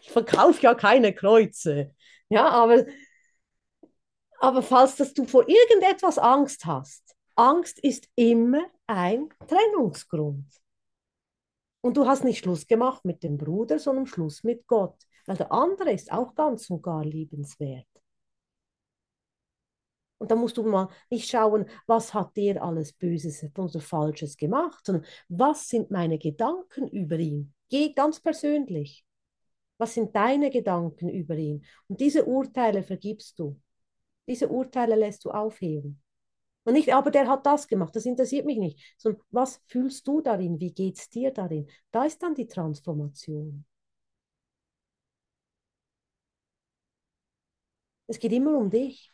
ich 0.00 0.10
verkaufe 0.10 0.62
ja 0.62 0.74
keine 0.74 1.14
Kreuze. 1.14 1.94
Ja, 2.28 2.48
aber, 2.48 2.86
aber 4.38 4.62
falls 4.62 4.96
dass 4.96 5.12
du 5.12 5.26
vor 5.26 5.46
irgendetwas 5.46 6.18
Angst 6.18 6.64
hast, 6.64 7.14
Angst 7.36 7.78
ist 7.78 8.08
immer 8.16 8.64
ein 8.86 9.28
Trennungsgrund. 9.46 10.46
Und 11.82 11.96
du 11.96 12.06
hast 12.06 12.24
nicht 12.24 12.40
Schluss 12.40 12.66
gemacht 12.66 13.04
mit 13.04 13.22
dem 13.22 13.38
Bruder, 13.38 13.78
sondern 13.78 14.06
Schluss 14.06 14.42
mit 14.42 14.66
Gott. 14.66 14.96
Weil 15.26 15.36
der 15.36 15.52
andere 15.52 15.92
ist 15.92 16.12
auch 16.12 16.34
ganz 16.34 16.70
und 16.70 16.82
gar 16.82 17.04
liebenswert. 17.04 17.86
Und 20.18 20.30
da 20.30 20.36
musst 20.36 20.58
du 20.58 20.62
mal 20.62 20.88
nicht 21.08 21.30
schauen, 21.30 21.64
was 21.86 22.12
hat 22.12 22.36
der 22.36 22.62
alles 22.62 22.92
Böses 22.92 23.42
oder 23.56 23.80
Falsches 23.80 24.36
gemacht, 24.36 24.84
sondern 24.84 25.06
was 25.28 25.68
sind 25.68 25.90
meine 25.90 26.18
Gedanken 26.18 26.88
über 26.88 27.18
ihn? 27.18 27.54
Geh 27.70 27.94
ganz 27.94 28.20
persönlich. 28.20 29.04
Was 29.78 29.94
sind 29.94 30.14
deine 30.14 30.50
Gedanken 30.50 31.08
über 31.08 31.36
ihn? 31.36 31.64
Und 31.88 32.00
diese 32.00 32.26
Urteile 32.26 32.82
vergibst 32.82 33.38
du. 33.38 33.58
Diese 34.28 34.50
Urteile 34.50 34.94
lässt 34.94 35.24
du 35.24 35.30
aufheben. 35.30 36.02
Und 36.64 36.74
nicht, 36.74 36.92
aber 36.92 37.10
der 37.10 37.26
hat 37.26 37.46
das 37.46 37.66
gemacht, 37.66 37.96
das 37.96 38.04
interessiert 38.04 38.44
mich 38.44 38.58
nicht. 38.58 38.94
Sondern 38.98 39.22
was 39.30 39.62
fühlst 39.68 40.06
du 40.06 40.20
darin? 40.20 40.60
Wie 40.60 40.74
geht 40.74 40.98
es 40.98 41.08
dir 41.08 41.30
darin? 41.30 41.66
Da 41.90 42.04
ist 42.04 42.22
dann 42.22 42.34
die 42.34 42.46
Transformation. 42.46 43.64
Es 48.10 48.18
geht 48.18 48.32
immer 48.32 48.58
um 48.58 48.68
dich. 48.68 49.10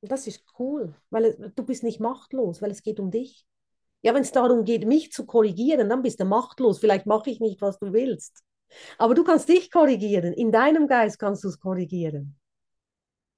Das 0.00 0.26
ist 0.26 0.44
cool, 0.58 0.94
weil 1.10 1.52
du 1.54 1.64
bist 1.64 1.82
nicht 1.84 2.00
machtlos, 2.00 2.60
weil 2.60 2.70
es 2.70 2.82
geht 2.82 2.98
um 3.00 3.10
dich. 3.10 3.46
Ja, 4.02 4.14
wenn 4.14 4.22
es 4.22 4.32
darum 4.32 4.64
geht, 4.64 4.86
mich 4.86 5.12
zu 5.12 5.26
korrigieren, 5.26 5.88
dann 5.90 6.02
bist 6.02 6.20
du 6.20 6.24
machtlos. 6.24 6.78
Vielleicht 6.80 7.06
mache 7.06 7.30
ich 7.30 7.40
nicht, 7.40 7.60
was 7.62 7.78
du 7.78 7.92
willst. 7.92 8.42
Aber 8.98 9.14
du 9.14 9.24
kannst 9.24 9.48
dich 9.48 9.70
korrigieren. 9.70 10.32
In 10.34 10.52
deinem 10.52 10.88
Geist 10.88 11.18
kannst 11.18 11.44
du 11.44 11.48
es 11.48 11.60
korrigieren. 11.60 12.38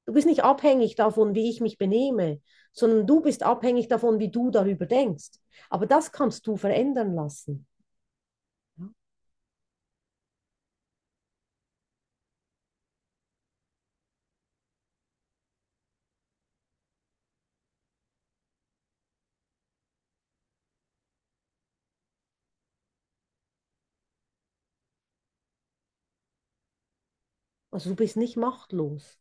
Du 0.07 0.13
bist 0.13 0.27
nicht 0.27 0.45
abhängig 0.45 0.97
davon, 0.97 1.35
wie 1.35 1.49
ich 1.51 1.61
mich 1.61 1.79
benehme, 1.79 2.41
sondern 2.73 3.07
du 3.07 3.21
bist 3.21 3.43
abhängig 3.43 3.89
davon, 3.89 4.19
wie 4.19 4.31
du 4.31 4.51
darüber 4.51 4.87
denkst. 4.87 5.31
Aber 5.71 5.87
das 5.87 6.13
kannst 6.13 6.47
du 6.47 6.57
verändern 6.57 7.15
lassen. 7.15 7.67
Also 27.75 27.91
du 27.91 27.97
bist 27.97 28.17
nicht 28.17 28.39
machtlos. 28.39 29.19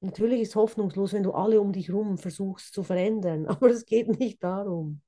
Natürlich 0.00 0.40
ist 0.40 0.48
es 0.50 0.56
hoffnungslos, 0.56 1.12
wenn 1.12 1.22
du 1.22 1.32
alle 1.32 1.60
um 1.60 1.70
dich 1.74 1.88
herum 1.88 2.16
versuchst 2.16 2.72
zu 2.72 2.82
verändern, 2.82 3.44
aber 3.46 3.68
es 3.68 3.84
geht 3.84 4.08
nicht 4.18 4.42
darum. 4.42 5.02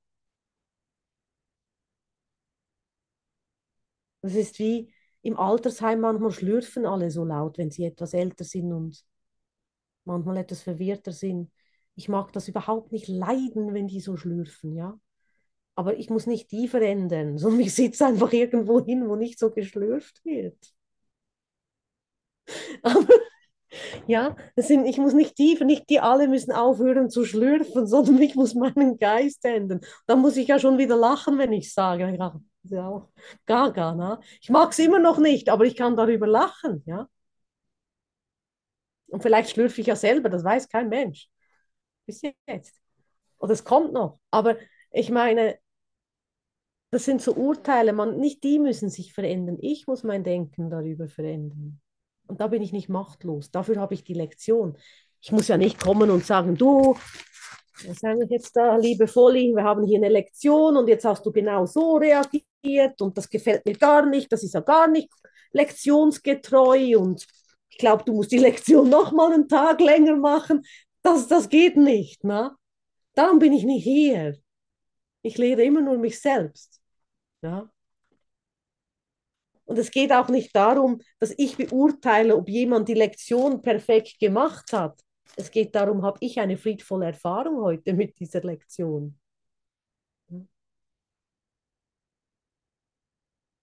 Das 4.21 4.33
ist 4.35 4.59
wie 4.59 4.93
im 5.23 5.37
Altersheim, 5.37 5.99
manchmal 6.01 6.31
schlürfen 6.31 6.85
alle 6.85 7.11
so 7.11 7.25
laut, 7.25 7.57
wenn 7.57 7.69
sie 7.71 7.83
etwas 7.85 8.13
älter 8.13 8.43
sind 8.45 8.71
und 8.71 9.03
manchmal 10.05 10.37
etwas 10.37 10.61
verwirrter 10.61 11.13
sind. 11.13 11.51
Ich 11.95 12.09
mag 12.09 12.33
das 12.33 12.47
überhaupt 12.49 12.91
nicht 12.91 13.07
leiden, 13.07 13.73
wenn 13.73 13.87
die 13.87 14.01
so 14.01 14.17
schlürfen, 14.17 14.75
ja. 14.75 14.99
Aber 15.79 15.97
ich 15.97 16.09
muss 16.09 16.27
nicht 16.27 16.51
die 16.51 16.67
verändern, 16.67 17.37
sondern 17.37 17.61
ich 17.61 17.73
sitze 17.73 18.05
einfach 18.05 18.33
irgendwo 18.33 18.83
hin, 18.83 19.07
wo 19.07 19.15
nicht 19.15 19.39
so 19.39 19.49
geschlürft 19.49 20.25
wird. 20.25 20.57
Aber 22.83 23.07
ja, 24.07 24.35
sind, 24.57 24.85
ich 24.85 24.97
muss 24.97 25.13
nicht 25.13 25.37
die, 25.37 25.55
nicht 25.63 25.89
die 25.89 26.01
alle 26.01 26.27
müssen 26.27 26.51
aufhören 26.51 27.09
zu 27.09 27.23
schlürfen, 27.23 27.87
sondern 27.87 28.21
ich 28.21 28.35
muss 28.35 28.55
meinen 28.55 28.97
Geist 28.99 29.45
ändern. 29.45 29.79
Dann 30.05 30.19
muss 30.19 30.35
ich 30.35 30.49
ja 30.49 30.59
schon 30.59 30.77
wieder 30.77 30.97
lachen, 30.97 31.37
wenn 31.37 31.53
ich 31.53 31.73
sage, 31.73 32.13
ja 32.63 33.07
gaga, 33.45 33.95
ne? 33.95 34.19
Ich 34.41 34.49
mag 34.49 34.71
es 34.71 34.79
immer 34.79 34.99
noch 34.99 35.17
nicht, 35.17 35.47
aber 35.49 35.63
ich 35.63 35.77
kann 35.77 35.95
darüber 35.95 36.27
lachen, 36.27 36.83
ja. 36.87 37.07
Und 39.07 39.21
vielleicht 39.23 39.51
schlürfe 39.51 39.79
ich 39.79 39.87
ja 39.87 39.95
selber, 39.95 40.27
das 40.29 40.43
weiß 40.43 40.67
kein 40.67 40.89
Mensch. 40.89 41.29
Bis 42.05 42.21
jetzt. 42.47 42.75
Oder 43.39 43.53
es 43.53 43.63
kommt 43.63 43.93
noch. 43.93 44.19
Aber 44.31 44.57
ich 44.91 45.09
meine, 45.09 45.57
das 46.91 47.05
sind 47.05 47.21
so 47.21 47.33
Urteile, 47.33 47.93
man, 47.93 48.17
nicht 48.17 48.43
die 48.43 48.59
müssen 48.59 48.89
sich 48.89 49.13
verändern. 49.13 49.57
Ich 49.61 49.87
muss 49.87 50.03
mein 50.03 50.23
Denken 50.23 50.69
darüber 50.69 51.07
verändern. 51.07 51.79
Und 52.27 52.41
da 52.41 52.47
bin 52.47 52.61
ich 52.61 52.71
nicht 52.71 52.89
machtlos. 52.89 53.51
Dafür 53.51 53.77
habe 53.77 53.93
ich 53.93 54.03
die 54.03 54.13
Lektion. 54.13 54.77
Ich 55.21 55.31
muss 55.31 55.47
ja 55.47 55.57
nicht 55.57 55.79
kommen 55.79 56.09
und 56.09 56.25
sagen, 56.25 56.55
du, 56.55 56.95
was 57.87 57.97
sage 57.99 58.23
ich 58.23 58.29
jetzt 58.29 58.55
da, 58.55 58.77
liebe 58.77 59.07
Volli, 59.07 59.53
wir 59.53 59.63
haben 59.63 59.85
hier 59.85 59.97
eine 59.97 60.09
Lektion 60.09 60.77
und 60.77 60.87
jetzt 60.87 61.05
hast 61.05 61.25
du 61.25 61.31
genau 61.31 61.65
so 61.65 61.97
reagiert 61.97 63.01
und 63.01 63.17
das 63.17 63.29
gefällt 63.29 63.65
mir 63.65 63.75
gar 63.75 64.05
nicht, 64.05 64.31
das 64.31 64.43
ist 64.43 64.53
ja 64.53 64.61
gar 64.61 64.87
nicht 64.87 65.09
lektionsgetreu 65.51 66.97
und 66.97 67.25
glaube, 67.79 68.03
du 68.05 68.13
musst 68.13 68.31
die 68.31 68.37
Lektion 68.49 68.89
noch 68.89 69.11
mal 69.11 69.33
einen 69.33 69.47
Tag 69.47 69.81
länger 69.81 70.15
machen. 70.15 70.61
Das, 71.01 71.27
das 71.27 71.49
geht 71.49 71.77
nicht. 71.77 72.23
Ne? 72.23 72.51
Darum 73.15 73.39
bin 73.39 73.53
ich 73.53 73.63
nicht 73.63 73.83
hier. 73.83 74.37
Ich 75.21 75.37
lehre 75.37 75.63
immer 75.63 75.81
nur 75.81 75.97
mich 75.97 76.19
selbst. 76.19 76.81
Ja? 77.41 77.69
Und 79.65 79.77
es 79.77 79.91
geht 79.91 80.11
auch 80.11 80.29
nicht 80.29 80.55
darum, 80.55 81.01
dass 81.19 81.33
ich 81.37 81.55
beurteile, 81.55 82.35
ob 82.35 82.49
jemand 82.49 82.87
die 82.89 82.95
Lektion 82.95 83.61
perfekt 83.61 84.19
gemacht 84.19 84.73
hat. 84.73 84.99
Es 85.35 85.51
geht 85.51 85.75
darum, 85.75 86.01
habe 86.03 86.17
ich 86.21 86.39
eine 86.39 86.57
friedvolle 86.57 87.07
Erfahrung 87.07 87.61
heute 87.61 87.93
mit 87.93 88.19
dieser 88.19 88.41
Lektion? 88.41 89.19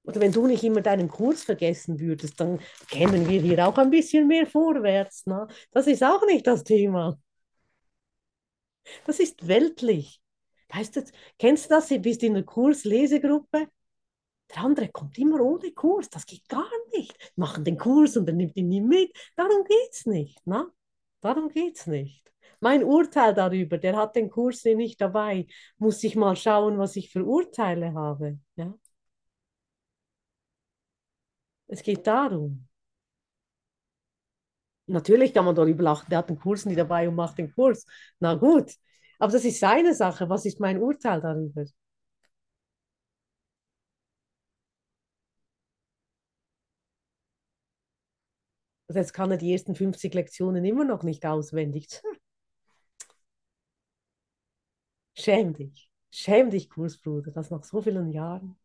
Oder 0.05 0.21
wenn 0.21 0.33
du 0.33 0.47
nicht 0.47 0.63
immer 0.63 0.81
deinen 0.81 1.09
Kurs 1.09 1.43
vergessen 1.43 1.99
würdest, 1.99 2.41
dann 2.41 2.61
kämen 2.89 3.29
wir 3.29 3.41
hier 3.41 3.67
auch 3.67 3.77
ein 3.77 3.91
bisschen 3.91 4.29
mehr 4.29 4.47
vorwärts. 4.47 5.27
Ne? 5.27 5.49
Das 5.73 5.87
ist 5.89 6.05
auch 6.05 6.25
nicht 6.27 6.47
das 6.47 6.63
Thema. 6.63 7.19
Das 9.05 9.19
ist 9.21 9.47
weltlich. 9.49 10.21
Weißt 10.69 10.97
du, 10.97 11.05
kennst 11.39 11.67
du 11.67 11.69
das? 11.71 11.89
Du 11.89 11.99
bist 11.99 12.23
in 12.23 12.35
der 12.35 12.45
Kurslesegruppe. 12.45 13.69
Der 14.55 14.59
andere 14.59 14.89
kommt 14.89 15.19
immer 15.19 15.41
ohne 15.41 15.73
Kurs. 15.73 16.09
Das 16.11 16.27
geht 16.27 16.49
gar 16.49 16.71
nicht. 16.95 17.17
Machen 17.37 17.65
den 17.65 17.79
Kurs 17.79 18.17
und 18.17 18.27
dann 18.27 18.37
nimmt 18.37 18.57
ihn 18.57 18.69
nie 18.69 18.81
mit. 18.81 19.17
Darum 19.37 19.65
geht 19.65 19.91
es 19.93 20.07
nicht. 20.07 20.47
Ne? 20.47 20.67
Darum 21.21 21.49
geht 21.49 21.77
es 21.77 21.87
nicht. 21.87 22.27
Mein 22.61 22.85
Urteil 22.85 23.35
darüber, 23.35 23.79
der 23.79 23.97
hat 23.97 24.17
den 24.17 24.31
Kurs 24.31 24.65
nicht 24.65 25.01
dabei, 25.01 25.47
muss 25.79 26.03
ich 26.05 26.17
mal 26.17 26.37
schauen, 26.37 26.79
was 26.79 26.97
ich 26.97 27.11
für 27.11 27.25
Urteile 27.25 27.93
habe. 27.95 28.39
Ja? 28.57 28.75
Es 31.69 31.83
geht 31.83 32.07
darum. 32.07 32.67
Natürlich 34.87 35.35
kann 35.35 35.45
man 35.45 35.55
darüber 35.55 35.83
lachen, 35.83 36.07
der 36.11 36.19
hat 36.19 36.31
den 36.31 36.39
Kurs 36.39 36.65
nicht 36.65 36.79
dabei 36.79 37.09
und 37.09 37.17
macht 37.17 37.39
den 37.39 37.53
Kurs. 37.53 37.85
Na 38.21 38.35
gut, 38.35 38.73
aber 39.19 39.33
das 39.33 39.45
ist 39.45 39.61
seine 39.61 39.95
Sache. 39.95 40.29
Was 40.29 40.45
ist 40.47 40.61
mein 40.61 40.81
Urteil 40.81 41.21
darüber? 41.21 41.65
Also 48.89 48.99
jetzt 48.99 49.13
kann 49.13 49.31
er 49.31 49.37
die 49.37 49.53
ersten 49.53 49.75
50 49.77 50.13
Lektionen 50.15 50.65
immer 50.65 50.85
noch 50.85 51.03
nicht 51.05 51.25
auswendig. 51.27 51.89
Schäm 55.15 55.53
dich. 55.55 55.91
Schäm 56.13 56.51
dich, 56.51 56.71
Kursbruder, 56.71 57.33
das 57.33 57.51
nach 57.51 57.65
so 57.65 57.83
vielen 57.83 58.11
Jahren. 58.13 58.57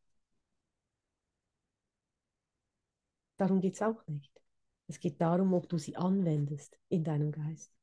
Darum 3.35 3.59
geht 3.59 3.73
es 3.73 3.81
auch 3.81 4.07
nicht. 4.07 4.31
Es 4.87 4.99
geht 5.01 5.19
darum, 5.19 5.53
ob 5.53 5.67
du 5.67 5.77
sie 5.77 5.97
anwendest 5.97 6.77
in 6.87 7.03
deinem 7.03 7.31
Geist. 7.33 7.73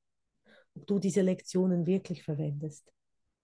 Ob 0.79 0.87
du 0.87 0.99
diese 1.01 1.23
Lektionen 1.23 1.87
wirklich 1.87 2.23
verwendest. 2.23 2.93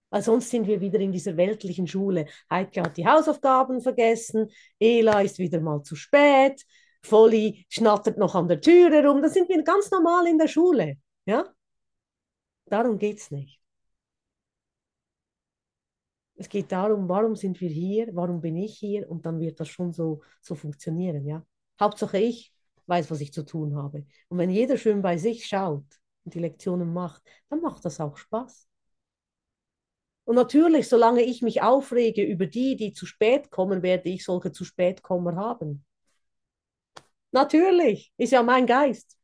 Weil 0.09 0.21
sonst 0.21 0.49
sind 0.49 0.67
wir 0.67 0.79
wieder 0.79 0.99
in 0.99 1.11
dieser 1.11 1.35
weltlichen 1.35 1.87
Schule. 1.87 2.27
Heike 2.49 2.81
hat 2.81 2.95
die 2.95 3.05
Hausaufgaben 3.05 3.81
vergessen, 3.81 4.49
Ela 4.79 5.21
ist 5.21 5.37
wieder 5.37 5.59
mal 5.59 5.83
zu 5.83 5.95
spät, 5.95 6.63
Volli 7.01 7.65
schnattert 7.67 8.17
noch 8.17 8.33
an 8.35 8.47
der 8.47 8.61
Tür 8.61 8.89
herum. 8.89 9.21
Da 9.21 9.27
sind 9.27 9.49
wir 9.49 9.61
ganz 9.63 9.91
normal 9.91 10.27
in 10.27 10.37
der 10.37 10.47
Schule. 10.47 10.97
Ja? 11.25 11.45
Darum 12.67 12.97
geht 12.97 13.19
es 13.19 13.29
nicht. 13.31 13.59
Es 16.37 16.47
geht 16.47 16.71
darum, 16.71 17.09
warum 17.09 17.35
sind 17.35 17.59
wir 17.59 17.69
hier, 17.69 18.09
warum 18.13 18.39
bin 18.39 18.55
ich 18.55 18.77
hier 18.77 19.09
und 19.09 19.25
dann 19.25 19.39
wird 19.39 19.59
das 19.59 19.67
schon 19.67 19.91
so, 19.91 20.21
so 20.41 20.55
funktionieren. 20.55 21.25
Ja? 21.25 21.45
Hauptsache 21.79 22.17
ich 22.17 22.53
weiß, 22.87 23.11
was 23.11 23.19
ich 23.19 23.33
zu 23.33 23.43
tun 23.43 23.75
habe. 23.75 24.05
Und 24.29 24.37
wenn 24.37 24.49
jeder 24.49 24.77
schön 24.77 25.01
bei 25.01 25.17
sich 25.17 25.45
schaut 25.45 25.83
die 26.31 26.39
Lektionen 26.39 26.93
macht, 26.93 27.23
dann 27.49 27.61
macht 27.61 27.85
das 27.85 27.99
auch 27.99 28.17
Spaß. 28.17 28.67
Und 30.25 30.35
natürlich, 30.35 30.89
solange 30.89 31.21
ich 31.21 31.41
mich 31.41 31.61
aufrege 31.61 32.23
über 32.23 32.47
die, 32.47 32.75
die 32.75 32.93
zu 32.93 33.05
spät 33.05 33.51
kommen, 33.51 33.83
werde 33.83 34.09
ich 34.09 34.23
solche 34.25 34.51
zu 34.51 34.65
spät 34.65 35.03
kommen 35.03 35.37
haben. 35.37 35.85
Natürlich, 37.31 38.11
ist 38.17 38.31
ja 38.31 38.41
mein 38.41 38.65
Geist. 38.65 39.17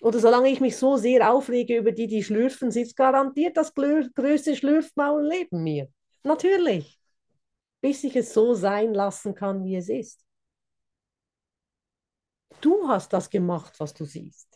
Oder 0.00 0.20
solange 0.20 0.48
ich 0.48 0.60
mich 0.60 0.76
so 0.76 0.96
sehr 0.96 1.32
aufrege 1.32 1.76
über 1.76 1.92
die, 1.92 2.06
die 2.06 2.22
schlürfen, 2.22 2.70
sitzt 2.70 2.96
garantiert 2.96 3.56
das 3.56 3.74
größte 3.74 4.56
Schlürfmaul 4.56 5.28
neben 5.28 5.62
mir. 5.62 5.88
Natürlich. 6.22 7.00
Bis 7.80 8.02
ich 8.04 8.16
es 8.16 8.32
so 8.32 8.54
sein 8.54 8.94
lassen 8.94 9.34
kann, 9.34 9.64
wie 9.64 9.76
es 9.76 9.88
ist. 9.88 10.24
Du 12.60 12.88
hast 12.88 13.12
das 13.12 13.30
gemacht, 13.30 13.78
was 13.78 13.94
du 13.94 14.04
siehst. 14.04 14.47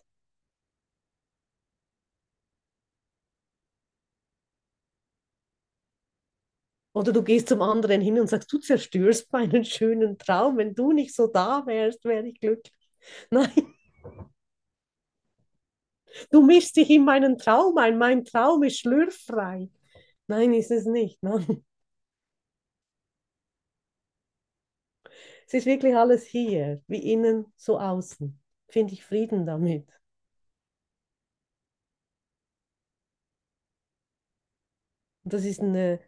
Oder 6.94 7.12
du 7.12 7.22
gehst 7.22 7.48
zum 7.48 7.62
anderen 7.62 8.00
hin 8.00 8.20
und 8.20 8.28
sagst, 8.28 8.52
du 8.52 8.58
zerstörst 8.58 9.32
meinen 9.32 9.64
schönen 9.64 10.18
Traum. 10.18 10.58
Wenn 10.58 10.74
du 10.74 10.92
nicht 10.92 11.14
so 11.14 11.26
da 11.26 11.64
wärst, 11.66 12.04
wäre 12.04 12.26
ich 12.26 12.38
glücklich. 12.40 12.72
Nein. 13.30 13.50
Du 16.32 16.42
mischst 16.42 16.76
dich 16.76 16.90
in 16.90 17.04
meinen 17.04 17.38
Traum 17.38 17.78
ein. 17.78 17.96
Mein 17.98 18.24
Traum 18.24 18.62
ist 18.64 18.78
schlürffrei. 18.80 19.68
Nein, 20.26 20.52
ist 20.54 20.70
es 20.70 20.84
nicht. 20.86 21.22
Nein. 21.22 21.64
Es 25.46 25.54
ist 25.54 25.66
wirklich 25.66 25.94
alles 25.96 26.24
hier, 26.24 26.82
wie 26.88 27.12
innen, 27.12 27.46
so 27.56 27.78
außen. 27.78 28.40
Finde 28.68 28.92
ich 28.94 29.04
Frieden 29.04 29.46
damit. 29.46 29.86
Das 35.24 35.44
ist 35.44 35.60
eine, 35.60 36.00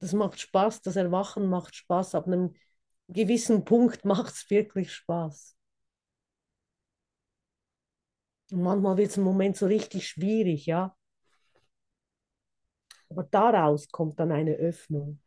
das 0.00 0.12
macht 0.12 0.40
Spaß, 0.40 0.82
das 0.82 0.96
Erwachen 0.96 1.48
macht 1.48 1.74
Spaß. 1.74 2.14
Ab 2.14 2.26
einem 2.26 2.54
gewissen 3.08 3.64
Punkt 3.64 4.04
macht 4.06 4.34
es 4.34 4.50
wirklich 4.50 4.92
Spaß. 4.92 5.56
Und 8.50 8.62
manchmal 8.62 8.96
wird 8.96 9.10
es 9.10 9.16
im 9.18 9.22
Moment 9.24 9.56
so 9.56 9.66
richtig 9.66 10.08
schwierig, 10.08 10.66
ja. 10.66 10.96
Aber 13.08 13.24
daraus 13.24 13.88
kommt 13.88 14.20
dann 14.20 14.30
eine 14.30 14.52
Öffnung. 14.54 15.18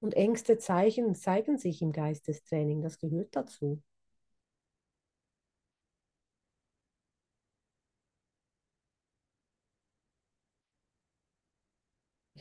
Und 0.00 0.12
Ängste 0.12 0.58
zeigen, 0.58 1.14
zeigen 1.14 1.56
sich 1.56 1.80
im 1.80 1.92
Geistestraining, 1.92 2.82
das 2.82 2.98
gehört 2.98 3.34
dazu. 3.34 3.82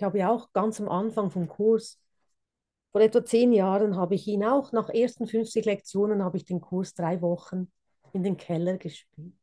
Ich 0.02 0.04
habe 0.04 0.18
ja 0.18 0.32
auch 0.32 0.52
ganz 0.52 0.82
am 0.82 0.90
Anfang 0.90 1.30
vom 1.30 1.48
Kurs, 1.48 2.02
vor 2.92 3.02
etwa 3.02 3.24
zehn 3.24 3.54
Jahren, 3.54 3.98
habe 3.98 4.16
ich 4.16 4.28
ihn 4.28 4.44
auch, 4.44 4.72
nach 4.72 4.90
ersten 4.90 5.28
50 5.28 5.64
Lektionen, 5.64 6.24
habe 6.24 6.38
ich 6.38 6.46
den 6.46 6.60
Kurs 6.60 6.96
drei 6.96 7.22
Wochen 7.22 7.72
in 8.12 8.24
den 8.24 8.36
Keller 8.36 8.80
gespielt. 8.80 9.36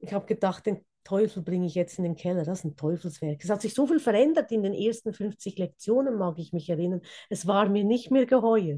Ich 0.00 0.12
habe 0.12 0.26
gedacht, 0.26 0.66
den 0.66 0.84
Teufel 1.02 1.42
bringe 1.42 1.64
ich 1.64 1.74
jetzt 1.74 1.96
in 1.96 2.04
den 2.04 2.14
Keller. 2.14 2.44
Das 2.44 2.58
ist 2.58 2.64
ein 2.66 2.76
Teufelswerk. 2.76 3.42
Es 3.42 3.48
hat 3.48 3.62
sich 3.62 3.72
so 3.72 3.86
viel 3.86 4.00
verändert 4.00 4.52
in 4.52 4.64
den 4.64 4.74
ersten 4.74 5.14
50 5.14 5.56
Lektionen, 5.56 6.18
mag 6.18 6.38
ich 6.38 6.52
mich 6.52 6.68
erinnern. 6.68 7.00
Es 7.30 7.46
war 7.46 7.70
mir 7.70 7.84
nicht 7.84 8.10
mehr 8.10 8.26
geheuer. 8.26 8.76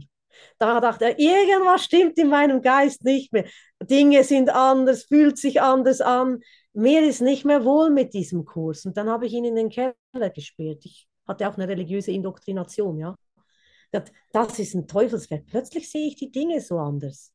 Da 0.59 0.81
dachte 0.81 1.05
er, 1.07 1.19
irgendwas 1.19 1.85
stimmt 1.85 2.19
in 2.19 2.29
meinem 2.29 2.63
Geist 2.63 3.05
nicht 3.05 3.33
mehr. 3.33 3.45
Dinge 3.83 4.25
sind 4.25 4.51
anders, 4.51 5.05
fühlt 5.05 5.39
sich 5.39 5.61
anders 5.63 6.01
an. 6.01 6.41
Mir 6.73 7.07
ist 7.07 7.21
nicht 7.21 7.45
mehr 7.45 7.65
wohl 7.65 7.91
mit 7.91 8.15
diesem 8.15 8.45
Kurs. 8.45 8.87
Und 8.87 8.97
dann 8.97 9.09
habe 9.09 9.27
ich 9.27 9.33
ihn 9.33 9.45
in 9.45 9.57
den 9.57 9.69
Keller 9.69 9.95
gesperrt. 10.35 10.85
Ich 10.85 11.07
hatte 11.27 11.49
auch 11.49 11.57
eine 11.57 11.69
religiöse 11.69 12.13
Indoktrination, 12.13 12.99
ja. 12.99 13.17
Das 14.33 14.59
ist 14.59 14.75
ein 14.75 14.87
Teufelswerk. 14.89 15.45
Plötzlich 15.47 15.91
sehe 15.91 16.07
ich 16.07 16.17
die 16.17 16.31
Dinge 16.31 16.61
so 16.61 16.79
anders. 16.79 17.33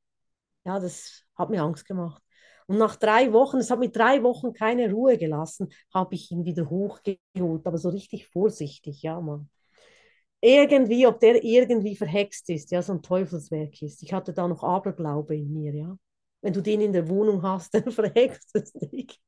Ja, 0.65 0.79
das 0.79 1.23
hat 1.35 1.49
mir 1.49 1.61
Angst 1.61 1.85
gemacht. 1.85 2.21
Und 2.67 2.77
nach 2.77 2.95
drei 2.97 3.31
Wochen, 3.31 3.57
es 3.57 3.71
hat 3.71 3.79
mir 3.79 3.89
drei 3.89 4.23
Wochen 4.23 4.53
keine 4.53 4.91
Ruhe 4.91 5.17
gelassen, 5.17 5.69
habe 5.93 6.15
ich 6.15 6.31
ihn 6.31 6.43
wieder 6.43 6.69
hochgeholt, 6.69 7.65
aber 7.65 7.77
so 7.77 7.89
richtig 7.89 8.27
vorsichtig, 8.27 9.01
ja, 9.03 9.21
Mann. 9.21 9.49
Irgendwie, 10.41 11.07
ob 11.07 11.19
der 11.19 11.43
irgendwie 11.43 11.95
verhext 11.95 12.49
ist, 12.49 12.71
ja, 12.71 12.81
so 12.81 12.93
ein 12.93 13.01
Teufelswerk 13.01 13.81
ist. 13.81 14.03
Ich 14.03 14.13
hatte 14.13 14.33
da 14.33 14.47
noch 14.47 14.63
Aberglaube 14.63 15.35
in 15.35 15.51
mir, 15.53 15.73
ja. 15.73 15.97
Wenn 16.41 16.53
du 16.53 16.61
den 16.61 16.81
in 16.81 16.93
der 16.93 17.09
Wohnung 17.09 17.41
hast, 17.43 17.73
dann 17.73 17.91
verhext 17.91 18.49
es 18.55 18.73
nicht. 18.75 19.19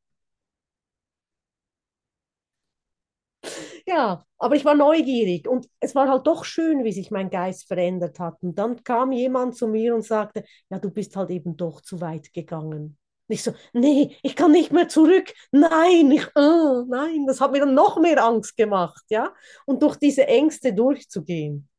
Ja, 3.85 4.25
aber 4.37 4.55
ich 4.55 4.65
war 4.65 4.75
neugierig 4.75 5.47
und 5.47 5.67
es 5.79 5.95
war 5.95 6.07
halt 6.09 6.27
doch 6.27 6.45
schön, 6.45 6.83
wie 6.83 6.91
sich 6.93 7.11
mein 7.11 7.29
Geist 7.29 7.67
verändert 7.67 8.19
hat. 8.19 8.37
Und 8.43 8.57
dann 8.57 8.83
kam 8.83 9.11
jemand 9.11 9.55
zu 9.55 9.67
mir 9.67 9.95
und 9.95 10.03
sagte, 10.05 10.43
ja, 10.69 10.79
du 10.79 10.91
bist 10.91 11.15
halt 11.15 11.29
eben 11.31 11.57
doch 11.57 11.81
zu 11.81 11.99
weit 12.01 12.33
gegangen. 12.33 12.97
Ich 13.31 13.43
so, 13.43 13.53
nee, 13.73 14.17
ich 14.23 14.35
kann 14.35 14.51
nicht 14.51 14.71
mehr 14.71 14.89
zurück. 14.89 15.33
Nein, 15.51 16.11
ich, 16.11 16.27
oh, 16.35 16.83
nein, 16.87 17.25
das 17.27 17.39
hat 17.41 17.51
mir 17.51 17.59
dann 17.59 17.75
noch 17.75 17.99
mehr 17.99 18.23
Angst 18.23 18.57
gemacht, 18.57 19.03
ja. 19.09 19.33
Und 19.65 19.83
durch 19.83 19.97
diese 19.97 20.27
Ängste 20.27 20.73
durchzugehen. 20.73 21.69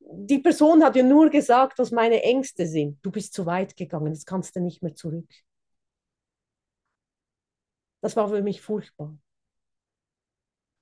die 0.00 0.38
Person 0.40 0.82
hat 0.84 0.96
ja 0.96 1.02
nur 1.04 1.30
gesagt, 1.30 1.78
was 1.78 1.90
meine 1.92 2.22
Ängste 2.22 2.66
sind. 2.66 2.98
Du 3.02 3.10
bist 3.10 3.32
zu 3.34 3.46
weit 3.46 3.76
gegangen, 3.76 4.12
jetzt 4.12 4.26
kannst 4.26 4.56
du 4.56 4.60
nicht 4.60 4.82
mehr 4.82 4.94
zurück. 4.94 5.28
Das 8.00 8.16
war 8.16 8.28
für 8.28 8.42
mich 8.42 8.60
furchtbar. 8.60 9.16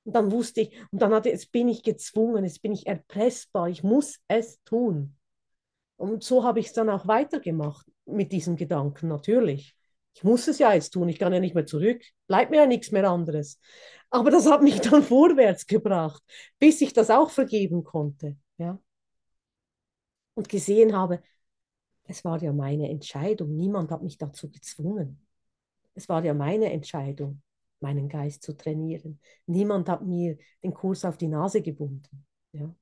Und 0.04 0.14
dann 0.14 0.30
wusste 0.30 0.62
ich, 0.62 0.70
und 0.92 1.02
dann 1.02 1.12
hatte, 1.12 1.30
jetzt 1.30 1.50
bin 1.52 1.68
ich 1.68 1.82
gezwungen, 1.82 2.44
jetzt 2.44 2.62
bin 2.62 2.72
ich 2.72 2.86
erpressbar, 2.86 3.68
ich 3.68 3.82
muss 3.82 4.20
es 4.28 4.62
tun. 4.64 5.15
Und 5.96 6.22
so 6.22 6.44
habe 6.44 6.60
ich 6.60 6.66
es 6.66 6.72
dann 6.72 6.90
auch 6.90 7.06
weitergemacht 7.06 7.86
mit 8.04 8.32
diesem 8.32 8.56
Gedanken, 8.56 9.08
natürlich. 9.08 9.76
Ich 10.14 10.24
muss 10.24 10.48
es 10.48 10.58
ja 10.58 10.72
jetzt 10.72 10.90
tun, 10.90 11.08
ich 11.08 11.18
kann 11.18 11.32
ja 11.32 11.40
nicht 11.40 11.54
mehr 11.54 11.66
zurück, 11.66 12.02
bleibt 12.26 12.50
mir 12.50 12.58
ja 12.58 12.66
nichts 12.66 12.90
mehr 12.90 13.08
anderes. 13.08 13.58
Aber 14.10 14.30
das 14.30 14.50
hat 14.50 14.62
mich 14.62 14.80
dann 14.80 15.02
vorwärts 15.02 15.66
gebracht, 15.66 16.22
bis 16.58 16.80
ich 16.80 16.92
das 16.92 17.10
auch 17.10 17.30
vergeben 17.30 17.84
konnte. 17.84 18.36
Ja? 18.58 18.78
Und 20.34 20.48
gesehen 20.48 20.94
habe, 20.94 21.22
es 22.04 22.24
war 22.24 22.42
ja 22.42 22.52
meine 22.52 22.88
Entscheidung, 22.88 23.56
niemand 23.56 23.90
hat 23.90 24.02
mich 24.02 24.16
dazu 24.16 24.50
gezwungen. 24.50 25.26
Es 25.94 26.08
war 26.08 26.24
ja 26.24 26.34
meine 26.34 26.72
Entscheidung, 26.72 27.42
meinen 27.80 28.08
Geist 28.08 28.42
zu 28.42 28.56
trainieren. 28.56 29.20
Niemand 29.46 29.88
hat 29.88 30.02
mir 30.02 30.36
den 30.62 30.72
Kurs 30.72 31.04
auf 31.04 31.16
die 31.16 31.28
Nase 31.28 31.62
gebunden. 31.62 32.26
Ja? 32.52 32.74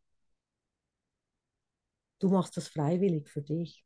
Du 2.19 2.29
machst 2.29 2.57
das 2.57 2.67
freiwillig 2.67 3.29
für 3.29 3.43
dich. 3.43 3.85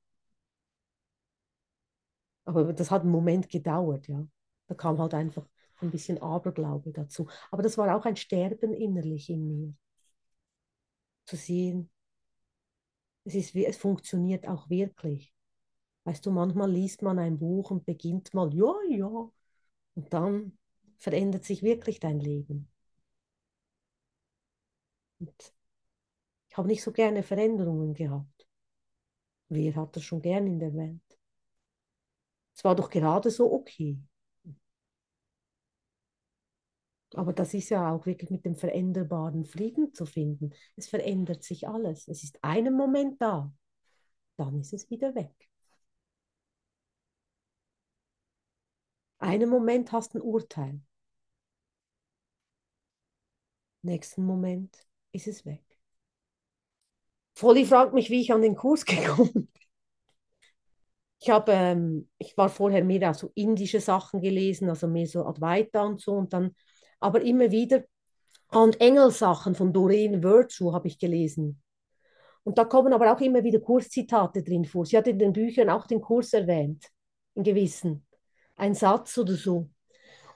Aber 2.44 2.72
das 2.72 2.90
hat 2.90 3.02
einen 3.02 3.10
Moment 3.12 3.48
gedauert, 3.48 4.08
ja. 4.08 4.26
Da 4.66 4.74
kam 4.74 4.98
halt 4.98 5.14
einfach 5.14 5.46
ein 5.80 5.90
bisschen 5.90 6.18
Aberglaube 6.20 6.92
dazu. 6.92 7.28
Aber 7.50 7.62
das 7.62 7.78
war 7.78 7.94
auch 7.96 8.04
ein 8.04 8.16
Sterben 8.16 8.72
innerlich 8.74 9.30
in 9.30 9.46
mir. 9.48 9.74
Zu 11.26 11.36
sehen, 11.36 11.90
es, 13.24 13.34
ist, 13.34 13.54
es 13.54 13.76
funktioniert 13.76 14.46
auch 14.48 14.68
wirklich. 14.70 15.32
Weißt 16.04 16.24
du, 16.26 16.30
manchmal 16.32 16.70
liest 16.72 17.02
man 17.02 17.18
ein 17.18 17.38
Buch 17.38 17.70
und 17.70 17.86
beginnt 17.86 18.34
mal, 18.34 18.52
ja, 18.54 18.74
ja, 18.90 19.08
und 19.94 20.14
dann 20.14 20.58
verändert 20.98 21.44
sich 21.44 21.62
wirklich 21.62 22.00
dein 22.00 22.20
Leben. 22.20 22.70
Und 25.20 25.52
habe 26.58 26.68
nicht 26.68 26.82
so 26.82 26.92
gerne 26.92 27.22
Veränderungen 27.22 27.94
gehabt. 27.94 28.48
Wer 29.48 29.74
hat 29.76 29.96
das 29.96 30.04
schon 30.04 30.20
gern 30.20 30.46
in 30.46 30.58
der 30.58 30.74
Welt? 30.74 31.00
Es 32.54 32.64
war 32.64 32.74
doch 32.74 32.90
gerade 32.90 33.30
so 33.30 33.52
okay. 33.52 33.98
Aber 37.14 37.32
das 37.32 37.54
ist 37.54 37.70
ja 37.70 37.90
auch 37.92 38.04
wirklich 38.04 38.30
mit 38.30 38.44
dem 38.44 38.56
veränderbaren 38.56 39.44
Frieden 39.44 39.94
zu 39.94 40.04
finden. 40.04 40.52
Es 40.76 40.88
verändert 40.88 41.42
sich 41.42 41.66
alles. 41.68 42.06
Es 42.08 42.22
ist 42.22 42.42
einen 42.42 42.76
Moment 42.76 43.22
da, 43.22 43.52
dann 44.36 44.60
ist 44.60 44.72
es 44.74 44.90
wieder 44.90 45.14
weg. 45.14 45.32
Einen 49.20 49.48
Moment 49.48 49.92
hast 49.92 50.14
du 50.14 50.18
ein 50.18 50.22
Urteil. 50.22 50.80
Nächsten 53.82 54.24
Moment 54.24 54.76
ist 55.12 55.28
es 55.28 55.46
weg. 55.46 55.67
Volli 57.40 57.64
fragt 57.64 57.94
mich, 57.94 58.10
wie 58.10 58.20
ich 58.20 58.32
an 58.32 58.42
den 58.42 58.56
Kurs 58.56 58.84
gekommen 58.84 59.32
bin. 59.32 59.48
Ich, 61.20 61.30
hab, 61.30 61.48
ähm, 61.48 62.08
ich 62.18 62.36
war 62.36 62.48
vorher 62.48 62.84
mehr 62.84 63.14
so 63.14 63.30
indische 63.34 63.80
Sachen 63.80 64.20
gelesen, 64.20 64.68
also 64.68 64.88
mehr 64.88 65.06
so 65.06 65.24
Advaita 65.24 65.82
und 65.82 66.00
so. 66.00 66.12
Und 66.12 66.32
dann 66.32 66.54
aber 67.00 67.22
immer 67.22 67.50
wieder 67.50 67.84
und 68.50 68.80
Engelsachen 68.80 69.54
von 69.54 69.72
Doreen 69.72 70.22
Virtue 70.22 70.72
habe 70.72 70.88
ich 70.88 70.98
gelesen. 70.98 71.62
Und 72.44 72.58
da 72.58 72.64
kommen 72.64 72.92
aber 72.92 73.12
auch 73.12 73.20
immer 73.20 73.44
wieder 73.44 73.60
Kurszitate 73.60 74.42
drin 74.42 74.64
vor. 74.64 74.86
Sie 74.86 74.96
hat 74.96 75.06
in 75.06 75.18
den 75.18 75.32
Büchern 75.32 75.68
auch 75.68 75.86
den 75.86 76.00
Kurs 76.00 76.32
erwähnt, 76.32 76.86
in 77.34 77.42
gewissen. 77.42 78.06
Ein 78.56 78.74
Satz 78.74 79.18
oder 79.18 79.34
so. 79.34 79.68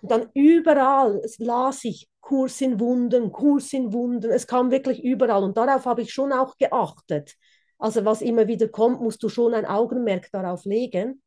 Und 0.03 0.11
dann 0.11 0.29
überall 0.35 1.23
las 1.39 1.85
ich 1.85 2.12
Kurs 2.33 2.63
in 2.63 2.81
Wunden, 2.81 3.31
Kurs 3.31 3.75
in 3.75 3.93
Wunden. 3.93 4.31
Es 4.31 4.47
kam 4.47 4.71
wirklich 4.71 5.05
überall. 5.05 5.45
Und 5.45 5.59
darauf 5.59 5.85
habe 5.85 6.01
ich 6.01 6.15
schon 6.15 6.33
auch 6.33 6.57
geachtet. 6.57 7.37
Also 7.77 8.07
was 8.07 8.23
immer 8.23 8.49
wieder 8.49 8.69
kommt, 8.69 9.03
musst 9.03 9.23
du 9.23 9.29
schon 9.29 9.53
ein 9.53 9.67
Augenmerk 9.67 10.31
darauf 10.33 10.65
legen. 10.65 11.23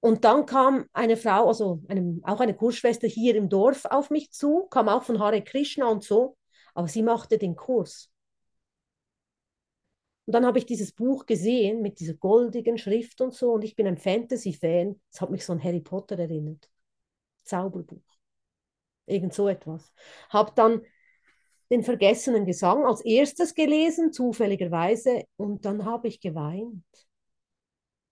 Und 0.00 0.24
dann 0.24 0.44
kam 0.44 0.86
eine 0.92 1.16
Frau, 1.16 1.46
also 1.46 1.82
eine, 1.86 2.18
auch 2.24 2.40
eine 2.40 2.56
Kursschwester 2.56 3.06
hier 3.06 3.36
im 3.36 3.48
Dorf 3.48 3.84
auf 3.84 4.10
mich 4.10 4.32
zu, 4.32 4.66
kam 4.70 4.88
auch 4.88 5.04
von 5.04 5.20
Hare 5.20 5.40
Krishna 5.40 5.86
und 5.86 6.02
so, 6.02 6.36
aber 6.74 6.88
sie 6.88 7.04
machte 7.04 7.38
den 7.38 7.54
Kurs. 7.54 8.10
Und 10.26 10.32
dann 10.32 10.44
habe 10.44 10.58
ich 10.58 10.66
dieses 10.66 10.90
Buch 10.90 11.26
gesehen 11.26 11.80
mit 11.80 12.00
dieser 12.00 12.14
goldigen 12.14 12.76
Schrift 12.76 13.20
und 13.20 13.34
so 13.34 13.52
und 13.52 13.62
ich 13.62 13.76
bin 13.76 13.86
ein 13.86 13.98
Fantasy-Fan. 13.98 15.00
Es 15.12 15.20
hat 15.20 15.30
mich 15.30 15.44
so 15.44 15.52
an 15.52 15.62
Harry 15.62 15.80
Potter 15.80 16.18
erinnert. 16.18 16.68
Zauberbuch. 17.44 18.17
Irgend 19.08 19.34
so 19.34 19.48
etwas. 19.48 19.92
Habe 20.28 20.52
dann 20.54 20.82
den 21.70 21.82
vergessenen 21.82 22.46
Gesang 22.46 22.84
als 22.84 23.02
erstes 23.04 23.54
gelesen, 23.54 24.12
zufälligerweise, 24.12 25.24
und 25.36 25.64
dann 25.64 25.84
habe 25.84 26.08
ich 26.08 26.20
geweint, 26.20 26.84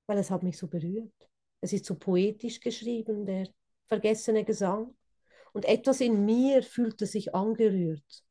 weil 0.06 0.18
es 0.18 0.30
hat 0.30 0.42
mich 0.42 0.58
so 0.58 0.68
berührt. 0.68 1.12
Es 1.60 1.72
ist 1.72 1.86
so 1.86 1.94
poetisch 1.96 2.60
geschrieben, 2.60 3.26
der 3.26 3.48
vergessene 3.88 4.44
Gesang. 4.44 4.94
Und 5.52 5.64
etwas 5.64 6.00
in 6.00 6.24
mir 6.24 6.62
fühlte 6.62 7.06
sich 7.06 7.34
angerührt. 7.34 8.24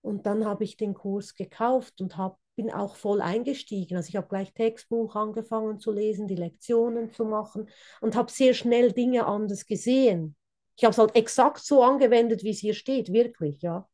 Und 0.00 0.26
dann 0.26 0.44
habe 0.44 0.64
ich 0.64 0.76
den 0.76 0.94
Kurs 0.94 1.34
gekauft 1.34 2.00
und 2.00 2.16
hab, 2.16 2.38
bin 2.60 2.70
auch 2.70 2.96
voll 2.96 3.22
eingestiegen. 3.22 3.96
Also 3.96 4.10
ich 4.10 4.16
habe 4.16 4.28
gleich 4.28 4.52
Textbuch 4.52 5.16
angefangen 5.16 5.80
zu 5.80 5.90
lesen, 5.90 6.26
die 6.26 6.34
Lektionen 6.34 7.10
zu 7.10 7.24
machen 7.24 7.70
und 8.02 8.14
habe 8.14 8.30
sehr 8.30 8.52
schnell 8.52 8.92
Dinge 8.92 9.24
anders 9.24 9.64
gesehen. 9.64 10.36
Ich 10.76 10.84
habe 10.84 10.92
es 10.92 10.98
halt 10.98 11.16
exakt 11.16 11.60
so 11.64 11.82
angewendet, 11.82 12.44
wie 12.44 12.50
es 12.50 12.58
hier 12.58 12.74
steht, 12.74 13.14
wirklich, 13.14 13.62
ja. 13.62 13.88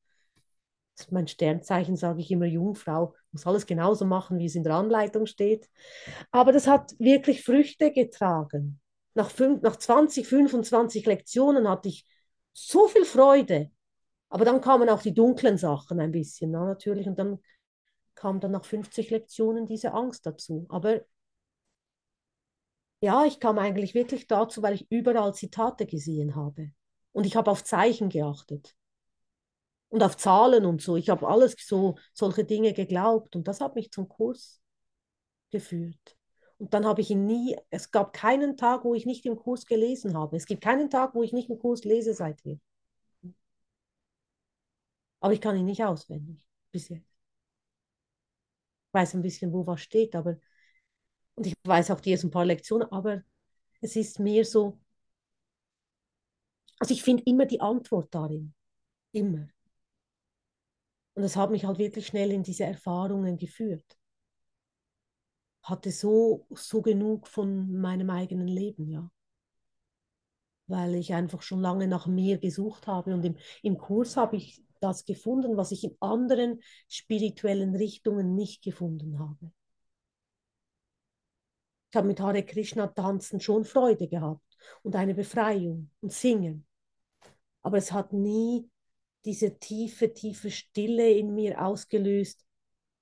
Das 0.96 1.06
ist 1.06 1.12
mein 1.12 1.28
Sternzeichen, 1.28 1.94
sage 1.94 2.20
ich 2.22 2.30
immer, 2.32 2.46
Jungfrau, 2.46 3.14
muss 3.30 3.46
alles 3.46 3.66
genauso 3.66 4.04
machen, 4.04 4.38
wie 4.38 4.46
es 4.46 4.56
in 4.56 4.64
der 4.64 4.74
Anleitung 4.74 5.26
steht. 5.26 5.68
Aber 6.32 6.50
das 6.50 6.66
hat 6.66 6.92
wirklich 6.98 7.44
Früchte 7.44 7.92
getragen. 7.92 8.80
Nach, 9.14 9.30
fünf, 9.30 9.62
nach 9.62 9.76
20, 9.76 10.26
25 10.26 11.06
Lektionen 11.06 11.68
hatte 11.68 11.88
ich 11.88 12.04
so 12.52 12.88
viel 12.88 13.04
Freude. 13.04 13.70
Aber 14.28 14.44
dann 14.44 14.60
kamen 14.60 14.88
auch 14.88 15.02
die 15.02 15.14
dunklen 15.14 15.56
Sachen 15.56 16.00
ein 16.00 16.10
bisschen, 16.10 16.50
na, 16.50 16.64
natürlich. 16.64 17.06
Und 17.06 17.18
dann 17.18 17.38
kam 18.16 18.40
dann 18.40 18.52
nach 18.52 18.64
50 18.64 19.10
Lektionen 19.10 19.66
diese 19.66 19.92
Angst 19.92 20.26
dazu. 20.26 20.66
Aber 20.68 21.02
ja, 23.00 23.24
ich 23.24 23.40
kam 23.40 23.58
eigentlich 23.58 23.94
wirklich 23.94 24.26
dazu, 24.26 24.62
weil 24.62 24.74
ich 24.74 24.90
überall 24.90 25.34
Zitate 25.34 25.86
gesehen 25.86 26.34
habe. 26.34 26.72
Und 27.12 27.26
ich 27.26 27.36
habe 27.36 27.50
auf 27.50 27.62
Zeichen 27.64 28.08
geachtet 28.08 28.74
und 29.88 30.02
auf 30.02 30.16
Zahlen 30.16 30.64
und 30.66 30.82
so. 30.82 30.96
Ich 30.96 31.08
habe 31.08 31.26
alles 31.28 31.56
so, 31.58 31.96
solche 32.12 32.44
Dinge 32.44 32.72
geglaubt 32.72 33.36
und 33.36 33.48
das 33.48 33.60
hat 33.60 33.74
mich 33.74 33.90
zum 33.92 34.08
Kurs 34.08 34.60
geführt. 35.50 36.16
Und 36.58 36.72
dann 36.74 36.86
habe 36.86 37.02
ich 37.02 37.10
ihn 37.10 37.26
nie, 37.26 37.56
es 37.70 37.90
gab 37.90 38.12
keinen 38.12 38.56
Tag, 38.56 38.84
wo 38.84 38.94
ich 38.94 39.06
nicht 39.06 39.26
im 39.26 39.36
Kurs 39.36 39.66
gelesen 39.66 40.16
habe. 40.16 40.36
Es 40.36 40.46
gibt 40.46 40.62
keinen 40.62 40.90
Tag, 40.90 41.14
wo 41.14 41.22
ich 41.22 41.32
nicht 41.32 41.50
im 41.50 41.58
Kurs 41.58 41.84
lese 41.84 42.14
seither. 42.14 42.58
Aber 45.20 45.32
ich 45.32 45.40
kann 45.40 45.56
ihn 45.56 45.66
nicht 45.66 45.84
auswendig 45.84 46.38
bis 46.72 46.88
jetzt. 46.88 47.15
Weiß 48.97 49.14
ein 49.14 49.22
bisschen, 49.22 49.53
wo 49.53 49.66
was 49.66 49.82
steht, 49.82 50.16
aber 50.16 50.38
und 51.34 51.47
ich 51.47 51.55
weiß 51.64 51.90
auch 51.90 52.01
die 52.01 52.12
ersten 52.12 52.30
paar 52.30 52.47
Lektionen, 52.47 52.90
aber 52.90 53.22
es 53.82 53.97
ist 53.97 54.18
mehr 54.20 54.44
so, 54.44 54.78
also 56.78 56.94
ich 56.94 57.03
finde 57.03 57.22
immer 57.26 57.44
die 57.47 57.61
Antwort 57.61 58.14
darin. 58.14 58.55
Immer. 59.12 59.49
Und 61.14 61.22
das 61.22 61.34
hat 61.36 61.51
mich 61.51 61.64
halt 61.64 61.78
wirklich 61.78 62.07
schnell 62.07 62.30
in 62.30 62.42
diese 62.44 62.64
Erfahrungen 62.64 63.38
geführt. 63.38 63.99
Hatte 65.62 65.90
so, 65.90 66.47
so 66.51 66.80
genug 66.80 67.28
von 67.28 67.70
meinem 67.78 68.09
eigenen 68.09 68.49
Leben, 68.49 68.88
ja. 68.88 69.11
Weil 70.68 70.94
ich 70.94 71.12
einfach 71.14 71.42
schon 71.42 71.61
lange 71.61 71.88
nach 71.88 72.07
mir 72.07 72.38
gesucht 72.38 72.86
habe. 72.86 73.14
Und 73.14 73.24
im, 73.24 73.36
im 73.62 73.78
Kurs 73.78 74.16
habe 74.16 74.36
ich 74.36 74.62
das 74.81 75.05
gefunden, 75.05 75.57
was 75.57 75.72
ich 75.72 75.85
in 75.85 75.97
anderen 76.01 76.61
spirituellen 76.89 77.74
Richtungen 77.74 78.35
nicht 78.35 78.62
gefunden 78.62 79.18
habe. 79.18 79.53
Ich 81.91 81.97
habe 81.97 82.09
mit 82.09 82.20
Hare 82.20 82.45
Krishna 82.45 82.89
tanzen 82.89 83.41
schon 83.41 83.64
Freude 83.64 84.09
gehabt 84.09 84.59
und 84.83 84.97
eine 84.97 85.14
Befreiung 85.14 85.91
und 86.01 86.12
singen. 86.12 86.66
Aber 87.62 87.79
es 87.79 87.93
hat 87.93 88.12
nie 88.12 88.68
diese 89.24 89.59
tiefe, 89.59 90.12
tiefe 90.14 90.51
Stille 90.51 91.11
in 91.11 91.35
mir 91.35 91.64
ausgelöst 91.64 92.45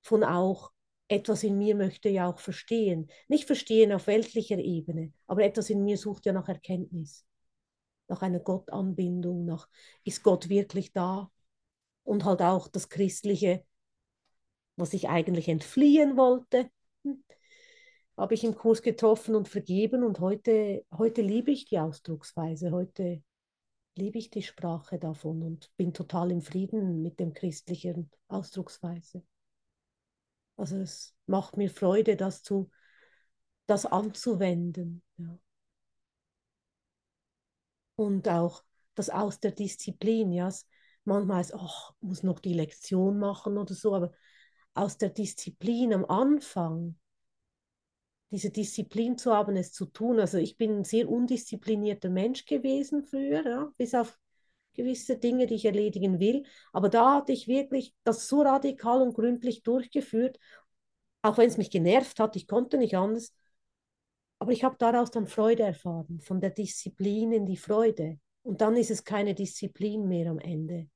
von 0.01 0.25
auch, 0.25 0.72
etwas 1.09 1.43
in 1.43 1.59
mir 1.59 1.75
möchte 1.75 2.09
ja 2.09 2.31
auch 2.31 2.39
verstehen. 2.39 3.11
Nicht 3.29 3.45
verstehen 3.47 3.93
auf 3.93 4.07
weltlicher 4.07 4.59
Ebene, 4.59 5.12
aber 5.27 5.45
etwas 5.45 5.70
in 5.70 5.85
mir 5.85 5.99
sucht 5.99 6.25
ja 6.27 6.33
nach 6.33 6.49
Erkenntnis, 6.49 7.27
nach 8.09 8.22
einer 8.22 8.41
Gottanbindung, 8.41 9.45
nach 9.45 9.68
ist 10.05 10.22
Gott 10.22 10.49
wirklich 10.49 10.93
da? 10.93 11.31
Und 12.05 12.24
halt 12.24 12.42
auch 12.42 12.68
das 12.68 12.88
Christliche, 12.88 13.64
was 14.76 14.92
ich 14.92 15.09
eigentlich 15.09 15.48
entfliehen 15.48 16.16
wollte, 16.16 16.70
hm, 17.02 17.24
habe 18.16 18.34
ich 18.34 18.44
im 18.44 18.55
Kurs 18.55 18.82
getroffen 18.82 19.34
und 19.34 19.48
vergeben 19.48 20.05
und 20.05 20.20
heute, 20.20 20.84
heute 20.96 21.22
liebe 21.22 21.50
ich 21.50 21.64
die 21.64 21.78
Ausdrucksweise, 21.78 22.70
heute 22.70 23.22
liebe 23.96 24.18
ich 24.18 24.30
die 24.30 24.42
Sprache 24.42 24.98
davon 24.98 25.42
und 25.42 25.70
bin 25.76 25.92
total 25.92 26.30
im 26.30 26.42
Frieden 26.42 27.02
mit 27.02 27.20
dem 27.20 27.32
christlichen 27.32 28.11
Ausdrucksweise. 28.28 29.22
Also 30.57 30.78
es 30.78 31.14
macht 31.26 31.57
mir 31.57 31.70
Freude, 31.70 32.16
das, 32.16 32.42
zu, 32.42 32.70
das 33.66 33.86
anzuwenden. 33.86 35.02
Ja. 35.16 35.38
Und 37.96 38.28
auch 38.28 38.62
das 38.94 39.11
aus 39.11 39.40
der 39.40 39.52
Disziplin, 39.52 40.32
ja. 40.32 40.48
Manchmal 41.05 41.40
ist, 41.40 41.55
ach, 41.55 41.92
muss 42.00 42.22
noch 42.22 42.40
die 42.40 42.55
Lektion 42.55 43.18
machen 43.18 43.59
oder 43.59 43.74
so, 43.74 43.94
aber 43.94 44.12
aus 44.74 44.98
der 44.98 45.11
Disziplin 45.11 45.92
am 45.92 46.05
Anfang, 46.05 46.96
diese 48.30 48.50
Disziplin 48.50 49.16
zu 49.16 49.32
haben, 49.32 49.57
es 49.57 49.72
zu 49.72 49.86
tun. 49.86 50.18
Also 50.18 50.38
ich 50.38 50.57
bin 50.57 50.78
ein 50.78 50.84
sehr 50.84 51.09
undisziplinierter 51.09 52.11
Mensch 52.11 52.46
gewesen 52.46 53.05
früher, 53.05 53.46
ja, 53.46 53.72
bis 53.76 53.94
auf 53.94 54.18
gewisse 54.74 55.18
Dinge, 55.18 55.46
die 55.46 55.55
ich 55.55 55.64
erledigen 55.64 56.18
will. 56.18 56.44
Aber 56.72 56.88
da 56.88 57.14
hatte 57.14 57.32
ich 57.32 57.46
wirklich 57.46 57.94
das 58.02 58.26
so 58.28 58.42
radikal 58.42 59.02
und 59.02 59.14
gründlich 59.14 59.62
durchgeführt, 59.62 60.38
auch 61.22 61.38
wenn 61.38 61.48
es 61.48 61.59
mich 61.59 61.70
genervt 61.70 62.18
hat, 62.18 62.36
ich 62.36 62.48
konnte 62.48 62.76
nicht 62.76 62.96
anders. 62.96 63.32
Aber 64.40 64.52
ich 64.52 64.64
habe 64.64 64.76
daraus 64.78 65.11
dann 65.11 65.26
Freude 65.26 65.62
erfahren, 65.62 66.20
von 66.20 66.40
der 66.40 66.50
Disziplin 66.50 67.32
in 67.32 67.46
die 67.46 67.57
Freude. 67.57 68.18
Und 68.42 68.61
dann 68.61 68.76
ist 68.76 68.90
es 68.90 69.05
keine 69.05 69.34
Disziplin 69.34 70.07
mehr 70.07 70.30
am 70.30 70.38
Ende. 70.38 70.88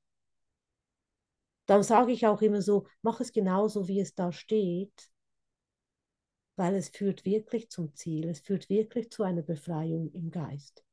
Dann 1.69 1.83
sage 1.83 2.11
ich 2.11 2.25
auch 2.25 2.41
immer 2.41 2.63
so, 2.63 2.87
mach 3.03 3.19
es 3.19 3.31
genauso, 3.31 3.87
wie 3.87 3.99
es 3.99 4.15
da 4.15 4.31
steht, 4.31 5.11
weil 6.55 6.73
es 6.73 6.89
führt 6.89 7.25
wirklich 7.25 7.69
zum 7.69 7.93
Ziel, 7.93 8.27
es 8.27 8.39
führt 8.39 8.69
wirklich 8.69 9.11
zu 9.11 9.21
einer 9.21 9.43
Befreiung 9.43 10.11
im 10.13 10.31
Geist. 10.31 10.83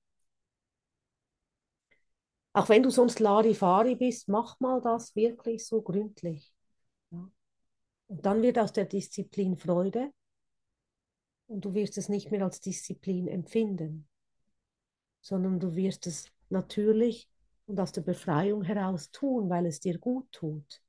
Auch 2.53 2.69
wenn 2.69 2.83
du 2.83 2.91
sonst 2.91 3.21
Larifari 3.21 3.95
bist, 3.95 4.29
mach 4.29 4.61
mal 4.61 4.83
das 4.83 5.17
wirklich 5.17 5.67
so 5.67 5.81
gründlich. 5.81 6.53
Ja. 7.11 7.27
Und 8.09 8.27
dann 8.27 8.43
wird 8.43 8.59
aus 8.59 8.75
der 8.75 8.85
Disziplin 8.85 9.57
Freude 9.57 10.13
und 11.47 11.65
du 11.65 11.73
wirst 11.73 11.97
es 11.97 12.11
nicht 12.11 12.31
mehr 12.31 12.45
als 12.45 12.61
Disziplin 12.61 13.29
empfinden, 13.29 14.07
sondern 15.23 15.59
du 15.59 15.75
wirst 15.75 16.07
es 16.07 16.31
natürlich 16.51 17.31
und 17.67 17.81
aus 17.81 17.93
der 17.93 18.03
Befreiung 18.03 18.63
heraus 18.63 19.11
tun, 19.11 19.49
weil 19.51 19.67
es 19.67 19.81
dir 19.81 19.99
gut 19.99 20.31
tut. 20.33 20.83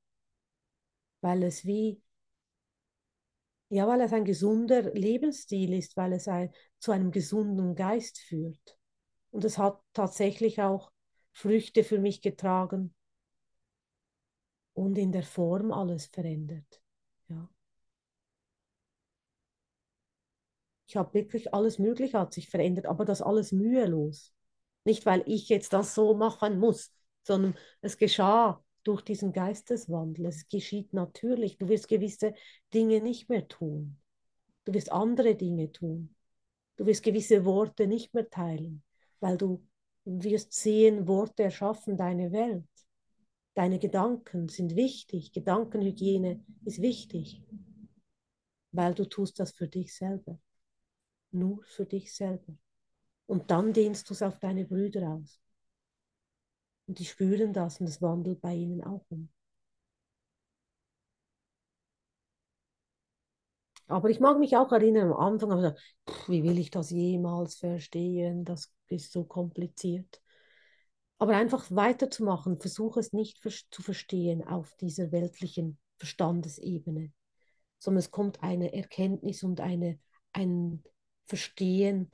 Weil 1.22 1.44
es 1.44 1.66
wie, 1.66 2.02
ja, 3.70 3.88
weil 3.88 4.02
es 4.02 4.14
ein 4.14 4.26
gesunder 4.26 4.94
Lebensstil 4.94 5.74
ist, 5.74 5.98
weil 5.98 6.14
es 6.14 6.28
ein, 6.28 6.52
zu 6.80 6.92
einem 6.92 7.12
gesunden 7.12 7.76
Geist 7.76 8.20
führt. 8.20 8.78
Und 9.32 9.44
es 9.44 9.58
hat 9.58 9.82
tatsächlich 9.94 10.62
auch 10.62 10.92
Früchte 11.34 11.84
für 11.84 12.00
mich 12.00 12.22
getragen 12.22 12.94
und 14.74 14.98
in 14.98 15.12
der 15.12 15.24
Form 15.24 15.72
alles 15.72 16.06
verändert. 16.06 16.82
Ja. 17.28 17.50
Ich 20.88 20.96
habe 20.96 21.14
wirklich 21.14 21.54
alles 21.54 21.80
Mögliche 21.80 22.18
hat 22.20 22.34
sich 22.34 22.50
verändert, 22.50 22.86
aber 22.86 23.06
das 23.06 23.22
alles 23.22 23.52
mühelos. 23.52 24.34
Nicht, 24.88 25.06
weil 25.06 25.22
ich 25.26 25.50
jetzt 25.50 25.74
das 25.74 25.94
so 25.94 26.14
machen 26.14 26.60
muss, 26.60 26.94
sondern 27.22 27.58
es 27.82 27.98
geschah 27.98 28.64
durch 28.86 29.02
diesen 29.02 29.34
Geisteswandel. 29.34 30.28
Es 30.28 30.48
geschieht 30.48 30.94
natürlich. 30.94 31.58
Du 31.58 31.68
wirst 31.68 31.90
gewisse 31.90 32.34
Dinge 32.74 33.02
nicht 33.02 33.28
mehr 33.28 33.50
tun. 33.50 33.98
Du 34.64 34.74
wirst 34.74 34.90
andere 34.94 35.36
Dinge 35.36 35.74
tun. 35.74 36.16
Du 36.78 36.86
wirst 36.86 37.04
gewisse 37.04 37.44
Worte 37.44 37.86
nicht 37.86 38.14
mehr 38.14 38.30
teilen, 38.30 38.82
weil 39.20 39.38
du 39.38 39.62
wirst 40.06 40.54
sehen, 40.54 41.06
Worte 41.06 41.44
erschaffen 41.44 41.98
deine 41.98 42.32
Welt. 42.32 42.64
Deine 43.56 43.80
Gedanken 43.80 44.48
sind 44.48 44.78
wichtig. 44.78 45.34
Gedankenhygiene 45.34 46.46
ist 46.64 46.82
wichtig, 46.82 47.44
weil 48.72 48.94
du 48.94 49.04
tust 49.04 49.38
das 49.42 49.52
für 49.52 49.68
dich 49.68 49.94
selber. 49.94 50.40
Nur 51.32 51.62
für 51.66 51.86
dich 51.86 52.16
selber. 52.16 52.58
Und 53.28 53.52
dann 53.52 53.74
dehnst 53.74 54.10
du 54.10 54.14
es 54.14 54.22
auf 54.22 54.40
deine 54.40 54.66
Brüder 54.66 55.10
aus. 55.10 55.40
Und 56.88 57.00
die 57.00 57.06
spüren 57.06 57.54
das 57.54 57.80
und 57.80 57.88
es 57.88 58.02
wandelt 58.02 58.42
bei 58.42 58.54
ihnen 58.54 58.84
auch 58.84 59.06
um. 59.10 59.30
Aber 63.88 64.10
ich 64.10 64.20
mag 64.20 64.38
mich 64.38 64.56
auch 64.58 64.72
erinnern, 64.72 65.12
am 65.12 65.18
Anfang 65.18 65.52
habe 65.52 65.62
ich 65.62 65.74
gesagt, 65.74 66.30
wie 66.30 66.44
will 66.44 66.58
ich 66.58 66.72
das 66.72 66.90
jemals 66.90 67.56
verstehen? 67.56 68.44
Das 68.44 68.74
ist 68.90 69.12
so 69.14 69.24
kompliziert. 69.24 70.22
Aber 71.20 71.36
einfach 71.36 71.72
weiterzumachen, 71.72 72.60
versuche 72.60 73.00
es 73.00 73.14
nicht 73.14 73.40
zu 73.72 73.82
verstehen 73.82 74.46
auf 74.46 74.76
dieser 74.76 75.12
weltlichen 75.12 75.80
Verstandesebene, 75.98 77.12
sondern 77.80 78.00
es 78.00 78.12
kommt 78.12 78.44
eine 78.44 78.74
Erkenntnis 78.74 79.44
und 79.44 79.62
eine, 79.62 80.00
ein 80.34 80.84
Verstehen 81.26 82.12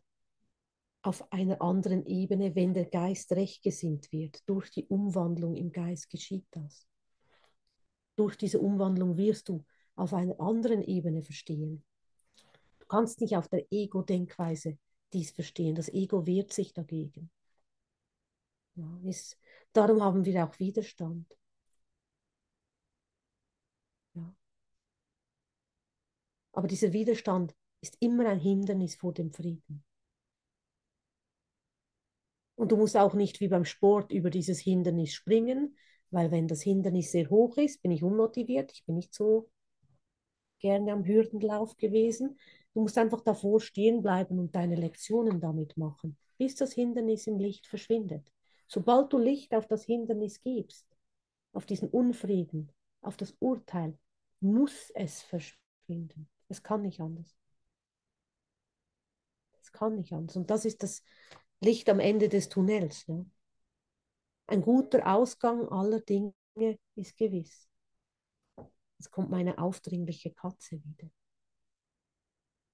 auf 1.04 1.32
einer 1.34 1.62
anderen 1.62 2.06
Ebene, 2.06 2.56
wenn 2.56 2.74
der 2.74 2.86
Geist 2.86 3.34
rechtgesinnt 3.34 4.12
wird. 4.12 4.42
Durch 4.48 4.72
die 4.72 4.86
Umwandlung 4.88 5.56
im 5.56 5.72
Geist 5.72 6.10
geschieht 6.10 6.46
das. 6.52 6.88
Durch 8.16 8.38
diese 8.38 8.60
Umwandlung 8.60 9.18
wirst 9.18 9.50
du 9.50 9.66
auf 9.96 10.14
einer 10.14 10.40
anderen 10.40 10.82
Ebene 10.82 11.22
verstehen. 11.22 11.84
Du 12.80 12.86
kannst 12.88 13.20
nicht 13.20 13.36
auf 13.36 13.50
der 13.50 13.66
Ego-Denkweise 13.70 14.78
dies 15.12 15.32
verstehen. 15.32 15.76
Das 15.76 15.90
Ego 15.90 16.26
wehrt 16.26 16.54
sich 16.54 16.74
dagegen. 16.74 17.30
Ja, 18.76 19.00
ist, 19.04 19.38
darum 19.74 20.02
haben 20.02 20.24
wir 20.26 20.46
auch 20.46 20.58
Widerstand. 20.58 21.28
Ja. 24.16 24.34
Aber 26.54 26.68
dieser 26.68 26.94
Widerstand 26.94 27.54
ist 27.82 27.98
immer 28.00 28.28
ein 28.30 28.40
Hindernis 28.40 28.96
vor 28.96 29.14
dem 29.14 29.32
Frieden. 29.32 29.84
Und 32.56 32.72
du 32.72 32.78
musst 32.78 32.96
auch 32.98 33.14
nicht 33.14 33.40
wie 33.40 33.48
beim 33.48 33.66
Sport 33.66 34.12
über 34.12 34.30
dieses 34.30 34.60
Hindernis 34.60 35.14
springen, 35.14 35.76
weil 36.12 36.32
wenn 36.32 36.48
das 36.48 36.62
Hindernis 36.62 37.12
sehr 37.12 37.30
hoch 37.30 37.58
ist, 37.58 37.82
bin 37.82 37.92
ich 37.92 38.04
unmotiviert, 38.04 38.72
ich 38.72 38.86
bin 38.86 38.96
nicht 38.96 39.14
so 39.14 39.50
gerne 40.60 40.94
am 40.94 41.06
Hürdenlauf 41.06 41.76
gewesen. 41.78 42.38
Du 42.74 42.82
musst 42.82 42.98
einfach 42.98 43.22
davor 43.22 43.60
stehen 43.60 44.02
bleiben 44.02 44.40
und 44.40 44.56
deine 44.56 44.76
Lektionen 44.76 45.42
damit 45.42 45.78
machen, 45.78 46.18
bis 46.38 46.56
das 46.56 46.74
Hindernis 46.74 47.28
im 47.28 47.38
Licht 47.38 47.68
verschwindet. 47.68 48.32
Sobald 48.68 49.12
du 49.12 49.18
Licht 49.18 49.54
auf 49.54 49.68
das 49.68 49.84
Hindernis 49.84 50.42
gibst, 50.42 50.88
auf 51.52 51.66
diesen 51.66 51.90
Unfrieden, 51.90 52.72
auf 53.02 53.18
das 53.18 53.36
Urteil, 53.40 53.98
muss 54.40 54.92
es 54.96 55.22
verschwinden. 55.22 56.30
Es 56.48 56.64
kann 56.64 56.82
nicht 56.82 57.00
anders. 57.00 57.36
Es 59.62 59.72
kann 59.72 59.96
nicht 59.96 60.14
anders. 60.14 60.36
Und 60.36 60.50
das 60.50 60.66
ist 60.66 60.84
das 60.84 61.04
Licht 61.64 61.90
am 61.90 62.00
Ende 62.00 62.30
des 62.30 62.50
Tunnels. 62.50 63.08
Ja? 63.08 63.26
Ein 64.48 64.62
guter 64.62 65.08
Ausgang 65.08 65.68
aller 65.70 66.02
Dinge 66.02 66.34
ist 66.96 67.18
gewiss. 67.18 67.70
Jetzt 69.00 69.12
kommt 69.12 69.30
meine 69.30 69.58
aufdringliche 69.58 70.32
Katze 70.32 70.84
wieder. 70.84 71.10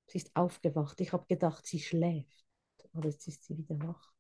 Sie 0.08 0.18
ist 0.18 0.36
aufgewacht. 0.36 1.00
Ich 1.02 1.14
habe 1.14 1.26
gedacht, 1.28 1.66
sie 1.66 1.80
schläft. 1.80 2.46
Aber 2.94 3.08
jetzt 3.08 3.28
ist 3.28 3.44
sie 3.46 3.58
wieder 3.58 3.80
wach. 3.80 4.12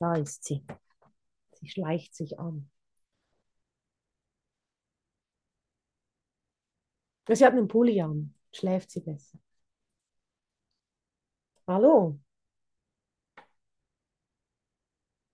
Da 0.00 0.14
ist 0.16 0.42
sie. 0.44 0.64
Sie 1.52 1.68
schleicht 1.68 2.14
sich 2.16 2.38
an. 2.40 2.68
Sie 7.28 7.44
hat 7.44 7.52
einen 7.52 7.68
Pulli 7.68 8.00
an. 8.00 8.34
Schläft 8.52 8.90
sie 8.90 9.00
besser. 9.00 9.38
Hallo. 11.66 12.18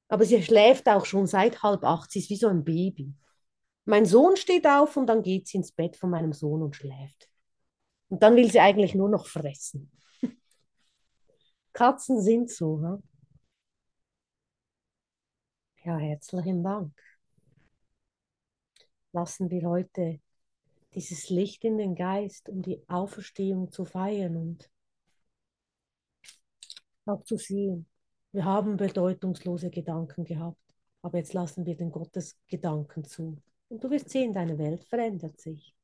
Aber 0.09 0.25
sie 0.25 0.43
schläft 0.43 0.89
auch 0.89 1.05
schon 1.05 1.27
seit 1.27 1.63
halb 1.63 1.85
acht. 1.85 2.11
Sie 2.11 2.19
ist 2.21 2.31
wie 2.31 2.37
so 2.37 2.49
ein 2.49 2.65
Baby. 2.65 3.15
Mein 3.85 4.05
Sohn 4.05 4.37
steht 4.37 4.67
auf 4.67 4.97
und 4.97 5.07
dann 5.07 5.23
geht 5.23 5.49
sie 5.49 5.59
ins 5.59 5.73
Bett 5.73 5.97
von 5.97 6.11
meinem 6.11 6.33
Sohn 6.33 6.63
und 6.63 6.77
schläft. 6.77 7.29
Und 8.09 8.23
dann 8.23 8.37
will 8.37 8.51
sie 8.51 8.61
eigentlich 8.61 8.95
nur 8.95 9.09
noch 9.09 9.27
fressen. 9.27 9.91
Katzen 11.73 12.21
sind 12.23 12.51
so. 12.51 12.81
Ja, 12.83 12.99
ja 15.85 15.97
herzlichen 15.99 16.63
Dank. 16.63 16.93
Lassen 19.13 19.51
wir 19.51 19.69
heute 19.69 20.21
dieses 20.95 21.31
Licht 21.31 21.65
in 21.65 21.79
den 21.79 21.95
Geist, 21.95 22.49
um 22.49 22.63
die 22.63 22.83
Auferstehung 22.89 23.73
zu 23.73 23.85
feiern 23.85 24.37
und 24.37 24.71
auch 27.09 27.25
zu 27.25 27.37
sehen. 27.37 27.87
Wir 28.33 28.45
haben 28.45 28.77
bedeutungslose 28.77 29.71
Gedanken 29.71 30.25
gehabt. 30.25 30.59
Aber 31.03 31.19
jetzt 31.19 31.33
lassen 31.33 31.65
wir 31.67 31.77
den 31.77 31.91
Gottesgedanken 31.91 33.05
zu. 33.05 33.41
Und 33.69 33.83
du 33.85 33.91
wirst 33.91 34.11
sehen, 34.11 34.33
deine 34.33 34.59
Welt 34.59 34.85
verändert 34.85 35.41
sich. 35.41 35.75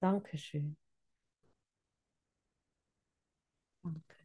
Dankeschön. 0.00 0.76
Danke. 3.82 4.15